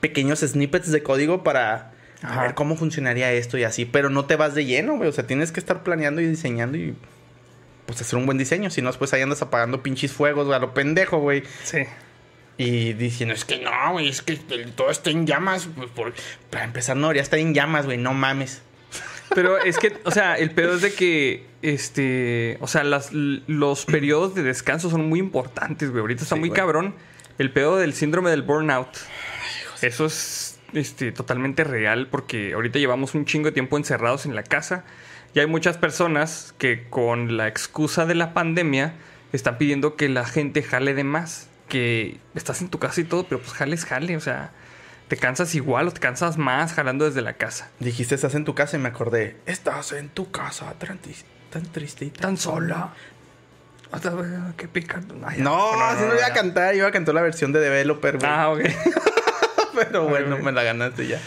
[0.00, 1.92] pequeños snippets de código para
[2.24, 3.84] a ver cómo funcionaría esto y así.
[3.84, 5.08] Pero no te vas de lleno, güey.
[5.08, 6.96] O sea, tienes que estar planeando y diseñando y
[7.86, 8.70] pues hacer un buen diseño.
[8.70, 11.42] Si no, después ahí andas apagando pinches fuegos, güey, a lo pendejo, güey.
[11.64, 11.78] Sí.
[12.58, 15.68] Y diciendo, es que no, güey, es que todo está en llamas.
[15.74, 16.12] Pues, por-
[16.50, 18.62] Para empezar, no, ya está en llamas, güey, no mames.
[19.34, 23.86] Pero es que, o sea, el pedo es de que, este, o sea, las, los
[23.86, 26.00] periodos de descanso son muy importantes, güey.
[26.02, 26.56] Ahorita está Sí, muy güey.
[26.58, 26.94] cabrón
[27.38, 28.88] el pedo del síndrome del burnout.
[29.80, 34.42] Eso es, este, totalmente real porque ahorita llevamos un chingo de tiempo encerrados en la
[34.42, 34.84] casa
[35.34, 38.94] y hay muchas personas que con la excusa de la pandemia
[39.32, 41.48] están pidiendo que la gente jale de más.
[41.68, 44.50] Que estás en tu casa y todo, pero pues jales, jale, o sea,
[45.08, 47.70] te cansas igual o te cansas más jalando desde la casa.
[47.80, 50.98] Dijiste, estás en tu casa y me acordé, estás en tu casa, tan,
[51.50, 52.90] tan triste y tan, tan sola.
[53.90, 54.28] Hasta ver
[54.58, 55.00] qué pica.
[55.24, 55.44] Ay, ya.
[55.44, 58.30] No, así no, iba a cantar, iba a cantar la versión de Developer, güey.
[58.30, 58.60] Ah, ok.
[59.74, 60.42] Pero bueno, güey.
[60.42, 61.20] me la ganaste ya.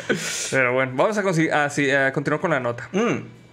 [0.52, 2.88] Pero bueno, vamos a, a- a continuar con la nota.
[2.92, 3.45] Mm.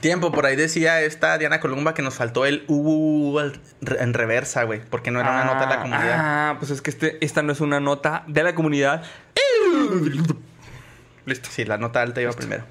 [0.00, 3.40] Tiempo, por ahí decía esta Diana Columba que nos faltó el uh
[3.98, 4.80] en reversa, güey.
[4.88, 6.14] Porque no era una nota de la comunidad.
[6.18, 9.02] Ah, pues es que este, esta no es una nota de la comunidad.
[11.26, 11.48] Listo.
[11.50, 12.64] Sí, la nota alta iba primero.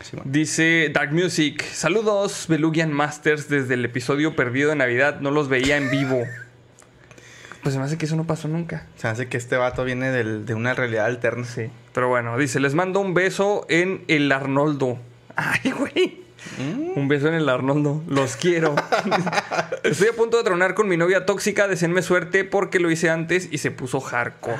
[0.00, 0.30] Sí, bueno.
[0.30, 5.76] Dice Dark Music, saludos Belugian Masters desde el episodio perdido de Navidad, no los veía
[5.76, 6.22] en vivo.
[7.62, 8.86] Pues se me hace que eso no pasó nunca.
[8.96, 11.44] Se hace que este vato viene del- de una realidad alterna.
[11.44, 11.70] Sí.
[11.92, 14.98] Pero bueno, dice, les mando un beso en el Arnoldo.
[15.38, 16.20] Ay, güey.
[16.96, 18.02] Un beso en el Arnoldo.
[18.08, 18.74] Los quiero.
[19.84, 21.68] Estoy a punto de tronar con mi novia tóxica.
[21.68, 24.56] Deseenme suerte porque lo hice antes y se puso hardcore.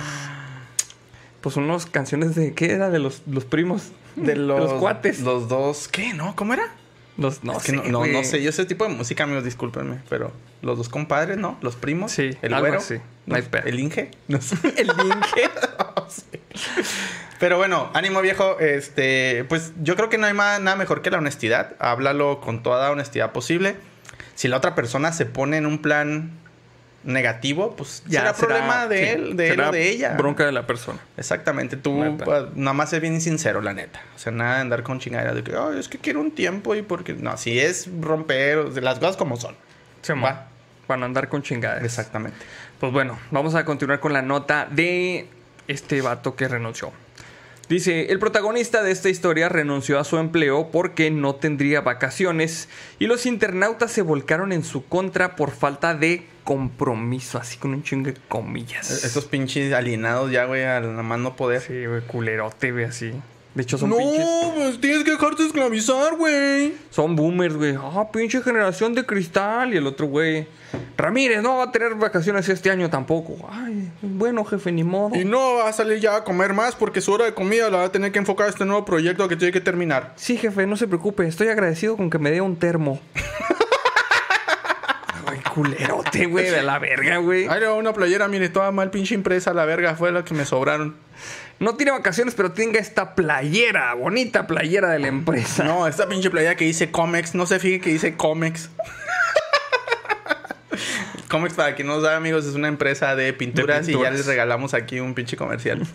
[1.41, 2.55] Pues unas canciones de...
[2.55, 2.91] ¿Qué era?
[2.91, 3.91] De los, los primos.
[4.15, 5.21] De los, cuates.
[5.21, 5.89] Los, Los dos.
[5.89, 6.15] ¿Qué?
[6.15, 6.37] ¿No?
[6.37, 6.69] ¿Cómo era?
[7.17, 8.41] no, Es que sé, no, no, no sé.
[8.41, 9.99] Yo ese tipo de música, amigos, discúlpenme.
[10.09, 10.31] Pero
[10.63, 11.59] los dos compadres, ¿no?
[11.61, 12.13] Los primos.
[12.13, 12.79] Sí, El algo güero.
[12.79, 12.97] así.
[13.29, 13.45] No hay.
[13.65, 14.11] El Inge.
[14.29, 14.57] No sé.
[14.77, 15.51] El Inge.
[15.97, 16.41] No sé.
[17.39, 18.59] Pero bueno, ánimo viejo.
[18.59, 21.75] Este, pues yo creo que no hay ma- nada mejor que la honestidad.
[21.79, 23.77] Háblalo con toda honestidad posible.
[24.35, 26.31] Si la otra persona se pone en un plan
[27.05, 30.15] negativo, pues ya será, problema de sí, él, de él será o de ella.
[30.17, 30.99] Bronca de la persona.
[31.17, 34.01] Exactamente, tú pues, nada más ser bien sincero, la neta.
[34.17, 36.83] O sea, nada de andar con chingaderas de que, es que quiero un tiempo y
[36.83, 37.15] porque.
[37.15, 39.55] No, si es romper, las cosas como son.
[40.03, 40.49] Se Va.
[40.87, 41.85] Para no andar con chingadas.
[41.85, 42.39] Exactamente.
[42.81, 45.27] Pues bueno, vamos a continuar con la nota de
[45.67, 46.93] este vato que renunció.
[47.69, 53.07] Dice, el protagonista de esta historia renunció a su empleo porque no tendría vacaciones y
[53.07, 58.11] los internautas se volcaron en su contra por falta de compromiso, así con un chingo
[58.11, 59.05] de comillas.
[59.05, 61.61] Estos pinches alienados ya, güey, al nada más no poder.
[61.61, 63.13] Sí, güey, culerote, güey, así.
[63.55, 64.27] De hecho, son no, pinches...
[64.55, 66.75] pues tienes que dejarte esclavizar, güey.
[66.91, 67.77] Son boomers, güey.
[67.77, 69.75] Ah, pinche generación de cristal.
[69.75, 70.47] Y el otro, güey.
[70.97, 73.37] Ramírez no va a tener vacaciones este año tampoco.
[73.51, 75.17] Ay, bueno, jefe, ni modo.
[75.17, 77.79] Y no va a salir ya a comer más porque su hora de comida la
[77.79, 80.13] va a tener que enfocar a este nuevo proyecto que tiene que terminar.
[80.17, 81.27] Sí, jefe, no se preocupe.
[81.27, 83.01] Estoy agradecido con que me dé un termo.
[85.27, 87.47] Ay, culerote, güey, de la verga, güey.
[87.49, 90.45] Ay, no, una playera, mire, toda mal pinche impresa, la verga, fue la que me
[90.45, 90.97] sobraron.
[91.61, 95.65] No tiene vacaciones, pero tenga esta playera, bonita playera de la empresa.
[95.65, 98.71] No, esta pinche playera que dice Comex, no se fije que dice Comex.
[101.29, 104.73] Comex, para quien no sabe, amigos, es una empresa de pinturas, y ya les regalamos
[104.73, 105.87] aquí un pinche comercial.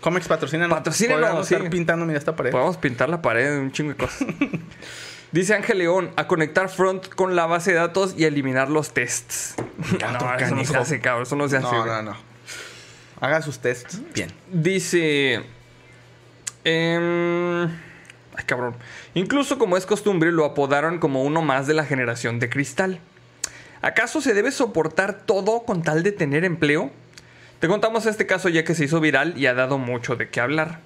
[0.00, 0.68] Comex patrocina.
[0.68, 1.68] Patrocínanos, Podríamos estar sí.
[1.68, 2.50] pintando, mira, esta pared.
[2.50, 4.26] Podemos pintar la pared de un chingo de cosas.
[5.32, 9.54] Dice Ángel León, a conectar front con la base de datos y eliminar los tests.
[10.00, 11.24] No, eso no se hace, cabrón.
[11.24, 11.66] Eso no se hace.
[11.66, 12.29] No, no, no.
[13.20, 14.30] Haga sus tests bien.
[14.50, 15.42] Dice.
[16.64, 18.74] em, ay, cabrón.
[19.14, 23.00] Incluso como es costumbre, lo apodaron como uno más de la generación de cristal.
[23.82, 26.90] ¿Acaso se debe soportar todo con tal de tener empleo?
[27.60, 30.40] Te contamos este caso ya que se hizo viral y ha dado mucho de qué
[30.40, 30.80] hablar.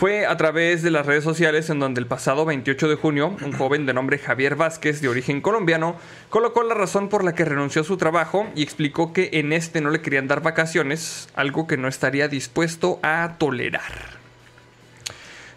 [0.00, 3.52] Fue a través de las redes sociales en donde el pasado 28 de junio, un
[3.58, 5.96] joven de nombre Javier Vázquez, de origen colombiano,
[6.30, 9.82] colocó la razón por la que renunció a su trabajo y explicó que en este
[9.82, 14.19] no le querían dar vacaciones, algo que no estaría dispuesto a tolerar.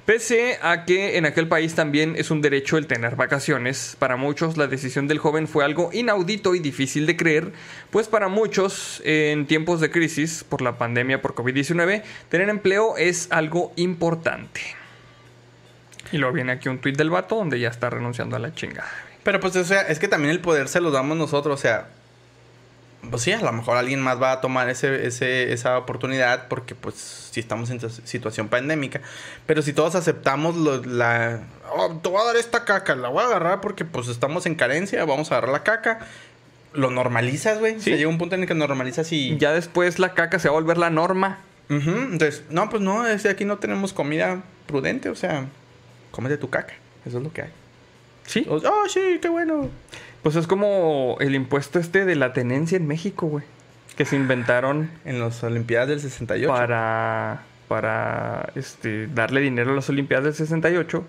[0.06, 4.58] Pese a que en aquel país también es un derecho el tener vacaciones, para muchos
[4.58, 7.54] la decisión del joven fue algo inaudito y difícil de creer,
[7.90, 13.28] pues para muchos en tiempos de crisis por la pandemia por COVID-19, tener empleo es
[13.32, 14.60] algo importante.
[16.12, 18.92] Y luego viene aquí un tuit del vato donde ya está renunciando a la chingada.
[19.24, 21.88] Pero pues, o sea, es que también el poder se lo damos nosotros, o sea.
[23.10, 26.74] Pues sí, a lo mejor alguien más va a tomar ese, ese, esa oportunidad porque
[26.74, 29.02] pues si estamos en situación pandémica.
[29.46, 31.42] Pero si todos aceptamos lo- la...
[31.76, 34.56] "Oh, te voy a dar esta caca, la voy a agarrar porque pues estamos en
[34.56, 36.00] carencia, vamos a agarrar la caca.
[36.74, 37.76] Lo normalizas, güey.
[37.76, 37.92] Sí.
[37.92, 39.38] Se llega un punto en el que normalizas y...
[39.38, 41.40] Ya después la caca se va a volver la norma.
[41.70, 45.46] Ujú, Entonces, no, pues no, es que aquí no tenemos comida prudente, o sea,
[46.12, 46.74] cómete tu caca.
[47.06, 47.50] Eso es lo que hay.
[48.26, 48.46] Sí.
[48.50, 48.60] Oh,
[48.90, 49.70] sí, qué bueno.
[50.24, 53.44] Pues es como el impuesto este de la tenencia en México, güey.
[53.98, 56.52] Que se inventaron En las Olimpiadas del 68.
[56.52, 61.06] para, para este, darle dinero a las Olimpiadas del 68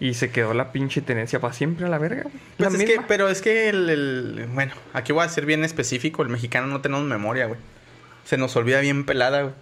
[0.00, 2.24] y se quedó la pinche tenencia para siempre a la verga.
[2.56, 5.64] Pues La es que, pero es que el, el- Bueno, aquí voy a ser bien
[5.64, 6.22] específico.
[6.22, 7.58] El mexicano no tenemos memoria, güey.
[8.24, 9.54] Se nos olvida bien pelada, güey.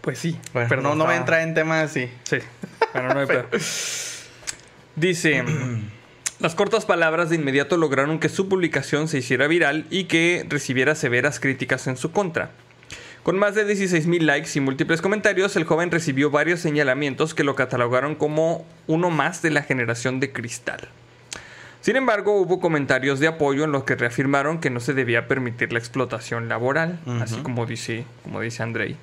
[0.00, 0.38] Pues sí.
[0.52, 2.10] Bueno, pero no, no voy a entrar en temas así.
[2.24, 2.38] Sí.
[2.92, 3.26] Bueno, no hay.
[4.96, 5.44] Dice.
[6.42, 10.96] Las cortas palabras de inmediato lograron que su publicación se hiciera viral y que recibiera
[10.96, 12.50] severas críticas en su contra.
[13.22, 17.54] Con más de 16.000 likes y múltiples comentarios, el joven recibió varios señalamientos que lo
[17.54, 20.88] catalogaron como uno más de la generación de cristal.
[21.80, 25.72] Sin embargo, hubo comentarios de apoyo en los que reafirmaron que no se debía permitir
[25.72, 28.96] la explotación laboral, así como dice, como dice Andrei.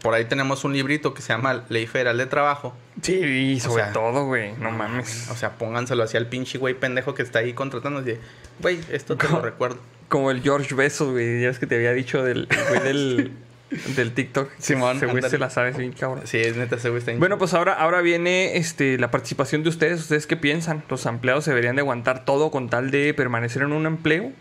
[0.00, 2.74] Por ahí tenemos un librito que se llama Ley Federal de Trabajo.
[3.02, 5.28] Sí, y sobre sea, todo, güey, no mames.
[5.30, 8.00] O sea, pónganselo así al pinche güey pendejo que está ahí contratando.
[8.00, 8.16] Así,
[8.60, 9.78] güey, esto te lo recuerdo.
[10.08, 11.42] Como el George Bezos, güey.
[11.42, 13.32] Ya es que te había dicho del el güey del,
[13.96, 14.50] del TikTok.
[14.58, 15.30] Simón, Ese güey ándale.
[15.30, 16.22] se la sabe, bien cabrón.
[16.26, 19.68] Sí, es neta, ese güey está Bueno, pues ahora, ahora viene este, la participación de
[19.68, 20.00] ustedes.
[20.00, 20.84] ¿Ustedes qué piensan?
[20.88, 24.32] ¿Los empleados deberían de aguantar todo con tal de permanecer en un empleo?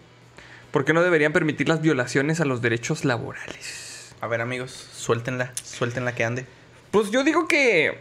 [0.72, 3.85] ¿Por qué no deberían permitir las violaciones a los derechos laborales?
[4.22, 5.52] A ver, amigos, suéltenla.
[5.64, 6.46] Suéltenla que ande.
[6.92, 8.00] Pues yo digo que...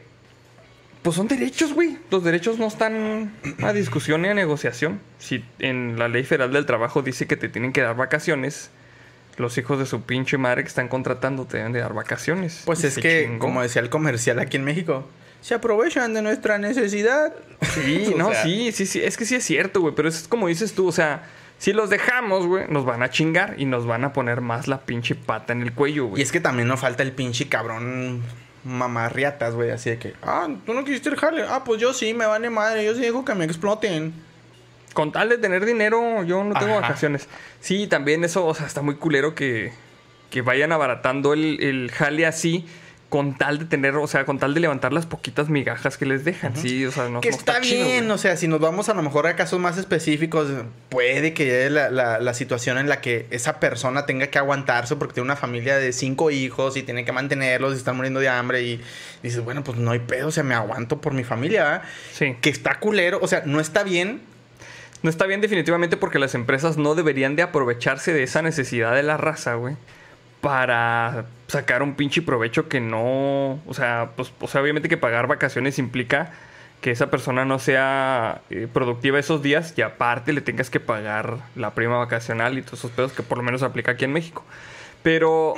[1.03, 1.99] Pues son derechos, güey.
[2.11, 5.01] Los derechos no están a discusión ni a negociación.
[5.19, 8.70] Si en la ley federal del trabajo dice que te tienen que dar vacaciones,
[9.36, 12.62] los hijos de su pinche madre que están contratando te deben de dar vacaciones.
[12.65, 13.39] Pues Y es que, chingó.
[13.41, 15.07] como decía el comercial aquí en México,
[15.43, 17.35] se aprovechan de nuestra necesidad.
[17.74, 19.03] Sí, no, sea, sí, sí, sí.
[19.03, 19.95] Es que sí es cierto, güey.
[19.95, 21.24] Pero es como dices tú, o sea,
[21.59, 24.81] si los dejamos, güey, nos van a chingar y nos van a poner más la
[24.82, 26.22] pinche pata en el cuello, Y güey.
[26.22, 28.22] es que también no falta el pinche cabrón
[28.64, 29.70] mamarriatas, güey.
[29.70, 31.44] Así de que, ah, tú no quisiste el jale.
[31.48, 32.85] Ah, pues yo sí, me vale madre.
[32.85, 34.12] Yo sí dejo que me exploten.
[34.93, 36.82] Con tal de tener dinero, yo no tengo Ajá.
[36.82, 37.28] vacaciones.
[37.60, 39.72] Sí, también eso, o sea, está muy culero que,
[40.31, 42.66] que vayan abaratando el, el jale así.
[43.15, 46.24] Con tal de tener, o sea, con tal de levantar las poquitas migajas que les
[46.24, 46.57] dejan.
[46.57, 48.95] Sí, o sea, no que no está, chido, bien, o sea, si nos vamos a
[48.95, 50.49] lo mejor a casos más específicos,
[50.89, 54.97] puede que llegue la, la- la situación en la que esa persona tenga que aguantarse
[54.97, 58.28] porque tiene una familia de cinco hijos y tiene que mantenerlos y están muriendo de
[58.28, 58.81] hambre y
[59.23, 61.82] dices, bueno, pues no hay pedo, o sea, me aguanto por mi familia, ¿verdad?
[62.12, 62.35] Sí.
[62.41, 64.23] Que está culero, o sea, no está bien,
[65.03, 69.03] No está bien definitivamente porque las empresas no deberían de aprovecharse de esa necesidad de
[69.05, 69.77] la raza, güey.
[70.45, 73.61] Para sacar un pinche provecho que no...
[73.66, 76.33] O sea, pues, o sea, obviamente que pagar vacaciones implica
[76.83, 81.39] que esa persona no sea eh, productiva esos días y aparte le tengas que pagar
[81.57, 84.45] la prima vacacional y todos esos pedos que por lo menos aplica aquí en México.
[85.03, 85.55] Pero,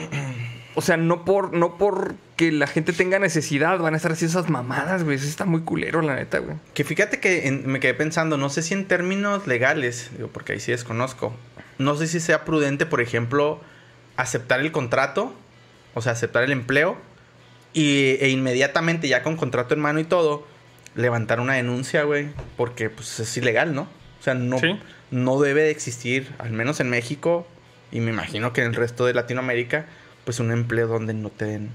[0.76, 4.50] o sea, no por no porque la gente tenga necesidad van a estar haciendo esas
[4.50, 5.16] mamadas, güey.
[5.16, 6.56] Eso está muy culero, la neta, güey.
[6.74, 10.52] Que fíjate que en- me quedé pensando, no sé si en términos legales, digo, porque
[10.52, 11.34] ahí sí desconozco,
[11.78, 13.60] no sé si sea prudente, por ejemplo,
[14.16, 15.32] aceptar el contrato,
[15.94, 16.96] o sea, aceptar el empleo,
[17.72, 20.46] y, e inmediatamente, ya con contrato en mano y todo,
[20.94, 23.82] levantar una denuncia, güey, porque pues es ilegal, ¿no?
[23.82, 24.78] O sea, no, Sí.
[25.10, 27.46] no debe de existir, al menos en México,
[27.92, 29.86] y me imagino que en el resto de Latinoamérica,
[30.24, 31.70] pues un empleo donde no te den...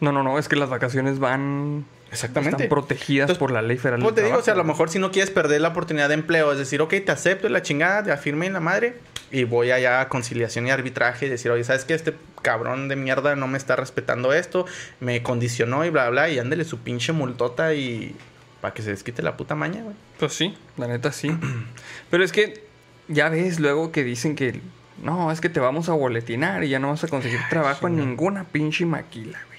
[0.00, 2.64] No, no, no, es que las vacaciones van Exactamente.
[2.64, 4.00] Están protegidas Entonces, por la ley federal.
[4.00, 6.14] Pues te digo, o sea, a lo mejor si no quieres perder la oportunidad de
[6.14, 8.96] empleo, es decir, ok, te acepto la chingada, te afirme en la madre
[9.30, 11.94] y voy allá a conciliación y arbitraje y decir, oye, ¿sabes qué?
[11.94, 14.66] Este cabrón de mierda no me está respetando esto,
[15.00, 18.14] me condicionó y bla, bla, y ándele su pinche multota y
[18.60, 19.96] para que se desquite la puta maña, güey.
[20.18, 21.36] Pues sí, la neta sí.
[22.10, 22.64] Pero es que
[23.08, 24.60] ya ves luego que dicen que
[25.02, 27.94] no, es que te vamos a boletinar y ya no vas a conseguir trabajo en
[27.94, 28.06] chinga.
[28.06, 29.55] ninguna pinche maquila, güey.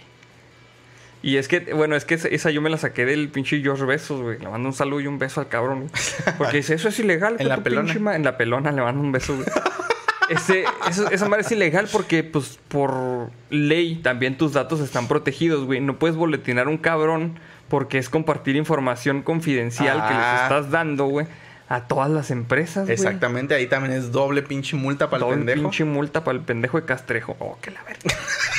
[1.28, 4.22] Y es que, bueno, es que esa, yo me la saqué del pinche George Besos,
[4.22, 4.40] güey.
[4.40, 5.92] Le mando un saludo y un beso al cabrón, güey.
[6.38, 7.36] Porque dice, eso es ilegal.
[7.40, 7.84] En la pelona.
[7.84, 8.16] pinche ma-".
[8.16, 9.46] En la pelona le mando un beso, güey.
[10.30, 15.66] Ese, eso- esa madre es ilegal porque, pues, por ley también tus datos están protegidos,
[15.66, 15.80] güey.
[15.82, 17.40] No puedes boletinar a un cabrón
[17.70, 20.40] porque es compartir información confidencial que les Ah.
[20.44, 21.28] estás dando, güey,
[21.70, 22.88] a todas las empresas.
[22.90, 25.62] Exactamente, ahí también es doble pinche multa para el Doble pendejo.
[25.62, 27.36] pinche multa para el pendejo de Castrejo.
[27.40, 28.00] Oh, que la verga.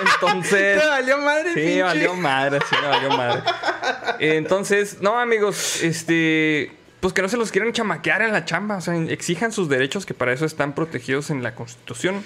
[0.00, 0.80] Entonces...
[0.80, 1.82] Te valió madre, Sí, pinche.
[1.82, 3.42] valió madre, sí, me valió madre.
[4.20, 6.72] Entonces, no, amigos, este.
[7.00, 8.76] Pues que no se los quieran chamaquear en la chamba.
[8.76, 12.22] O sea, exijan sus derechos, que para eso están protegidos en la Constitución.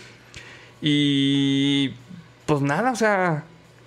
[0.81, 1.95] Y.
[2.47, 3.45] Pues nada, o sea.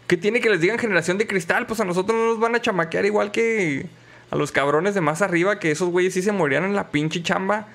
[0.07, 1.65] ¿Qué tiene que les digan generación de cristal?
[1.65, 3.87] Pues a nosotros no nos van a chamaquear igual que
[4.29, 7.23] a los cabrones de más arriba, que esos güeyes sí se morían en la pinche
[7.23, 7.67] chamba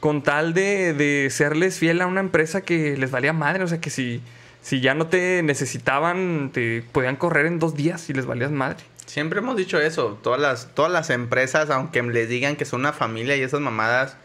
[0.00, 3.64] con tal de, de serles fiel a una empresa que les valía madre.
[3.64, 4.22] O sea, que si,
[4.64, 8.78] si ya no te necesitaban, te podían correr en dos días y les valías madre.
[9.04, 10.18] Siempre hemos dicho eso.
[10.22, 14.16] Todas las, todas las empresas, aunque les digan que son una familia y esas mamadas,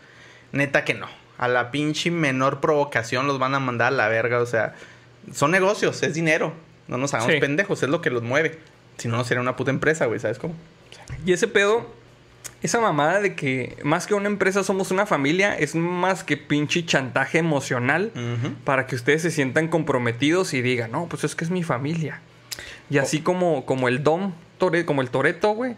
[0.53, 1.07] neta que no.
[1.37, 4.39] A la pinche menor provocación los van a mandar a la verga.
[4.39, 4.75] O sea,
[5.33, 6.53] son negocios, es dinero.
[6.87, 7.39] No nos hagamos Sí.
[7.41, 8.59] pendejos, es lo que los mueve.
[8.97, 10.55] Si no, no sería una puta empresa, güey, ¿sabes cómo?
[11.25, 11.93] Y ese pedo,
[12.61, 16.85] esa mamada de que más que una empresa somos una familia, es más que pinche
[16.85, 18.11] chantaje emocional
[18.65, 22.19] para que ustedes se sientan comprometidos y digan, no, pues es que es mi familia.
[22.89, 24.33] Y así como, como el Dom,
[24.85, 25.75] como el Toreto, güey,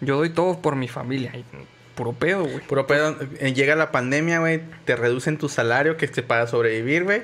[0.00, 1.32] yo doy todo por mi familia.
[1.34, 1.44] Y
[1.94, 2.60] puro pedo, güey.
[2.60, 3.16] Puro pedo.
[3.38, 7.22] eh, Llega la pandemia, güey, te reducen tu salario que es para sobrevivir, güey.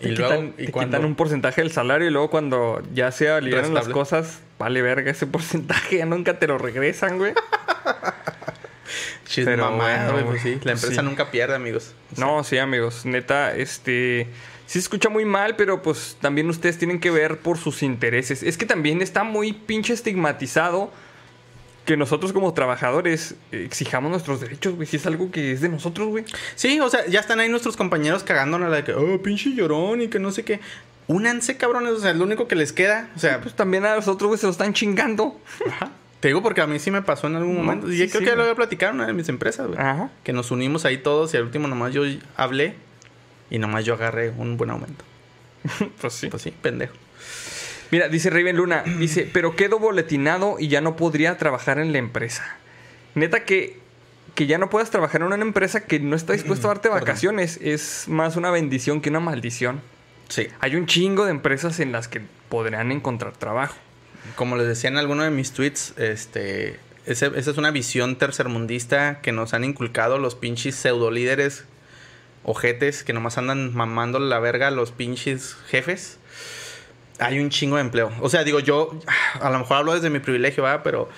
[0.00, 0.96] Y quitan, luego, y te cuando...
[0.96, 5.10] quitan un porcentaje del salario y luego cuando ya se alivian las cosas, vale verga
[5.10, 7.32] ese porcentaje, ya nunca te lo regresan, güey.
[9.34, 10.54] Pero bueno, güey, pues sí.
[10.56, 11.08] La pues empresa sí.
[11.08, 11.94] nunca pierde, amigos.
[12.16, 13.04] No, sí, amigos.
[13.04, 14.28] Neta, este.
[14.66, 18.42] Sí se escucha muy mal, pero pues también ustedes tienen que ver por sus intereses.
[18.42, 20.90] Es que también está muy pinche estigmatizado
[21.84, 24.86] que nosotros como trabajadores eh, exijamos nuestros derechos, güey.
[24.86, 26.24] Si es algo que es de nosotros, güey.
[26.54, 30.00] Sí, o sea, ya están ahí nuestros compañeros cagándonos la de que, oh, pinche llorón
[30.02, 30.60] y que no sé qué.
[31.06, 31.92] Únanse, cabrones.
[31.92, 33.10] O sea, es lo único que les queda.
[33.16, 35.38] O sea, Pues también a los otros, güey, se lo están chingando.
[35.68, 35.90] Ajá.
[36.20, 37.92] Te digo porque a mí sí me pasó en algún momento.
[37.92, 39.78] y sí, creo sí, que ya lo había platicado en una de mis empresas, güey.
[39.78, 40.10] Ajá.
[40.22, 42.02] Que nos unimos ahí todos y al último nomás yo
[42.36, 42.76] hablé
[43.50, 45.04] y nomás yo agarré un buen aumento.
[46.00, 46.28] Pues sí.
[46.28, 46.94] Pues sí, pendejo.
[47.90, 51.98] Mira, dice Raven Luna, dice, pero quedo boletinado y ya no podría trabajar en la
[51.98, 52.56] empresa.
[53.14, 53.78] Neta que,
[54.34, 57.58] que ya no puedas trabajar en una empresa que no está dispuesto a darte vacaciones
[57.62, 59.80] es más una bendición que una maldición.
[60.28, 60.48] Sí.
[60.60, 63.76] Hay un chingo de empresas en las que podrían encontrar trabajo.
[64.36, 69.20] Como les decía en alguno de mis tweets, este, ese- esa es una visión tercermundista
[69.20, 71.64] que nos han inculcado los pinches pseudo líderes
[72.42, 76.18] ojetes que nomás andan mamando la verga a los pinches jefes.
[77.18, 78.10] Hay un chingo de empleo.
[78.20, 78.90] O sea, digo, yo
[79.40, 80.80] a lo mejor hablo desde mi privilegio, ¿verdad?
[80.82, 81.08] Pero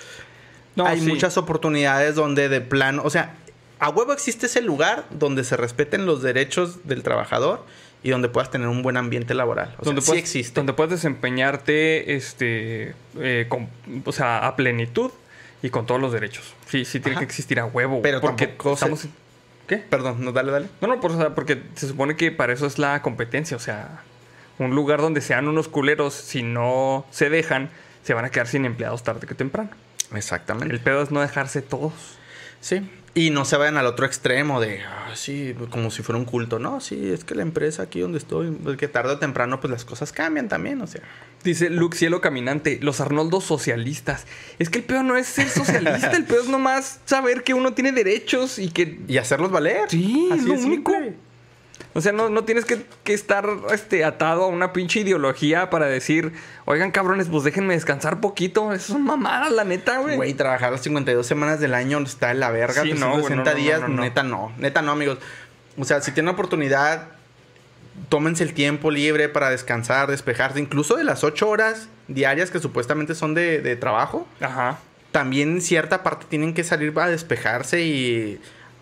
[0.85, 1.07] hay sí.
[1.07, 3.35] muchas oportunidades donde de plano, o sea,
[3.79, 7.63] a huevo existe ese lugar donde se respeten los derechos del trabajador
[8.03, 9.69] y donde puedas tener un buen ambiente laboral.
[9.79, 10.53] O sea, donde sí puedes, existe.
[10.59, 13.69] Donde puedes desempeñarte este, eh, con-
[14.05, 15.11] o sea, a plenitud
[15.63, 16.53] y con todos los derechos.
[16.67, 17.19] Sí, sí tiene Ajá.
[17.21, 18.01] que existir a huevo.
[18.03, 19.07] Pero porque se- estamos...
[19.67, 19.77] ¿Qué?
[19.77, 20.67] Perdón, no, dale, dale.
[20.79, 23.57] No, no, por, o sea, porque se supone que para eso es la competencia.
[23.57, 24.01] O sea,
[24.59, 27.69] un lugar donde sean unos culeros, si no se dejan,
[28.03, 29.69] se van a quedar sin empleados tarde que temprano.
[30.13, 30.73] Exactamente.
[30.73, 31.93] El pedo es no dejarse todos.
[32.61, 32.89] Sí.
[33.13, 36.59] Y no se vayan al otro extremo de, ah, sí, como si fuera un culto.
[36.59, 39.71] No, sí, es que la empresa aquí donde estoy, pues que tarde o temprano, pues
[39.71, 41.01] las cosas cambian también, o sea.
[41.43, 44.27] Dice Luke Cielo Caminante, los Arnoldos socialistas.
[44.59, 47.73] Es que el pedo no es ser socialista, el pedo es nomás saber que uno
[47.73, 48.99] tiene derechos y que...
[49.07, 49.89] Y hacerlos valer.
[49.89, 50.91] Sí, es lo único.
[50.91, 51.26] simple.
[51.97, 55.87] O sea, no, no tienes que, que estar este, atado a una pinche ideología para
[55.87, 56.31] decir,
[56.65, 58.71] oigan cabrones, pues déjenme descansar poquito.
[58.71, 60.15] Eso son mamadas, la neta, güey.
[60.15, 62.83] Güey, trabajar las 52 semanas del año está en la verga.
[62.83, 64.01] Sí, no, güey, 360 no, días, no, no.
[64.03, 64.53] neta no.
[64.59, 65.17] Neta no, amigos.
[65.75, 67.07] O sea, si tienen oportunidad,
[68.09, 70.59] tómense el tiempo libre para descansar, despejarse.
[70.59, 74.27] Incluso de las 8 horas diarias que supuestamente son de, de trabajo.
[74.39, 74.77] Ajá.
[75.11, 78.39] también en cierta parte tienen que salir a despejarse y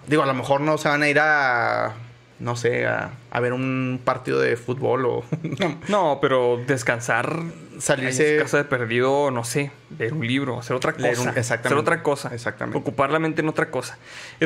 [0.08, 1.94] digo, a lo mejor no se van a ir a
[2.40, 5.24] no sé, a, a ver un partido de fútbol o
[5.88, 7.34] No, pero descansar,
[7.80, 11.07] Salirse- en casa de perdido, no sé, leer un libro, hacer otra cosa.
[11.22, 11.68] un- exactamente.
[11.68, 12.34] Hacer otra cosa.
[12.34, 12.78] Exactamente.
[12.78, 13.98] Ocupar la mente en otra cosa.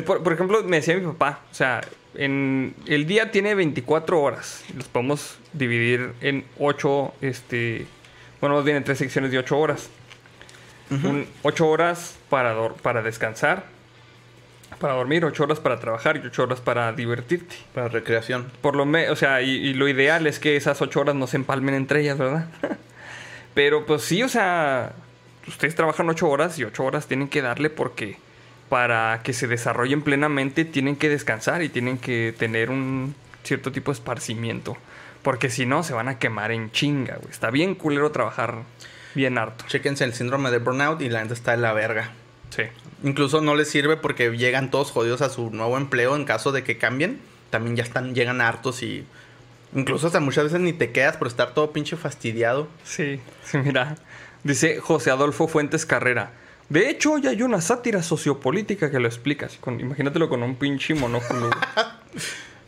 [0.06, 1.82] Por, por ejemplo, me decía mi papá, o sea,
[2.16, 4.64] en, el día tiene 24 horas.
[4.76, 7.86] Los podemos dividir en 8, este,
[8.42, 9.90] bueno, más bien en tres secciones de 8 horas.
[11.44, 13.66] 8 horas para, para descansar,
[14.78, 17.56] para dormir, 8 horas para trabajar y 8 horas para divertirte.
[17.74, 18.52] para recreación.
[18.62, 21.28] Por lo menos, o sea, y, y lo ideal es que esas ocho horas no
[21.28, 22.48] se empalmen entre ellas, ¿verdad?
[23.54, 24.94] Pero pues sí, o sea,
[25.48, 28.18] ustedes trabajan ocho horas y ocho horas tienen que darle porque
[28.70, 33.92] para que se desarrollen plenamente tienen que descansar y tienen que tener un cierto tipo
[33.92, 34.78] de esparcimiento.
[35.24, 37.32] Porque si no, se van a quemar en chinga, güey.
[37.32, 38.60] Está bien culero trabajar
[39.16, 39.66] bien harto.
[39.68, 42.12] Chéquense el síndrome de burnout y la gente está en la verga.
[42.50, 42.64] Sí.
[43.04, 46.64] Incluso no les sirve porque llegan todos jodidos a su nuevo empleo en caso de
[46.64, 47.20] que cambien.
[47.50, 49.06] También ya están, llegan hartos y
[49.74, 52.68] incluso hasta muchas veces ni te quedas por estar todo pinche fastidiado.
[52.84, 53.96] Sí, sí, mira.
[54.44, 56.32] Dice José Adolfo Fuentes Carrera.
[56.70, 59.48] De hecho, ya hay una sátira sociopolítica que lo explica.
[59.60, 61.50] con- imagínatelo con un pinche monóculo.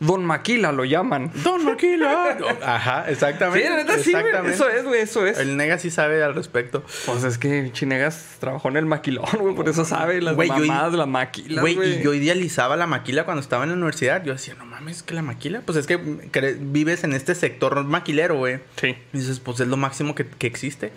[0.02, 1.30] Don Maquila lo llaman.
[1.44, 2.36] Don Maquila.
[2.64, 3.70] Ajá, Sí, exactamente.
[3.70, 4.24] la neta sí, güey.
[4.24, 4.54] exactamente.
[4.56, 5.38] Eso es, güey, eso es.
[5.38, 6.84] El nega sí sabe al respecto.
[7.06, 10.92] Pues es que Chinegas trabajó en el maquilón, güey, por eso sabe las Güey, mamadas
[10.92, 12.00] de la maquila, Güey, güey.
[12.00, 14.24] y yo idealizaba la maquila cuando estaba en la universidad.
[14.24, 15.62] Yo decía, no mames, que la maquila.
[15.64, 18.58] Pues es que vives en este sector maquilero, güey.
[18.80, 18.96] Sí.
[19.12, 20.92] Y dices, pues es lo máximo que, que existe.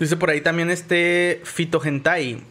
[0.00, 2.42] Dice por ahí también este Fito Gentai.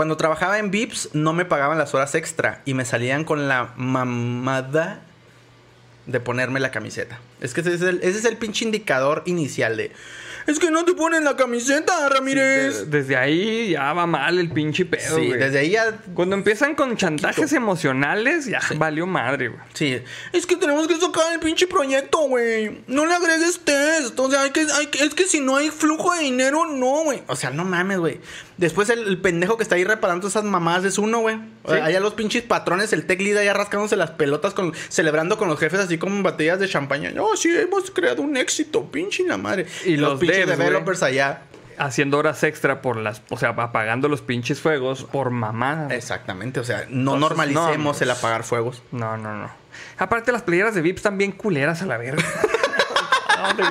[0.00, 3.74] Cuando trabajaba en Vips no me pagaban las horas extra y me salían con la
[3.76, 5.02] mamada
[6.06, 7.20] de ponerme la camiseta.
[7.42, 9.92] Es que ese es el, ese es el pinche indicador inicial de...
[10.46, 12.88] Es que no te ponen la camiseta, Ramírez.
[12.90, 16.74] De- desde ahí ya va mal el pinche pedo, Sí, desde ahí ya Cuando empiezan
[16.74, 19.60] con chantajes emocionales, ya valió madre, güey.
[19.74, 20.00] Sí,
[20.32, 22.80] es que tenemos que sacar el pinche proyecto, güey.
[22.86, 24.18] No le agregues test.
[24.18, 27.04] O sea, hay que, hay que- es que si no hay flujo de dinero, no,
[27.04, 27.22] güey.
[27.26, 28.18] O sea, no mames, güey.
[28.60, 31.36] Después el, el pendejo que está ahí reparando esas mamadas es uno, güey.
[31.66, 31.72] Sí.
[31.72, 35.58] Allá los pinches patrones, el tech lead allá rascándose las pelotas, con, celebrando con los
[35.58, 37.10] jefes así como batallas de champaña.
[37.10, 39.64] No, sí, hemos creado un éxito, pinche la madre.
[39.86, 41.44] Y los pinches devs, developers allá.
[41.78, 43.22] Haciendo horas extra por las...
[43.30, 45.94] O sea, apagando los pinches fuegos por mamada.
[45.94, 48.82] Exactamente, o sea, no Entonces, normalicemos no, el apagar fuegos.
[48.92, 49.50] No, no, no.
[49.96, 52.22] Aparte, las playeras de Vips están bien culeras a la verga.
[53.42, 53.62] no, te,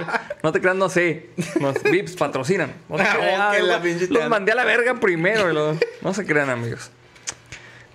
[0.44, 1.30] no te creas, no sé.
[1.60, 2.74] Los Vips patrocinan.
[2.90, 3.98] No te creas, ok, la güey.
[3.98, 5.52] pinche los mandé a la verga primero.
[5.54, 6.92] los- no se crean, amigos.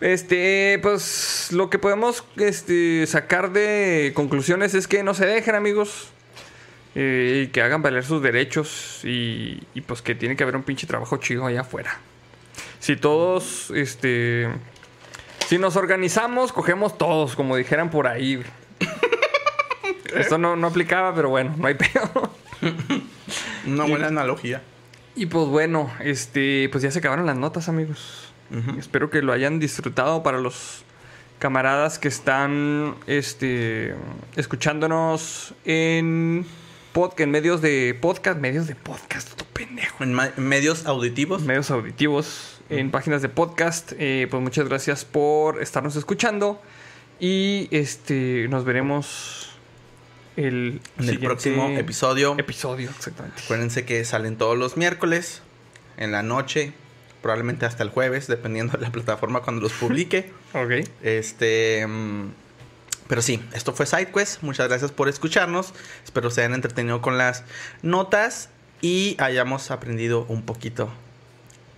[0.01, 6.09] Este, pues lo que podemos este, sacar de conclusiones es que no se dejen, amigos.
[6.97, 10.63] eh, y que hagan valer sus derechos y, y pues que tiene que haber un
[10.63, 11.99] pinche trabajo chido allá afuera.
[12.81, 14.49] Si todos, este,
[15.49, 18.43] si nos organizamos, cogemos todos, como dijeran por ahí.
[20.15, 22.33] Esto no, no aplicaba, pero bueno, no hay pedo.
[23.67, 24.63] Una buena analogía.
[25.17, 28.33] Y pues bueno, este, pues ya se acabaron las notas, amigos.
[28.79, 30.85] Espero que lo hayan disfrutado para los
[31.39, 33.95] camaradas que están este,
[34.37, 36.47] escuchándonos en,
[36.93, 40.05] pod, en medios de podcast, medios de podcast, todo pendejo.
[40.05, 41.43] En medios auditivos.
[41.43, 43.93] Medios auditivos, en páginas de podcast.
[43.99, 46.61] Eh, pues muchas gracias por estarnos escuchando.
[47.19, 49.54] Y este nos veremos
[50.37, 52.35] el En el siguiente próximo episodio.
[52.39, 53.43] Episodio, exactamente.
[53.45, 55.43] Acuérdense que salen todos los miércoles,
[55.97, 56.73] en la noche,
[57.23, 60.31] probablemente hasta el jueves, dependiendo de la plataforma cuando los publique.
[60.55, 60.89] Ok.
[61.03, 61.85] Este.
[61.87, 62.29] mm,
[63.09, 64.43] Pero sí, esto fue SideQuest.
[64.43, 65.75] Muchas gracias por escucharnos.
[66.05, 67.43] Espero se hayan entretenido con las
[67.83, 68.51] notas
[68.81, 70.91] y hayamos aprendido un poquito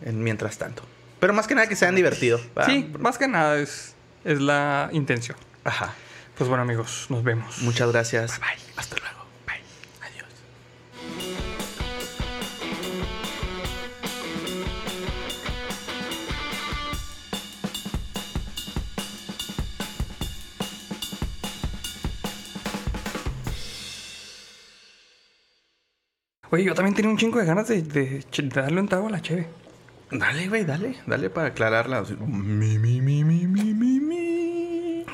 [0.04, 0.82] en mientras tanto.
[1.20, 2.38] Pero más que nada que se hayan divertido.
[2.54, 2.70] ¿verdad?
[2.70, 5.38] Sí, más que nada es, es la intención.
[5.64, 5.94] Ajá.
[6.36, 7.58] Pues bueno, amigos, nos vemos.
[7.62, 8.38] Muchas gracias.
[8.38, 8.74] Bye, bye.
[8.76, 9.24] Hasta luego.
[9.46, 9.62] Bye.
[10.06, 10.26] Adiós.
[26.50, 29.08] Oye, yo también tenía un chingo de ganas de, de ch- de darle un trago
[29.08, 29.48] a la cheve.
[30.10, 30.96] Dale, güey, dale.
[31.06, 31.98] Dale para aclararla.
[31.98, 35.04] Así, Mi, mi, mi, mi, mi, mi.